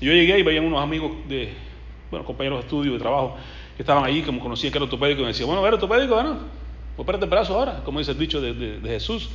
Y 0.01 0.05
yo 0.05 0.13
llegué 0.13 0.39
y 0.39 0.43
veían 0.43 0.65
unos 0.65 0.81
amigos 0.81 1.11
de, 1.27 1.53
bueno, 2.09 2.25
compañeros 2.25 2.59
de 2.59 2.65
estudio, 2.65 2.93
de 2.93 2.99
trabajo, 2.99 3.37
que 3.77 3.83
estaban 3.83 4.03
ahí, 4.03 4.23
me 4.31 4.39
conocían 4.39 4.71
que 4.71 4.77
era 4.77 4.85
ortopédico, 4.85 5.21
y 5.21 5.23
me 5.23 5.29
decían, 5.29 5.47
bueno, 5.47 5.65
¿eres 5.65 5.81
ortopédico? 5.81 6.15
Bueno, 6.15 6.39
opérate 6.97 7.25
el 7.25 7.31
brazo 7.31 7.57
ahora, 7.57 7.81
como 7.83 7.99
dice 7.99 8.11
el 8.11 8.17
dicho 8.17 8.41
de 8.41 8.79
Jesús 8.83 9.29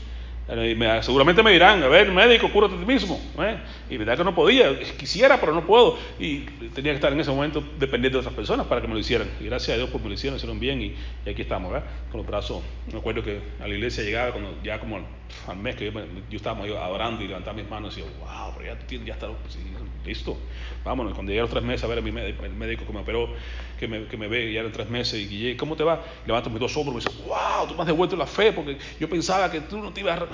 seguramente 1.02 1.42
me 1.42 1.52
dirán, 1.52 1.82
a 1.82 1.88
ver, 1.88 2.10
médico, 2.10 2.50
cúrate 2.50 2.74
a 2.74 2.78
ti 2.78 2.84
mismo. 2.84 3.20
¿eh? 3.38 3.58
Y 3.88 3.96
verdad 3.96 4.16
que 4.16 4.24
no 4.24 4.34
podía, 4.34 4.78
quisiera, 4.98 5.38
pero 5.38 5.52
no 5.54 5.64
puedo. 5.64 5.96
Y 6.18 6.40
tenía 6.74 6.92
que 6.92 6.96
estar 6.96 7.12
en 7.12 7.20
ese 7.20 7.30
momento 7.30 7.62
dependiendo 7.78 8.18
de 8.18 8.20
otras 8.20 8.34
personas 8.34 8.66
para 8.66 8.80
que 8.80 8.88
me 8.88 8.94
lo 8.94 9.00
hicieran. 9.00 9.28
Y 9.40 9.44
gracias 9.44 9.74
a 9.74 9.78
Dios 9.78 9.90
por 9.90 10.00
me 10.00 10.08
lo 10.08 10.14
hicieron, 10.14 10.36
hicieron 10.36 10.58
bien 10.58 10.82
y, 10.82 10.94
aquí 11.30 11.42
estamos, 11.42 11.72
¿verdad? 11.72 11.88
Con 12.10 12.18
los 12.18 12.26
brazos. 12.26 12.62
Me 12.92 12.98
acuerdo 12.98 13.22
que 13.22 13.40
a 13.60 13.68
la 13.68 13.74
iglesia 13.74 14.02
llegaba 14.02 14.32
cuando 14.32 14.54
ya 14.62 14.80
como 14.80 15.00
al 15.46 15.56
mes 15.56 15.76
que 15.76 15.92
yo, 15.92 15.92
yo 15.92 16.36
estaba 16.36 16.64
adorando 16.64 17.22
y 17.22 17.28
levantaba 17.28 17.56
mis 17.56 17.68
manos 17.68 17.96
y 17.96 18.00
decía, 18.00 18.12
wow, 18.20 18.52
pero 18.56 18.74
ya, 18.74 19.04
ya 19.04 19.14
está 19.14 19.28
listo. 20.04 20.36
Vámonos. 20.84 21.14
Cuando 21.14 21.30
llegué 21.30 21.40
a 21.40 21.42
los 21.44 21.50
tres 21.50 21.62
meses 21.62 21.84
a 21.84 21.86
ver 21.86 21.98
a 21.98 22.02
mi 22.02 22.10
médico, 22.10 22.44
el 22.44 22.52
médico 22.52 22.84
que 22.86 22.92
me 22.92 23.00
operó, 23.00 23.28
que 23.78 23.86
me, 23.86 24.06
que 24.06 24.16
me 24.16 24.28
ve 24.28 24.52
ya 24.52 24.60
en 24.62 24.72
tres 24.72 24.88
meses 24.90 25.20
y 25.20 25.28
llegué, 25.28 25.56
¿cómo 25.56 25.76
te 25.76 25.84
va? 25.84 26.02
Levanto 26.26 26.50
mis 26.50 26.60
dos 26.60 26.76
hombros 26.76 27.04
y 27.04 27.08
me 27.08 27.12
dice, 27.12 27.28
wow, 27.28 27.68
tú 27.68 27.74
me 27.74 27.82
has 27.82 27.86
devuelto 27.86 28.16
la 28.16 28.26
fe 28.26 28.52
porque 28.52 28.78
yo 28.98 29.08
pensaba 29.08 29.50
que 29.50 29.60
tú 29.60 29.78
no 29.78 29.92
te 29.92 30.00
ibas 30.00 30.20
a 30.20 30.26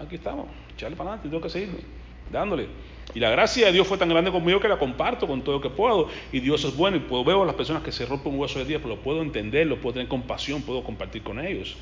aquí 0.00 0.16
estamos, 0.16 0.46
echarle 0.74 0.96
para 0.96 1.10
adelante, 1.10 1.28
tengo 1.28 1.42
que 1.42 1.50
seguir 1.50 1.84
dándole. 2.30 2.68
Y 3.14 3.20
la 3.20 3.30
gracia 3.30 3.66
de 3.66 3.72
Dios 3.72 3.86
fue 3.86 3.98
tan 3.98 4.08
grande 4.08 4.30
conmigo 4.30 4.58
que 4.60 4.68
la 4.68 4.78
comparto 4.78 5.26
con 5.26 5.42
todo 5.42 5.56
lo 5.56 5.60
que 5.60 5.70
puedo. 5.70 6.08
Y 6.32 6.40
Dios 6.40 6.64
es 6.64 6.76
bueno. 6.76 6.96
Y 6.96 7.00
puedo, 7.00 7.22
veo 7.24 7.42
a 7.42 7.46
las 7.46 7.54
personas 7.54 7.82
que 7.82 7.92
se 7.92 8.06
rompen 8.06 8.32
un 8.32 8.40
hueso 8.40 8.58
de 8.58 8.64
día, 8.64 8.78
pero 8.78 8.90
lo 8.90 9.02
puedo 9.02 9.22
entender, 9.22 9.66
lo 9.66 9.80
puedo 9.80 9.94
tener 9.94 10.08
compasión, 10.08 10.62
puedo 10.62 10.82
compartir 10.82 11.22
con 11.22 11.38
ellos. 11.38 11.76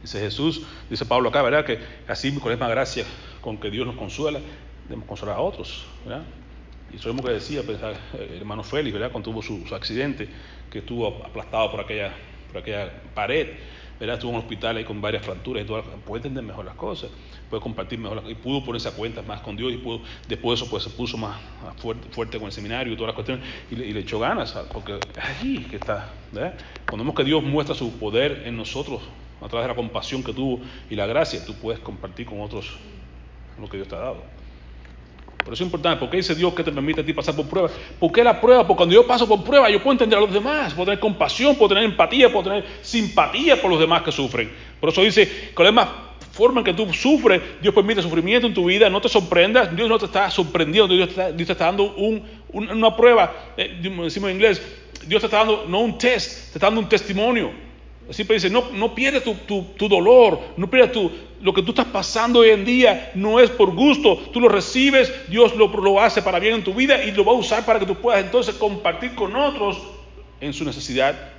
Dice 0.00 0.18
Jesús, 0.18 0.62
dice 0.88 1.04
Pablo 1.04 1.28
acá, 1.28 1.42
¿verdad? 1.42 1.64
Que 1.64 1.78
así 2.08 2.32
con 2.34 2.50
la 2.50 2.56
misma 2.56 2.68
gracia 2.68 3.04
con 3.40 3.58
que 3.58 3.70
Dios 3.70 3.86
nos 3.86 3.96
consuela, 3.96 4.40
debemos 4.84 5.06
consolar 5.06 5.36
a 5.36 5.40
otros, 5.40 5.86
¿verdad? 6.04 6.24
Y 6.92 6.96
eso 6.96 7.14
que 7.14 7.30
decía 7.30 7.62
pues, 7.62 7.78
el 8.14 8.38
hermano 8.38 8.64
Félix, 8.64 8.92
¿verdad? 8.94 9.12
Cuando 9.12 9.30
tuvo 9.30 9.42
su, 9.42 9.62
accidente, 9.74 10.28
que 10.70 10.78
estuvo 10.78 11.06
aplastado 11.06 11.70
por 11.70 11.80
aquella 11.80 12.12
pared 13.14 13.48
Estuvo 14.10 14.30
en 14.30 14.36
un 14.36 14.42
hospital 14.42 14.76
ahí 14.76 14.84
con 14.84 15.00
varias 15.00 15.24
fracturas 15.24 15.62
y 15.62 15.66
todo, 15.66 15.82
puede 16.04 16.18
entender 16.18 16.42
mejor 16.42 16.64
las 16.64 16.74
cosas, 16.74 17.10
puede 17.48 17.62
compartir 17.62 18.00
mejor 18.00 18.16
las 18.16 18.24
cosas, 18.24 18.38
y 18.38 18.42
pudo 18.42 18.64
ponerse 18.64 18.88
a 18.88 18.92
cuenta 18.92 19.22
más 19.22 19.40
con 19.42 19.56
Dios 19.56 19.72
y 19.72 19.76
después 19.76 20.00
de 20.26 20.54
eso 20.54 20.68
pues 20.68 20.82
se 20.82 20.90
puso 20.90 21.16
más, 21.16 21.40
fuerte, 22.10 22.38
con 22.38 22.46
el 22.46 22.52
seminario 22.52 22.92
y 22.92 22.96
todas 22.96 23.08
las 23.08 23.14
cuestiones 23.14 23.46
y 23.70 23.76
le, 23.76 24.00
echó 24.00 24.18
ganas, 24.18 24.52
porque 24.72 24.94
es 24.94 25.24
allí 25.24 25.58
que 25.64 25.76
está, 25.76 26.12
Cuando 26.32 27.04
vemos 27.04 27.14
que 27.14 27.24
Dios 27.24 27.42
muestra 27.44 27.76
su 27.76 27.98
poder 27.98 28.42
en 28.44 28.56
nosotros 28.56 29.02
a 29.40 29.48
través 29.48 29.64
de 29.64 29.68
la 29.68 29.76
compasión 29.76 30.24
que 30.24 30.32
tuvo 30.32 30.60
y 30.90 30.96
la 30.96 31.06
gracia, 31.06 31.44
tú 31.44 31.54
puedes 31.54 31.80
compartir 31.80 32.26
con 32.26 32.40
otros 32.40 32.76
lo 33.60 33.68
que 33.68 33.76
Dios 33.76 33.88
te 33.88 33.94
ha 33.94 34.00
dado. 34.00 34.41
Por 35.44 35.54
eso 35.54 35.64
es 35.64 35.66
importante, 35.66 35.98
porque 35.98 36.18
dice 36.18 36.34
Dios 36.34 36.54
que 36.54 36.62
te 36.62 36.70
permite 36.70 37.00
a 37.00 37.04
ti 37.04 37.12
pasar 37.12 37.34
por 37.34 37.46
pruebas. 37.46 37.72
¿Por 37.98 38.12
qué 38.12 38.22
la 38.22 38.40
prueba? 38.40 38.66
Porque 38.66 38.78
cuando 38.78 38.94
yo 38.94 39.06
paso 39.06 39.26
por 39.26 39.42
prueba, 39.42 39.68
yo 39.68 39.82
puedo 39.82 39.92
entender 39.92 40.18
a 40.18 40.22
los 40.22 40.32
demás, 40.32 40.72
puedo 40.72 40.86
tener 40.86 41.00
compasión, 41.00 41.56
puedo 41.56 41.70
tener 41.70 41.84
empatía, 41.84 42.30
puedo 42.30 42.44
tener 42.44 42.64
simpatía 42.80 43.60
por 43.60 43.70
los 43.70 43.80
demás 43.80 44.02
que 44.02 44.12
sufren. 44.12 44.50
Por 44.80 44.90
eso 44.90 45.02
dice, 45.02 45.50
con 45.54 45.64
la 45.64 45.72
misma 45.72 46.12
forma 46.32 46.60
en 46.60 46.64
que 46.64 46.74
tú 46.74 46.92
sufres, 46.92 47.42
Dios 47.60 47.74
permite 47.74 48.02
sufrimiento 48.02 48.46
en 48.46 48.54
tu 48.54 48.64
vida, 48.64 48.88
no 48.88 49.00
te 49.00 49.08
sorprendas, 49.08 49.74
Dios 49.74 49.88
no 49.88 49.98
te 49.98 50.06
está 50.06 50.30
sorprendiendo, 50.30 50.94
Dios 50.94 51.10
te 51.14 51.42
está, 51.42 51.66
dando 51.66 51.94
una 52.52 52.96
prueba, 52.96 53.52
eh, 53.56 53.78
decimos 53.80 54.30
en 54.30 54.36
inglés, 54.36 54.62
Dios 55.06 55.20
te 55.20 55.26
está 55.26 55.38
dando 55.38 55.66
no 55.68 55.80
un 55.80 55.98
test, 55.98 56.52
te 56.52 56.58
está 56.58 56.66
dando 56.68 56.80
un 56.80 56.88
testimonio. 56.88 57.71
Siempre 58.12 58.34
dice, 58.34 58.50
no, 58.50 58.70
no 58.72 58.94
pierdas 58.94 59.22
tu, 59.22 59.88
dolor, 59.88 60.38
no 60.56 60.68
pierdas 60.68 60.92
tu, 60.92 61.10
lo 61.40 61.54
que 61.54 61.62
tú 61.62 61.70
estás 61.70 61.86
pasando 61.86 62.40
hoy 62.40 62.50
en 62.50 62.64
día, 62.64 63.12
no 63.14 63.40
es 63.40 63.48
por 63.50 63.74
gusto, 63.74 64.16
tú 64.32 64.40
lo 64.40 64.48
recibes, 64.48 65.12
Dios 65.28 65.56
lo, 65.56 65.68
lo 65.68 66.00
hace 66.00 66.20
para 66.20 66.38
bien 66.38 66.56
en 66.56 66.64
tu 66.64 66.74
vida 66.74 67.02
y 67.02 67.12
lo 67.12 67.24
va 67.24 67.32
a 67.32 67.36
usar 67.36 67.64
para 67.64 67.78
que 67.78 67.86
tú 67.86 67.94
puedas 67.94 68.22
entonces 68.22 68.54
compartir 68.56 69.14
con 69.14 69.34
otros 69.34 69.78
en 70.40 70.52
su 70.52 70.64
necesidad 70.64 71.32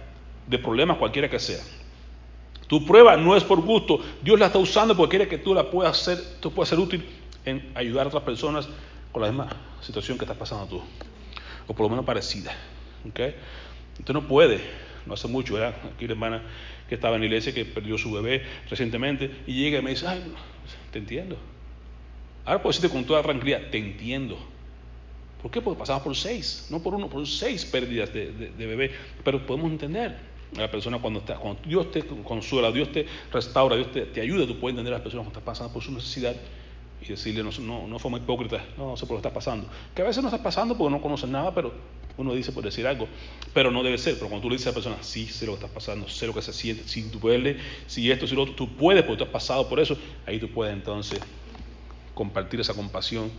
de 0.47 0.57
problemas 0.57 0.97
cualquiera 0.97 1.29
que 1.29 1.39
sea. 1.39 1.59
Tu 2.67 2.83
prueba 2.85 3.17
no 3.17 3.35
es 3.35 3.43
por 3.43 3.61
gusto, 3.61 3.99
Dios 4.21 4.39
la 4.39 4.47
está 4.47 4.57
usando 4.57 4.95
porque 4.95 5.17
quiere 5.17 5.29
que 5.29 5.37
tú 5.37 5.53
la 5.53 5.69
puedas 5.69 6.01
hacer, 6.01 6.17
tú 6.39 6.51
puedas 6.51 6.69
ser 6.69 6.79
útil 6.79 7.05
en 7.45 7.71
ayudar 7.75 8.05
a 8.05 8.07
otras 8.07 8.23
personas 8.23 8.67
con 9.11 9.21
la 9.21 9.27
misma 9.27 9.49
situación 9.81 10.17
que 10.17 10.25
estás 10.25 10.37
pasando 10.37 10.65
tú, 10.65 10.81
o 11.67 11.73
por 11.73 11.85
lo 11.85 11.89
menos 11.89 12.05
parecida. 12.05 12.55
¿okay? 13.07 13.35
Usted 13.99 14.13
no 14.13 14.27
puede 14.27 14.59
no 15.05 15.13
hace 15.13 15.27
mucho, 15.27 15.57
era 15.57 15.69
aquí 15.69 16.07
la 16.07 16.13
hermana 16.13 16.43
que 16.87 16.95
estaba 16.95 17.15
en 17.15 17.21
la 17.21 17.27
iglesia 17.27 17.53
que 17.53 17.65
perdió 17.65 17.97
su 17.97 18.11
bebé 18.11 18.43
recientemente 18.69 19.31
y 19.47 19.53
llega 19.53 19.79
y 19.79 19.81
me 19.81 19.91
dice, 19.91 20.07
ay, 20.07 20.23
te 20.91 20.99
entiendo. 20.99 21.37
Ahora 22.45 22.61
puedo 22.61 22.71
decirte 22.71 22.93
con 22.93 23.05
toda 23.05 23.21
tranquilidad, 23.21 23.69
te 23.71 23.77
entiendo. 23.77 24.37
¿Por 25.41 25.51
qué? 25.51 25.61
Porque 25.61 25.79
pasamos 25.79 26.03
por 26.03 26.15
seis, 26.15 26.67
no 26.69 26.81
por 26.81 26.93
uno, 26.93 27.09
por 27.09 27.25
seis 27.27 27.65
pérdidas 27.65 28.13
de, 28.13 28.53
bebé. 28.57 28.91
Pero 29.23 29.45
podemos 29.45 29.71
entender 29.71 30.15
a 30.55 30.61
la 30.61 30.71
persona 30.71 30.99
cuando 30.99 31.19
está, 31.19 31.35
cuando 31.35 31.61
Dios 31.65 31.91
te 31.91 32.01
consuela, 32.05 32.71
Dios 32.71 32.91
te 32.91 33.05
restaura, 33.31 33.75
Dios 33.75 33.91
te, 33.91 34.21
ayuda, 34.21 34.45
tú 34.47 34.59
puedes 34.59 34.73
entender 34.73 34.93
a 34.93 34.97
las 34.97 35.03
personas 35.03 35.25
cuando 35.25 35.39
están 35.39 35.43
pasando 35.43 35.73
por 35.73 35.83
su 35.83 35.91
necesidad 35.91 36.35
y 37.01 37.07
decirle, 37.07 37.43
no, 37.43 37.49
no, 37.59 37.87
no 37.87 37.99
forma 37.99 38.19
hipócrita, 38.19 38.63
no, 38.77 38.91
no 38.91 38.97
sé 38.97 39.05
por 39.05 39.17
qué 39.17 39.27
está 39.27 39.33
pasando. 39.33 39.67
Que 39.93 40.01
a 40.01 40.05
veces 40.05 40.23
no 40.23 40.29
está 40.29 40.41
pasando 40.41 40.77
porque 40.77 40.93
no 40.95 41.01
conocen 41.01 41.31
nada, 41.31 41.53
pero 41.53 41.73
uno 42.17 42.33
dice 42.33 42.51
por 42.51 42.63
decir 42.63 42.85
algo, 42.85 43.07
pero 43.53 43.71
no 43.71 43.83
debe 43.83 43.97
ser. 43.97 44.15
Pero 44.15 44.27
cuando 44.27 44.43
tú 44.43 44.49
le 44.49 44.55
dices 44.55 44.67
a 44.67 44.69
la 44.69 44.75
persona, 44.75 44.97
sí, 45.01 45.27
sé 45.27 45.45
lo 45.45 45.53
que 45.53 45.65
está 45.65 45.73
pasando, 45.73 46.07
sé 46.07 46.27
lo 46.27 46.33
que 46.33 46.41
se 46.41 46.53
siente, 46.53 46.87
si 46.87 47.01
puedes, 47.03 47.57
si 47.87 48.11
esto, 48.11 48.27
si 48.27 48.35
lo 48.35 48.43
otro, 48.43 48.55
tú 48.55 48.75
puedes 48.75 49.03
porque 49.03 49.17
tú 49.17 49.23
has 49.23 49.29
pasado 49.29 49.67
por 49.67 49.79
eso, 49.79 49.97
ahí 50.25 50.39
tú 50.39 50.49
puedes 50.49 50.73
entonces 50.73 51.19
compartir 52.13 52.59
esa 52.59 52.73
compasión 52.73 53.31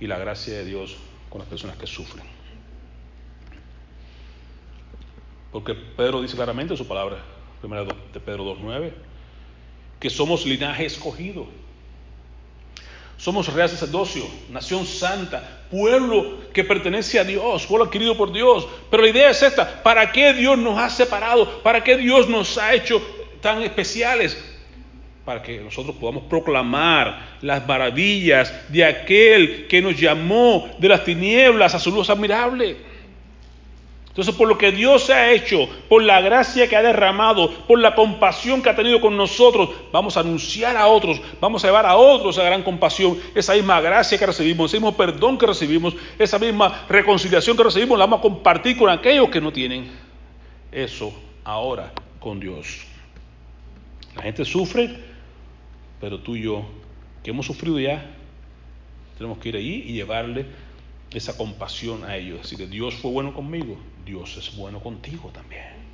y 0.00 0.06
la 0.06 0.18
gracia 0.18 0.54
de 0.54 0.64
Dios 0.64 0.96
con 1.28 1.38
las 1.40 1.48
personas 1.48 1.76
que 1.76 1.86
sufren. 1.86 2.24
Porque 5.52 5.74
Pedro 5.74 6.20
dice 6.20 6.34
claramente 6.34 6.74
en 6.74 6.78
su 6.78 6.86
palabra, 6.86 7.18
primera 7.60 7.84
de 7.84 8.20
Pedro 8.20 8.44
2.9, 8.56 8.92
que 10.00 10.10
somos 10.10 10.44
linaje 10.44 10.84
escogido 10.84 11.46
somos 13.16 13.52
real 13.52 13.68
sacerdocio, 13.68 14.24
nación 14.50 14.86
santa, 14.86 15.62
pueblo 15.70 16.50
que 16.52 16.64
pertenece 16.64 17.18
a 17.18 17.24
Dios, 17.24 17.66
pueblo 17.66 17.86
adquirido 17.86 18.16
por 18.16 18.32
Dios. 18.32 18.66
Pero 18.90 19.02
la 19.02 19.08
idea 19.08 19.30
es 19.30 19.42
esta, 19.42 19.82
¿para 19.82 20.12
qué 20.12 20.32
Dios 20.32 20.58
nos 20.58 20.78
ha 20.78 20.90
separado? 20.90 21.62
¿Para 21.62 21.82
qué 21.82 21.96
Dios 21.96 22.28
nos 22.28 22.58
ha 22.58 22.74
hecho 22.74 23.02
tan 23.40 23.62
especiales? 23.62 24.36
Para 25.24 25.42
que 25.42 25.58
nosotros 25.58 25.96
podamos 25.96 26.24
proclamar 26.24 27.36
las 27.42 27.66
maravillas 27.66 28.52
de 28.68 28.84
aquel 28.84 29.66
que 29.66 29.82
nos 29.82 29.98
llamó 29.98 30.70
de 30.78 30.88
las 30.88 31.04
tinieblas 31.04 31.74
a 31.74 31.80
su 31.80 31.90
luz 31.90 32.10
admirable. 32.10 32.76
Entonces, 34.16 34.34
por 34.34 34.48
lo 34.48 34.56
que 34.56 34.72
Dios 34.72 35.10
ha 35.10 35.30
hecho, 35.30 35.68
por 35.90 36.02
la 36.02 36.22
gracia 36.22 36.66
que 36.70 36.74
ha 36.74 36.80
derramado, 36.80 37.50
por 37.66 37.78
la 37.78 37.94
compasión 37.94 38.62
que 38.62 38.70
ha 38.70 38.74
tenido 38.74 38.98
con 38.98 39.14
nosotros, 39.14 39.68
vamos 39.92 40.16
a 40.16 40.20
anunciar 40.20 40.74
a 40.74 40.86
otros, 40.86 41.20
vamos 41.38 41.62
a 41.62 41.68
llevar 41.68 41.84
a 41.84 41.96
otros 41.96 42.38
a 42.38 42.42
gran 42.42 42.62
compasión, 42.62 43.18
esa 43.34 43.52
misma 43.52 43.78
gracia 43.82 44.16
que 44.16 44.24
recibimos, 44.24 44.70
ese 44.70 44.78
mismo 44.78 44.96
perdón 44.96 45.36
que 45.36 45.44
recibimos, 45.44 45.94
esa 46.18 46.38
misma 46.38 46.86
reconciliación 46.88 47.58
que 47.58 47.64
recibimos, 47.64 47.98
la 47.98 48.06
vamos 48.06 48.20
a 48.20 48.22
compartir 48.22 48.78
con 48.78 48.88
aquellos 48.88 49.28
que 49.28 49.38
no 49.38 49.52
tienen 49.52 49.90
eso 50.72 51.12
ahora 51.44 51.92
con 52.18 52.40
Dios. 52.40 52.86
La 54.14 54.22
gente 54.22 54.46
sufre, 54.46 54.96
pero 56.00 56.20
tú 56.20 56.36
y 56.36 56.44
yo, 56.44 56.64
que 57.22 57.32
hemos 57.32 57.44
sufrido 57.44 57.78
ya, 57.78 58.16
tenemos 59.18 59.36
que 59.36 59.50
ir 59.50 59.56
ahí 59.56 59.84
y 59.88 59.92
llevarle 59.92 60.46
esa 61.10 61.36
compasión 61.36 62.02
a 62.04 62.16
ellos. 62.16 62.40
Así 62.42 62.56
que 62.56 62.66
Dios 62.66 62.94
fue 62.94 63.10
bueno 63.10 63.34
conmigo, 63.34 63.76
Dios 64.06 64.36
es 64.36 64.56
bueno 64.56 64.80
contigo 64.80 65.30
también. 65.34 65.84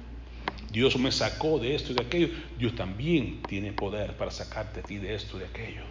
Dios 0.70 0.96
me 0.98 1.11
sacó 1.11 1.59
de 1.59 1.75
esto 1.75 1.92
y 1.92 1.94
de 1.96 2.03
aquello. 2.03 2.29
Dios 2.59 2.75
también 2.75 3.42
tiene 3.42 3.72
poder 3.72 4.17
para 4.17 4.31
sacarte 4.31 4.81
a 4.81 4.83
ti 4.83 4.98
de 4.98 5.15
esto 5.15 5.37
y 5.37 5.40
de 5.40 5.46
aquello. 5.46 5.83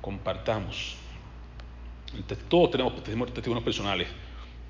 Compartamos. 0.00 0.96
Todos 2.48 2.70
tenemos 2.70 3.34
testimonios 3.34 3.64
personales 3.64 4.08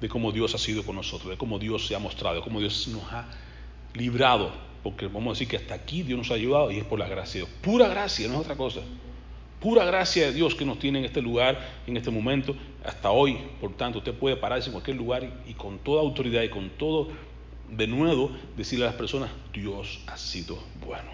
de 0.01 0.09
cómo 0.09 0.33
Dios 0.33 0.55
ha 0.55 0.59
sido 0.59 0.85
con 0.85 0.97
nosotros, 0.97 1.31
de 1.31 1.37
cómo 1.37 1.59
Dios 1.59 1.87
se 1.87 1.95
ha 1.95 1.99
mostrado, 1.99 2.37
de 2.37 2.43
cómo 2.43 2.59
Dios 2.59 2.89
nos 2.89 3.05
ha 3.13 3.29
librado. 3.95 4.51
Porque 4.83 5.07
vamos 5.07 5.29
a 5.29 5.33
decir 5.33 5.49
que 5.49 5.57
hasta 5.57 5.75
aquí 5.75 6.03
Dios 6.03 6.19
nos 6.19 6.31
ha 6.31 6.35
ayudado 6.35 6.71
y 6.71 6.79
es 6.79 6.85
por 6.85 6.99
la 6.99 7.09
gracia. 7.09 7.45
Pura 7.63 7.89
gracia, 7.89 8.29
no 8.29 8.35
es 8.35 8.41
otra 8.41 8.57
cosa. 8.57 8.81
Pura 9.61 9.85
gracia 9.85 10.27
de 10.27 10.33
Dios 10.33 10.55
que 10.55 10.65
nos 10.65 10.79
tiene 10.79 11.01
en 11.01 11.05
este 11.05 11.21
lugar, 11.21 11.59
en 11.87 11.97
este 11.97 12.11
momento, 12.11 12.55
hasta 12.85 13.11
hoy. 13.11 13.39
Por 13.61 13.73
tanto, 13.77 13.99
usted 13.99 14.15
puede 14.15 14.37
pararse 14.37 14.69
en 14.69 14.73
cualquier 14.73 14.97
lugar 14.97 15.29
y, 15.47 15.55
con 15.55 15.79
toda 15.79 16.01
autoridad 16.01 16.43
y 16.43 16.49
con 16.49 16.71
toda 16.71 17.09
de 17.69 17.87
nuevo 17.87 18.31
decirle 18.57 18.87
a 18.87 18.89
las 18.89 18.97
personas, 18.97 19.31
Dios 19.53 20.01
ha 20.07 20.17
sido 20.17 20.59
bueno. 20.87 21.11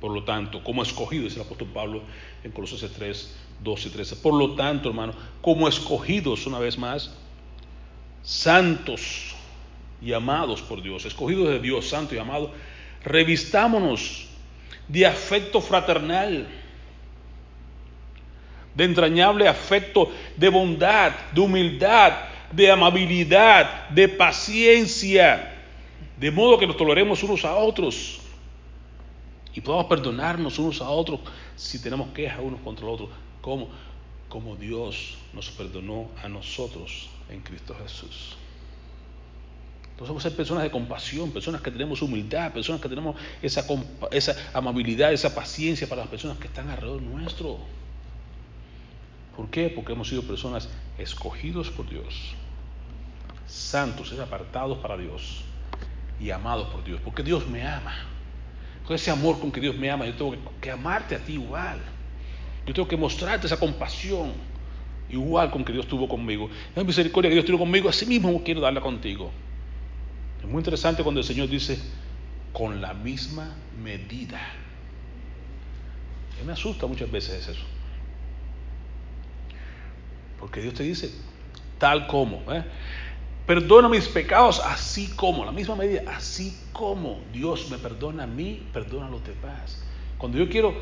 Por 0.00 0.10
lo 0.10 0.24
tanto, 0.24 0.64
como 0.64 0.82
escogido, 0.82 1.24
dice 1.24 1.36
el 1.36 1.46
apóstol 1.46 1.68
Pablo 1.72 2.02
en 2.42 2.50
Colosenses 2.50 2.92
3, 2.92 3.36
12 3.62 3.88
y 3.88 3.90
13. 3.92 4.16
Por 4.16 4.34
lo 4.34 4.54
tanto, 4.56 4.88
hermano, 4.88 5.12
como 5.40 5.68
escogidos 5.68 6.46
una 6.46 6.58
vez 6.58 6.76
más, 6.76 7.14
santos 8.22 9.36
y 10.00 10.12
amados 10.12 10.60
por 10.62 10.82
Dios, 10.82 11.04
escogidos 11.04 11.48
de 11.50 11.60
Dios, 11.60 11.88
santos 11.88 12.14
y 12.14 12.18
amados, 12.18 12.50
revistámonos 13.04 14.26
de 14.88 15.06
afecto 15.06 15.60
fraternal, 15.60 16.46
de 18.74 18.84
entrañable 18.84 19.48
afecto 19.48 20.10
de 20.36 20.48
bondad, 20.48 21.12
de 21.32 21.40
humildad, 21.40 22.12
de 22.52 22.70
amabilidad, 22.70 23.88
de 23.90 24.08
paciencia, 24.08 25.54
de 26.18 26.30
modo 26.30 26.58
que 26.58 26.66
nos 26.66 26.76
toleremos 26.76 27.22
unos 27.22 27.44
a 27.44 27.54
otros 27.54 28.20
y 29.54 29.60
podamos 29.60 29.86
perdonarnos 29.86 30.58
unos 30.58 30.80
a 30.80 30.88
otros 30.88 31.20
si 31.56 31.80
tenemos 31.82 32.08
quejas 32.10 32.40
unos 32.42 32.60
contra 32.60 32.86
los 32.86 32.94
otros. 32.94 33.10
¿Cómo? 33.40 33.68
Como 34.28 34.56
Dios 34.56 35.18
nos 35.32 35.50
perdonó 35.50 36.08
a 36.22 36.28
nosotros 36.28 37.08
en 37.28 37.40
Cristo 37.40 37.76
Jesús. 37.82 38.36
Entonces 39.92 40.08
vamos 40.08 40.24
a 40.24 40.28
ser 40.30 40.36
personas 40.36 40.64
de 40.64 40.70
compasión, 40.70 41.30
personas 41.30 41.60
que 41.60 41.70
tenemos 41.70 42.00
humildad, 42.02 42.52
personas 42.52 42.80
que 42.80 42.88
tenemos 42.88 43.14
esa, 43.42 43.64
amabilidad, 44.54 45.12
esa 45.12 45.34
paciencia 45.34 45.86
para 45.86 46.00
las 46.00 46.10
personas 46.10 46.38
que 46.38 46.46
están 46.46 46.70
alrededor 46.70 47.02
nuestro. 47.02 47.58
¿Por 49.36 49.48
qué? 49.50 49.68
Porque 49.68 49.92
hemos 49.92 50.08
sido 50.08 50.22
personas 50.22 50.68
escogidos 50.98 51.70
por 51.70 51.88
Dios, 51.88 52.34
santos, 53.46 54.18
apartados 54.18 54.78
para 54.78 54.96
Dios 54.96 55.44
y 56.18 56.30
amados 56.30 56.68
por 56.68 56.82
Dios, 56.84 57.00
porque 57.04 57.22
Dios 57.22 57.46
me 57.46 57.62
ama. 57.66 57.94
Con 58.86 58.96
ese 58.96 59.10
amor 59.10 59.38
con 59.38 59.52
que 59.52 59.60
Dios 59.60 59.76
me 59.76 59.90
ama, 59.90 60.06
yo 60.06 60.14
tengo 60.14 60.34
que 60.60 60.70
amarte 60.70 61.14
a 61.14 61.18
ti 61.18 61.34
igual. 61.34 61.78
Yo 62.66 62.72
tengo 62.72 62.88
que 62.88 62.96
mostrarte 62.96 63.46
esa 63.46 63.58
compasión 63.58 64.32
igual 65.10 65.50
con 65.50 65.64
que 65.64 65.72
Dios 65.72 65.86
tuvo 65.86 66.08
conmigo. 66.08 66.48
La 66.74 66.82
misericordia 66.82 67.28
que 67.28 67.34
Dios 67.34 67.44
tuvo 67.44 67.58
conmigo, 67.58 67.88
así 67.88 68.06
mismo 68.06 68.42
quiero 68.42 68.60
darla 68.60 68.80
contigo. 68.80 69.30
Es 70.42 70.48
muy 70.48 70.58
interesante 70.58 71.02
cuando 71.04 71.20
el 71.20 71.26
Señor 71.26 71.48
dice, 71.48 71.78
con 72.52 72.80
la 72.80 72.92
misma 72.94 73.54
medida. 73.80 74.40
Me 76.44 76.52
asusta 76.52 76.86
muchas 76.86 77.10
veces 77.10 77.46
eso. 77.46 77.62
Porque 80.40 80.60
Dios 80.60 80.74
te 80.74 80.82
dice, 80.82 81.12
tal 81.78 82.08
como. 82.08 82.42
¿eh? 82.52 82.64
Perdona 83.46 83.88
mis 83.88 84.08
pecados 84.08 84.60
así 84.64 85.06
como, 85.14 85.44
la 85.44 85.52
misma 85.52 85.76
medida, 85.76 86.02
así 86.08 86.56
como 86.72 87.20
Dios 87.32 87.70
me 87.70 87.78
perdona 87.78 88.24
a 88.24 88.26
mí, 88.26 88.66
perdona 88.72 89.06
a 89.06 89.10
los 89.10 89.22
demás. 89.24 89.84
Cuando 90.18 90.38
yo 90.38 90.48
quiero, 90.48 90.74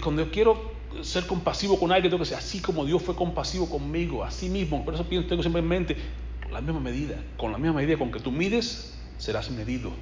cuando 0.00 0.24
yo 0.24 0.30
quiero 0.30 0.72
ser 1.02 1.26
compasivo 1.26 1.78
con 1.78 1.90
alguien, 1.90 2.10
tengo 2.10 2.22
que 2.22 2.28
ser 2.28 2.38
así 2.38 2.60
como 2.60 2.84
Dios 2.84 3.02
fue 3.02 3.16
compasivo 3.16 3.68
conmigo, 3.68 4.22
así 4.22 4.48
mismo. 4.48 4.84
Por 4.84 4.94
eso 4.94 5.04
tengo 5.04 5.42
siempre 5.42 5.60
en 5.60 5.68
mente 5.68 5.96
la 6.52 6.60
misma 6.60 6.80
medida, 6.80 7.16
con 7.36 7.52
la 7.52 7.58
misma 7.58 7.76
medida 7.76 7.96
con 7.96 8.10
que 8.10 8.20
tú 8.20 8.32
mides, 8.32 8.98
serás 9.18 9.50
medido. 9.50 9.92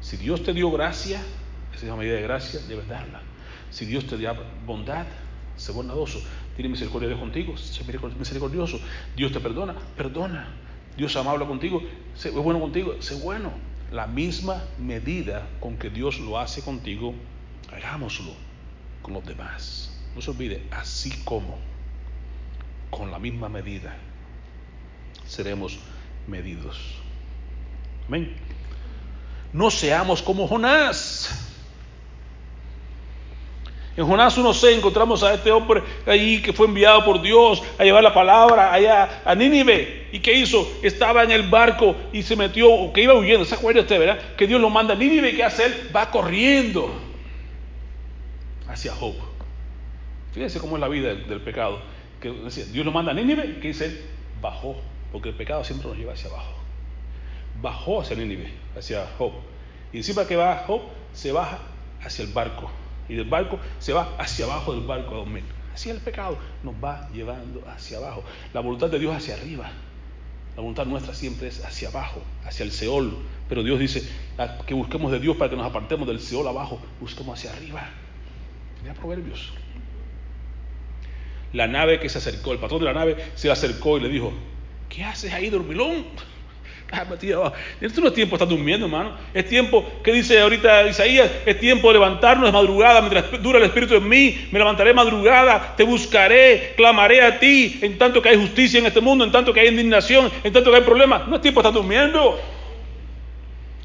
Si 0.00 0.16
Dios 0.16 0.42
te 0.42 0.52
dio 0.52 0.70
gracia, 0.70 1.22
esa 1.72 1.82
misma 1.82 1.96
medida 1.96 2.16
de 2.16 2.22
gracia 2.22 2.60
debes 2.68 2.86
darla. 2.88 3.22
Si 3.70 3.86
Dios 3.86 4.06
te 4.06 4.16
dio 4.16 4.34
bondad, 4.66 5.06
sé 5.56 5.72
bondadoso. 5.72 6.20
Tiene 6.56 6.68
misericordia 6.68 7.08
de 7.08 7.16
contigo, 7.16 7.56
sé 7.56 7.82
misericordioso. 8.18 8.78
Dios 9.16 9.32
te 9.32 9.40
perdona, 9.40 9.74
perdona. 9.96 10.48
Dios 10.96 11.16
amable 11.16 11.44
contigo, 11.46 11.82
es 12.14 12.32
bueno 12.32 12.60
contigo, 12.60 13.00
sé 13.00 13.16
bueno. 13.16 13.52
La 13.90 14.06
misma 14.06 14.62
medida 14.78 15.48
con 15.60 15.76
que 15.76 15.90
Dios 15.90 16.20
lo 16.20 16.38
hace 16.38 16.62
contigo, 16.62 17.14
hagámoslo 17.72 18.32
con 19.02 19.14
los 19.14 19.24
demás. 19.24 19.90
No 20.14 20.20
se 20.20 20.30
olvide, 20.30 20.66
así 20.70 21.10
como, 21.24 21.58
con 22.90 23.10
la 23.10 23.18
misma 23.18 23.48
medida, 23.48 23.96
seremos 25.26 25.78
medidos. 26.26 26.78
Amén. 28.08 28.34
No 29.52 29.70
seamos 29.70 30.22
como 30.22 30.46
Jonás. 30.48 31.50
En 33.96 34.04
Jonás 34.04 34.36
1.6 34.36 34.78
encontramos 34.78 35.22
a 35.22 35.34
este 35.34 35.52
hombre 35.52 35.80
ahí 36.04 36.42
que 36.42 36.52
fue 36.52 36.66
enviado 36.66 37.04
por 37.04 37.22
Dios 37.22 37.62
a 37.78 37.84
llevar 37.84 38.02
la 38.02 38.12
palabra 38.12 38.72
allá 38.72 39.22
a 39.24 39.34
Nínive. 39.36 40.08
¿Y 40.10 40.18
qué 40.18 40.32
hizo? 40.34 40.68
Estaba 40.82 41.22
en 41.22 41.30
el 41.30 41.48
barco 41.48 41.94
y 42.12 42.22
se 42.22 42.34
metió, 42.34 42.92
que 42.92 43.02
iba 43.02 43.14
huyendo. 43.14 43.44
¿Se 43.44 43.54
acuerda 43.54 43.82
usted? 43.82 44.18
Que 44.36 44.48
Dios 44.48 44.60
lo 44.60 44.68
manda 44.68 44.94
a 44.94 44.96
Nínive 44.96 45.36
¿qué 45.36 45.44
hace 45.44 45.66
él? 45.66 45.90
Va 45.94 46.10
corriendo 46.10 46.92
hacia 48.66 48.92
Job. 48.92 49.14
Fíjense 50.32 50.58
cómo 50.58 50.76
es 50.76 50.80
la 50.80 50.88
vida 50.88 51.14
del, 51.14 51.40
pecado. 51.40 51.80
Que 52.20 52.32
Dios 52.72 52.84
lo 52.84 52.90
manda 52.90 53.12
a 53.12 53.14
Nínive, 53.14 53.60
¿qué 53.60 53.68
dice 53.68 53.86
él? 53.86 54.00
Bajó, 54.40 54.76
porque 55.14 55.28
el 55.28 55.36
pecado 55.36 55.62
siempre 55.62 55.86
nos 55.86 55.96
lleva 55.96 56.12
hacia 56.12 56.28
abajo. 56.28 56.54
Bajó 57.62 58.00
hacia 58.00 58.16
Nínive, 58.16 58.52
hacia 58.76 59.06
Job. 59.16 59.30
Y 59.92 59.98
encima 59.98 60.26
que 60.26 60.34
va 60.34 60.64
Job, 60.66 60.80
se 61.12 61.30
baja 61.30 61.60
hacia 62.02 62.24
el 62.24 62.32
barco 62.32 62.68
y 63.08 63.14
del 63.14 63.28
barco 63.28 63.60
se 63.78 63.92
va 63.92 64.16
hacia 64.18 64.44
abajo 64.44 64.74
del 64.74 64.84
barco 64.84 65.14
a. 65.14 65.44
Así 65.72 65.88
el 65.88 65.98
pecado 65.98 66.36
nos 66.64 66.74
va 66.82 67.08
llevando 67.12 67.62
hacia 67.68 67.98
abajo. 67.98 68.24
La 68.52 68.58
voluntad 68.58 68.90
de 68.90 68.98
Dios 68.98 69.14
hacia 69.14 69.34
arriba. 69.34 69.70
La 70.56 70.62
voluntad 70.62 70.84
nuestra 70.84 71.14
siempre 71.14 71.46
es 71.46 71.64
hacia 71.64 71.90
abajo, 71.90 72.20
hacia 72.44 72.64
el 72.64 72.72
Seol. 72.72 73.16
Pero 73.48 73.62
Dios 73.62 73.78
dice 73.78 74.02
que 74.66 74.74
busquemos 74.74 75.12
de 75.12 75.20
Dios 75.20 75.36
para 75.36 75.48
que 75.48 75.56
nos 75.56 75.66
apartemos 75.66 76.08
del 76.08 76.18
Seol 76.18 76.48
abajo, 76.48 76.80
busquemos 77.00 77.38
hacia 77.38 77.52
arriba. 77.52 77.88
Mira 78.82 78.94
Proverbios. 78.94 79.52
La 81.52 81.68
nave 81.68 82.00
que 82.00 82.08
se 82.08 82.18
acercó, 82.18 82.50
el 82.50 82.58
patrón 82.58 82.80
de 82.80 82.86
la 82.86 82.94
nave 82.94 83.16
se 83.36 83.48
acercó 83.48 83.96
y 83.98 84.00
le 84.00 84.08
dijo, 84.08 84.32
¿qué 84.94 85.04
haces 85.04 85.32
ahí, 85.32 85.50
dormilón? 85.50 86.04
Esto 87.80 88.00
no 88.00 88.08
es 88.08 88.14
tiempo 88.14 88.36
de 88.36 88.44
estar 88.44 88.48
durmiendo, 88.48 88.86
hermano. 88.86 89.16
Es 89.32 89.48
tiempo, 89.48 89.84
¿qué 90.04 90.12
dice 90.12 90.40
ahorita 90.40 90.86
Isaías? 90.86 91.28
Es 91.44 91.58
tiempo 91.58 91.88
de 91.88 91.94
levantarnos 91.94 92.46
de 92.46 92.52
madrugada 92.52 93.00
mientras 93.00 93.42
dura 93.42 93.58
el 93.58 93.64
Espíritu 93.64 93.96
en 93.96 94.08
mí. 94.08 94.46
Me 94.52 94.60
levantaré 94.60 94.94
madrugada, 94.94 95.74
te 95.76 95.82
buscaré, 95.82 96.74
clamaré 96.76 97.22
a 97.22 97.40
ti 97.40 97.78
en 97.82 97.98
tanto 97.98 98.22
que 98.22 98.28
hay 98.28 98.36
justicia 98.36 98.78
en 98.78 98.86
este 98.86 99.00
mundo, 99.00 99.24
en 99.24 99.32
tanto 99.32 99.52
que 99.52 99.60
hay 99.60 99.68
indignación, 99.68 100.30
en 100.44 100.52
tanto 100.52 100.70
que 100.70 100.76
hay 100.76 100.82
problemas. 100.84 101.26
No 101.26 101.36
es 101.36 101.42
tiempo 101.42 101.60
de 101.60 101.68
estar 101.68 101.82
durmiendo. 101.82 102.38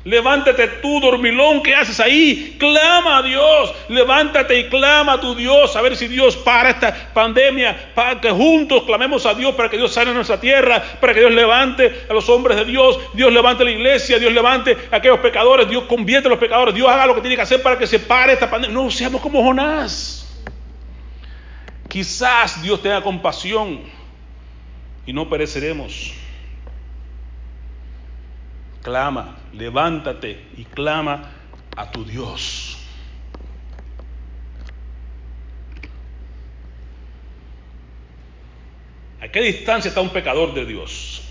Levántate 0.05 0.65
tú, 0.81 1.01
dormilón, 1.01 1.61
¿qué 1.61 1.75
haces 1.75 1.99
ahí? 1.99 2.55
Clama 2.57 3.17
a 3.17 3.21
Dios, 3.21 3.73
levántate 3.89 4.57
y 4.57 4.69
clama 4.69 5.13
a 5.13 5.19
tu 5.19 5.35
Dios, 5.35 5.75
a 5.75 5.81
ver 5.81 5.97
si 5.97 6.07
Dios 6.07 6.37
para 6.37 6.69
esta 6.69 7.11
pandemia, 7.13 7.91
para 7.93 8.21
que 8.21 8.31
juntos 8.31 8.83
clamemos 8.83 9.25
a 9.25 9.33
Dios, 9.33 9.55
para 9.55 9.69
que 9.69 9.75
Dios 9.75 9.91
sane 9.91 10.13
nuestra 10.13 10.39
tierra, 10.39 10.81
para 11.01 11.13
que 11.13 11.19
Dios 11.19 11.33
levante 11.33 12.05
a 12.09 12.13
los 12.13 12.29
hombres 12.29 12.55
de 12.55 12.63
Dios, 12.63 12.97
Dios 13.13 13.33
levante 13.33 13.63
a 13.63 13.65
la 13.65 13.71
iglesia, 13.71 14.17
Dios 14.19 14.31
levante 14.31 14.77
a 14.89 14.95
aquellos 14.95 15.19
pecadores, 15.19 15.69
Dios 15.69 15.83
convierte 15.83 16.29
a 16.29 16.31
los 16.31 16.39
pecadores, 16.39 16.73
Dios 16.73 16.87
haga 16.87 17.05
lo 17.05 17.15
que 17.15 17.21
tiene 17.21 17.35
que 17.35 17.41
hacer 17.41 17.61
para 17.61 17.77
que 17.77 17.85
se 17.85 17.99
pare 17.99 18.33
esta 18.33 18.49
pandemia. 18.49 18.73
No 18.73 18.89
seamos 18.89 19.19
como 19.19 19.43
Jonás. 19.43 20.25
Quizás 21.89 22.61
Dios 22.61 22.81
tenga 22.81 23.01
compasión 23.01 23.81
y 25.05 25.11
no 25.11 25.27
pereceremos 25.27 26.13
clama, 28.81 29.37
levántate 29.53 30.51
y 30.57 30.65
clama 30.65 31.31
a 31.75 31.91
tu 31.91 32.03
Dios. 32.05 32.77
¿A 39.21 39.27
qué 39.27 39.41
distancia 39.41 39.89
está 39.89 40.01
un 40.01 40.09
pecador 40.09 40.53
de 40.53 40.65
Dios? 40.65 41.21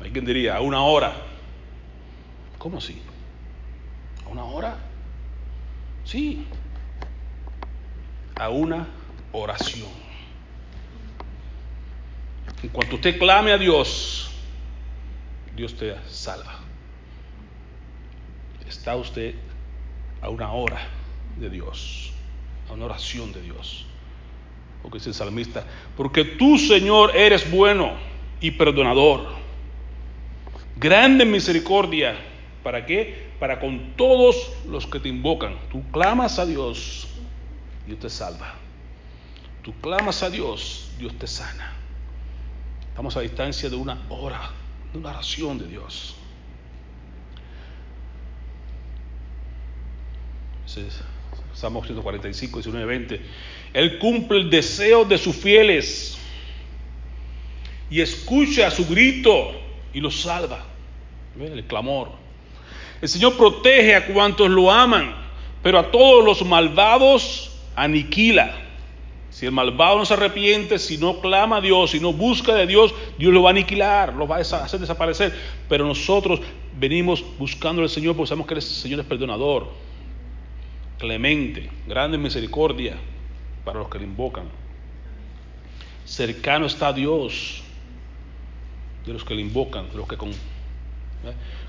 Alguien 0.00 0.24
diría, 0.24 0.56
a 0.56 0.60
una 0.60 0.82
hora. 0.82 1.12
¿Cómo 2.56 2.78
así? 2.78 3.00
¿A 4.24 4.28
una 4.30 4.44
hora? 4.44 4.78
Sí. 6.04 6.46
A 8.38 8.48
una 8.48 8.88
oración. 9.32 9.90
En 12.62 12.70
cuanto 12.70 12.96
usted 12.96 13.18
clame 13.18 13.52
a 13.52 13.58
Dios, 13.58 14.17
Dios 15.58 15.74
te 15.74 15.92
salva. 16.08 16.60
Está 18.68 18.94
usted 18.94 19.34
a 20.22 20.28
una 20.28 20.52
hora 20.52 20.78
de 21.36 21.50
Dios, 21.50 22.12
a 22.70 22.74
una 22.74 22.84
oración 22.84 23.32
de 23.32 23.42
Dios. 23.42 23.84
Porque 24.82 24.98
dice 24.98 25.08
el 25.08 25.16
salmista, 25.16 25.64
porque 25.96 26.24
tú, 26.24 26.58
Señor, 26.58 27.16
eres 27.16 27.50
bueno 27.50 27.90
y 28.40 28.52
perdonador, 28.52 29.30
grande 30.76 31.24
misericordia. 31.24 32.16
¿Para 32.62 32.86
qué? 32.86 33.32
Para 33.40 33.58
con 33.58 33.94
todos 33.96 34.52
los 34.64 34.86
que 34.86 35.00
te 35.00 35.08
invocan. 35.08 35.58
Tú 35.72 35.82
clamas 35.90 36.38
a 36.38 36.46
Dios, 36.46 37.08
Dios 37.84 37.98
te 37.98 38.08
salva. 38.08 38.54
tú 39.62 39.74
clamas 39.80 40.22
a 40.22 40.30
Dios, 40.30 40.92
Dios 41.00 41.18
te 41.18 41.26
sana. 41.26 41.72
Estamos 42.90 43.16
a 43.16 43.20
distancia 43.20 43.68
de 43.68 43.76
una 43.76 44.06
hora, 44.08 44.52
de 44.92 44.98
una 44.98 45.10
oración 45.10 45.58
de 45.58 45.66
Dios. 45.66 46.14
Salmo 51.54 51.84
145, 51.84 52.58
19, 52.58 52.86
20. 52.86 53.20
Él 53.72 53.98
cumple 53.98 54.38
el 54.38 54.50
deseo 54.50 55.04
de 55.04 55.18
sus 55.18 55.34
fieles 55.34 56.18
y 57.90 58.00
escucha 58.00 58.70
su 58.70 58.86
grito 58.86 59.52
y 59.92 60.00
los 60.00 60.20
salva. 60.20 60.64
El 61.40 61.64
clamor. 61.64 62.10
El 63.00 63.08
Señor 63.08 63.36
protege 63.36 63.94
a 63.94 64.06
cuantos 64.06 64.50
lo 64.50 64.70
aman, 64.70 65.14
pero 65.62 65.78
a 65.78 65.90
todos 65.90 66.24
los 66.24 66.44
malvados 66.44 67.56
aniquila. 67.76 68.67
Si 69.38 69.46
el 69.46 69.52
malvado 69.52 69.98
no 69.98 70.04
se 70.04 70.14
arrepiente, 70.14 70.80
si 70.80 70.98
no 70.98 71.20
clama 71.20 71.58
a 71.58 71.60
Dios, 71.60 71.92
si 71.92 72.00
no 72.00 72.12
busca 72.12 72.56
de 72.56 72.66
Dios, 72.66 72.92
Dios 73.18 73.32
lo 73.32 73.40
va 73.40 73.50
a 73.50 73.52
aniquilar, 73.52 74.12
lo 74.14 74.26
va 74.26 74.38
a 74.38 74.40
hacer 74.40 74.80
desaparecer. 74.80 75.32
Pero 75.68 75.86
nosotros 75.86 76.40
venimos 76.76 77.24
buscando 77.38 77.80
al 77.80 77.88
Señor 77.88 78.16
porque 78.16 78.30
sabemos 78.30 78.48
que 78.48 78.54
el 78.54 78.62
Señor 78.62 78.98
es 78.98 79.06
perdonador, 79.06 79.68
clemente, 80.98 81.70
grande 81.86 82.16
en 82.16 82.24
misericordia 82.24 82.96
para 83.64 83.78
los 83.78 83.88
que 83.88 84.00
le 84.00 84.06
invocan. 84.06 84.46
Cercano 86.04 86.66
está 86.66 86.92
Dios 86.92 87.62
de 89.06 89.12
los 89.12 89.22
que 89.22 89.36
le 89.36 89.42
invocan, 89.42 89.88
de 89.88 89.98
los 89.98 90.08
que 90.08 90.16
con 90.16 90.30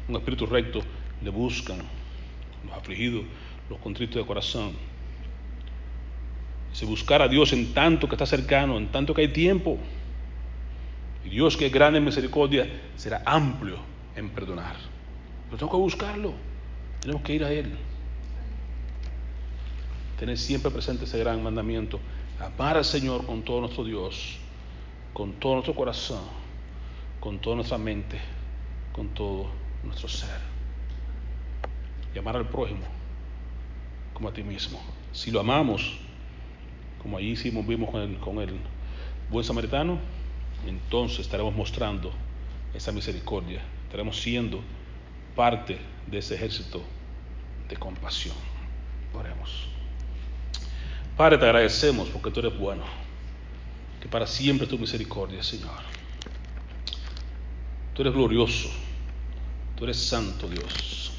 un 0.07 0.15
espíritu 0.15 0.47
recto 0.47 0.79
le 1.21 1.29
buscan, 1.29 1.77
los 2.65 2.75
afligidos, 2.75 3.25
los 3.69 3.77
contritos 3.77 4.15
de 4.15 4.25
corazón. 4.25 4.88
Si 6.73 6.85
buscar 6.85 7.21
a 7.21 7.27
Dios 7.27 7.53
en 7.53 7.73
tanto 7.73 8.07
que 8.07 8.15
está 8.15 8.25
cercano, 8.25 8.77
en 8.77 8.87
tanto 8.87 9.13
que 9.13 9.21
hay 9.21 9.27
tiempo, 9.29 9.77
y 11.25 11.29
Dios 11.29 11.57
que 11.57 11.65
es 11.65 11.71
grande 11.71 11.99
en 11.99 12.05
misericordia, 12.05 12.67
será 12.95 13.21
amplio 13.25 13.77
en 14.15 14.29
perdonar. 14.29 14.75
Pero 15.45 15.57
tengo 15.57 15.71
que 15.71 15.77
buscarlo, 15.77 16.33
tenemos 17.01 17.23
que 17.23 17.33
ir 17.33 17.43
a 17.43 17.51
Él. 17.51 17.75
Tener 20.19 20.37
siempre 20.37 20.69
presente 20.71 21.05
ese 21.05 21.17
gran 21.17 21.41
mandamiento, 21.41 21.99
amar 22.39 22.77
al 22.77 22.85
Señor 22.85 23.25
con 23.25 23.41
todo 23.43 23.61
nuestro 23.61 23.83
Dios, 23.83 24.37
con 25.13 25.33
todo 25.33 25.53
nuestro 25.55 25.75
corazón, 25.75 26.23
con 27.19 27.39
toda 27.39 27.55
nuestra 27.55 27.77
mente, 27.77 28.19
con 28.93 29.09
todo 29.09 29.47
nuestro 29.83 30.07
ser. 30.07 30.39
Y 32.13 32.19
amar 32.19 32.35
al 32.35 32.47
prójimo 32.47 32.85
como 34.13 34.29
a 34.29 34.33
ti 34.33 34.43
mismo. 34.43 34.81
Si 35.13 35.31
lo 35.31 35.39
amamos, 35.39 35.97
como 37.01 37.17
ahí 37.17 37.31
hicimos, 37.31 37.65
vimos 37.65 37.89
con 37.89 38.01
el, 38.01 38.17
con 38.19 38.39
el 38.39 38.59
buen 39.29 39.43
samaritano, 39.45 39.99
entonces 40.67 41.19
estaremos 41.19 41.55
mostrando 41.55 42.11
esa 42.73 42.91
misericordia, 42.91 43.61
estaremos 43.85 44.19
siendo 44.19 44.61
parte 45.35 45.77
de 46.07 46.17
ese 46.17 46.35
ejército 46.35 46.83
de 47.67 47.77
compasión. 47.77 48.35
Oremos. 49.13 49.67
Padre, 51.15 51.37
te 51.37 51.45
agradecemos 51.45 52.09
porque 52.09 52.31
tú 52.31 52.39
eres 52.39 52.57
bueno, 52.57 52.83
que 54.01 54.07
para 54.07 54.27
siempre 54.27 54.67
tu 54.67 54.77
misericordia, 54.77 55.43
Señor. 55.43 55.89
Tú 57.93 58.03
eres 58.03 58.13
glorioso, 58.13 58.69
tú 59.75 59.83
eres 59.83 59.97
santo 59.97 60.47
Dios, 60.47 61.11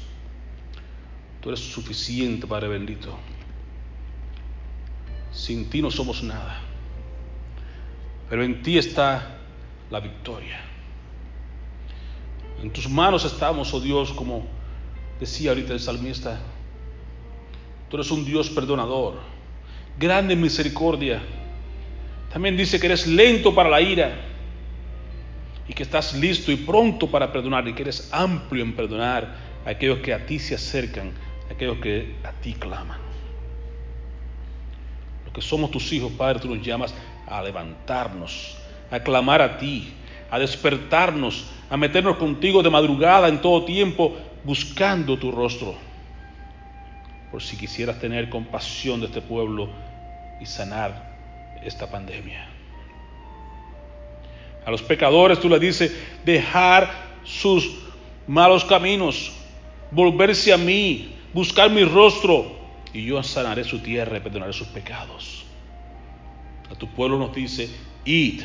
tú 1.39 1.49
eres 1.49 1.59
suficiente, 1.59 2.47
Padre 2.47 2.67
bendito. 2.69 3.17
Sin 5.31 5.69
ti 5.69 5.81
no 5.81 5.89
somos 5.89 6.23
nada, 6.23 6.59
pero 8.29 8.43
en 8.43 8.61
ti 8.61 8.77
está 8.77 9.37
la 9.89 9.99
victoria. 9.99 10.59
En 12.61 12.71
tus 12.71 12.89
manos 12.89 13.25
estamos, 13.25 13.73
oh 13.73 13.79
Dios, 13.79 14.11
como 14.11 14.45
decía 15.19 15.51
ahorita 15.51 15.73
el 15.73 15.79
salmista. 15.79 16.39
Tú 17.89 17.97
eres 17.97 18.11
un 18.11 18.25
Dios 18.25 18.49
perdonador, 18.49 19.19
grande 19.97 20.33
en 20.33 20.41
misericordia. 20.41 21.21
También 22.31 22.55
dice 22.55 22.79
que 22.79 22.87
eres 22.87 23.07
lento 23.07 23.53
para 23.53 23.69
la 23.69 23.81
ira 23.81 24.15
y 25.67 25.73
que 25.73 25.83
estás 25.83 26.13
listo 26.13 26.51
y 26.51 26.57
pronto 26.57 27.09
para 27.09 27.31
perdonar 27.31 27.67
y 27.67 27.73
que 27.73 27.81
eres 27.81 28.09
amplio 28.11 28.63
en 28.63 28.75
perdonar 28.75 29.35
a 29.65 29.69
aquellos 29.69 29.99
que 29.99 30.13
a 30.13 30.25
ti 30.25 30.39
se 30.39 30.55
acercan, 30.55 31.11
a 31.49 31.53
aquellos 31.53 31.77
que 31.79 32.15
a 32.23 32.31
ti 32.31 32.53
claman. 32.53 33.10
Los 35.31 35.45
que 35.45 35.49
somos 35.49 35.71
tus 35.71 35.93
hijos, 35.93 36.11
Padre, 36.11 36.41
tú 36.41 36.53
nos 36.53 36.65
llamas 36.65 36.93
a 37.25 37.41
levantarnos, 37.41 38.57
a 38.91 38.99
clamar 38.99 39.41
a 39.41 39.57
ti, 39.57 39.93
a 40.29 40.37
despertarnos, 40.37 41.45
a 41.69 41.77
meternos 41.77 42.17
contigo 42.17 42.61
de 42.61 42.69
madrugada 42.69 43.29
en 43.29 43.39
todo 43.39 43.63
tiempo, 43.63 44.17
buscando 44.43 45.17
tu 45.17 45.31
rostro. 45.31 45.73
Por 47.31 47.41
si 47.41 47.55
quisieras 47.55 47.97
tener 47.97 48.29
compasión 48.29 48.99
de 48.99 49.05
este 49.05 49.21
pueblo 49.21 49.69
y 50.41 50.45
sanar 50.45 51.15
esta 51.63 51.89
pandemia. 51.89 52.49
A 54.65 54.71
los 54.71 54.81
pecadores 54.81 55.39
tú 55.39 55.47
le 55.47 55.59
dices, 55.59 55.95
dejar 56.25 56.91
sus 57.23 57.71
malos 58.27 58.65
caminos, 58.65 59.31
volverse 59.91 60.51
a 60.51 60.57
mí, 60.57 61.15
buscar 61.33 61.69
mi 61.69 61.85
rostro, 61.85 62.60
y 62.93 63.05
yo 63.05 63.21
sanaré 63.23 63.63
su 63.63 63.79
tierra 63.79 64.17
y 64.17 64.19
perdonaré 64.19 64.53
sus 64.53 64.67
pecados. 64.67 65.45
A 66.69 66.75
tu 66.75 66.87
pueblo 66.87 67.17
nos 67.17 67.33
dice, 67.33 67.69
id 68.05 68.41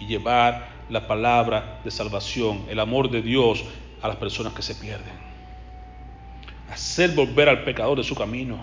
y 0.00 0.06
llevar 0.06 0.68
la 0.88 1.06
palabra 1.06 1.80
de 1.84 1.90
salvación, 1.90 2.64
el 2.68 2.80
amor 2.80 3.10
de 3.10 3.22
Dios 3.22 3.64
a 4.00 4.08
las 4.08 4.16
personas 4.16 4.52
que 4.52 4.62
se 4.62 4.74
pierden. 4.74 5.14
Hacer 6.70 7.10
volver 7.10 7.48
al 7.48 7.64
pecador 7.64 7.98
de 7.98 8.04
su 8.04 8.14
camino 8.14 8.58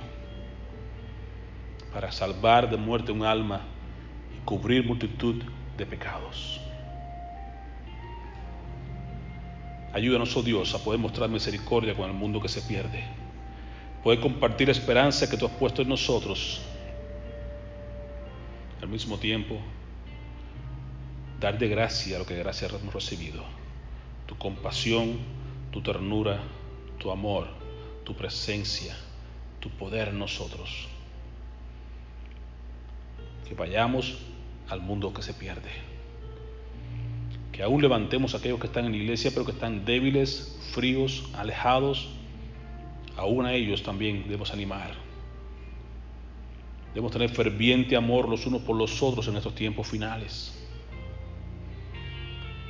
para 1.94 2.12
salvar 2.12 2.70
de 2.70 2.78
muerte 2.78 3.12
un 3.12 3.24
alma 3.24 3.62
y 4.36 4.46
cubrir 4.46 4.86
multitud 4.86 5.42
de 5.78 5.86
pecados. 5.86 6.60
Ayúdanos, 9.94 10.36
oh 10.38 10.44
Dios, 10.44 10.74
a 10.76 10.84
poder 10.84 11.00
mostrar 11.00 11.30
misericordia 11.30 11.96
con 11.96 12.06
el 12.06 12.14
mundo 12.16 12.40
que 12.40 12.48
se 12.48 12.62
pierde. 12.62 13.04
Poder 14.04 14.20
compartir 14.20 14.70
esperanza 14.70 15.30
que 15.30 15.38
tú 15.38 15.46
has 15.46 15.52
puesto 15.54 15.82
en 15.82 15.90
nosotros. 15.90 16.62
Al 18.82 18.88
mismo 18.88 19.18
tiempo, 19.18 19.60
dar 21.40 21.58
de 21.58 21.68
gracia 21.68 22.18
lo 22.18 22.26
que 22.26 22.36
gracia 22.36 22.68
hemos 22.68 22.94
recibido. 22.94 23.44
Tu 24.26 24.38
compasión, 24.38 25.18
tu 25.72 25.82
ternura, 25.82 26.40
tu 26.98 27.12
amor, 27.12 27.48
tu 28.06 28.16
presencia, 28.16 28.96
tu 29.60 29.70
poder 29.70 30.10
en 30.10 30.20
nosotros. 30.20 30.88
Que 33.48 33.54
vayamos 33.54 34.18
al 34.70 34.82
mundo 34.82 35.14
que 35.14 35.22
se 35.22 35.34
pierde 35.34 35.90
que 37.60 37.64
aún 37.66 37.82
levantemos 37.82 38.34
a 38.34 38.38
aquellos 38.38 38.58
que 38.58 38.68
están 38.68 38.86
en 38.86 38.94
la 38.94 38.98
iglesia, 39.00 39.32
pero 39.34 39.44
que 39.44 39.52
están 39.52 39.84
débiles, 39.84 40.58
fríos, 40.72 41.30
alejados, 41.34 42.08
aún 43.20 43.46
a 43.46 43.54
ellos 43.54 43.84
también 43.84 44.24
debemos 44.24 44.52
animar. 44.54 44.92
Debemos 46.94 47.12
tener 47.12 47.30
ferviente 47.30 47.96
amor 47.96 48.28
los 48.28 48.46
unos 48.46 48.62
por 48.62 48.76
los 48.76 49.04
otros 49.04 49.28
en 49.28 49.36
estos 49.36 49.54
tiempos 49.54 49.88
finales. 49.88 50.56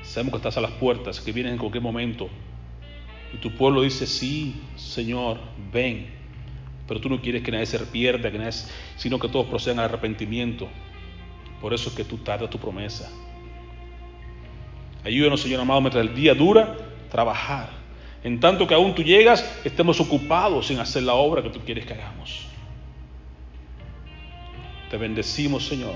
Sabemos 0.04 0.32
que 0.32 0.38
estás 0.38 0.58
a 0.58 0.62
las 0.62 0.72
puertas, 0.72 1.22
que 1.22 1.32
vienes 1.32 1.54
en 1.54 1.60
cualquier 1.60 1.84
momento. 1.84 2.30
Y 3.34 3.38
tu 3.38 3.52
pueblo 3.52 3.84
dice, 3.84 4.08
sí, 4.08 4.56
Señor, 4.76 5.40
ven. 5.72 6.08
Pero 6.88 7.00
tú 7.00 7.10
no 7.10 7.22
quieres 7.22 7.44
que 7.44 7.52
nadie 7.52 7.68
se 7.68 7.78
pierda, 7.80 8.32
que 8.32 8.40
nadie, 8.40 8.52
sino 8.98 9.20
que 9.20 9.30
todos 9.30 9.46
procedan 9.46 9.80
al 9.80 9.86
arrepentimiento. 9.86 10.68
Por 11.62 11.74
eso 11.74 11.90
es 11.90 11.96
que 11.96 12.04
tú 12.04 12.18
tardas 12.18 12.50
tu 12.50 12.58
promesa. 12.58 13.12
Ayúdanos, 15.04 15.42
Señor 15.42 15.62
amado, 15.62 15.80
mientras 15.82 16.06
el 16.06 16.16
día 16.16 16.34
dura, 16.34 16.76
trabajar. 17.12 17.79
En 18.24 18.40
tanto 18.40 18.68
que 18.68 18.74
aún 18.74 18.94
tú 18.96 19.04
llegas, 19.04 19.46
estemos 19.64 20.00
ocupados 20.02 20.70
en 20.72 20.80
hacer 20.80 21.04
la 21.04 21.14
obra 21.14 21.42
que 21.42 21.50
tú 21.50 21.60
quieres 21.60 21.86
que 21.86 21.94
hagamos. 21.94 22.48
Te 24.90 24.98
bendecimos, 24.98 25.66
Señor. 25.66 25.96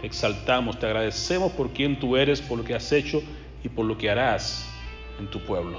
Te 0.00 0.06
exaltamos, 0.06 0.78
te 0.78 0.86
agradecemos 0.86 1.52
por 1.52 1.70
quien 1.70 1.98
tú 1.98 2.16
eres, 2.16 2.40
por 2.40 2.56
lo 2.56 2.64
que 2.64 2.74
has 2.74 2.90
hecho 2.92 3.22
y 3.62 3.68
por 3.68 3.84
lo 3.84 3.98
que 3.98 4.08
harás 4.08 4.66
en 5.18 5.26
tu 5.26 5.40
pueblo. 5.40 5.78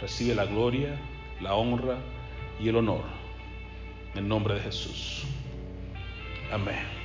Recibe 0.00 0.34
la 0.34 0.46
gloria, 0.46 0.98
la 1.40 1.54
honra 1.54 1.98
y 2.58 2.68
el 2.68 2.76
honor. 2.76 3.02
En 4.14 4.28
nombre 4.28 4.54
de 4.54 4.60
Jesús. 4.60 5.24
Amén. 6.50 7.03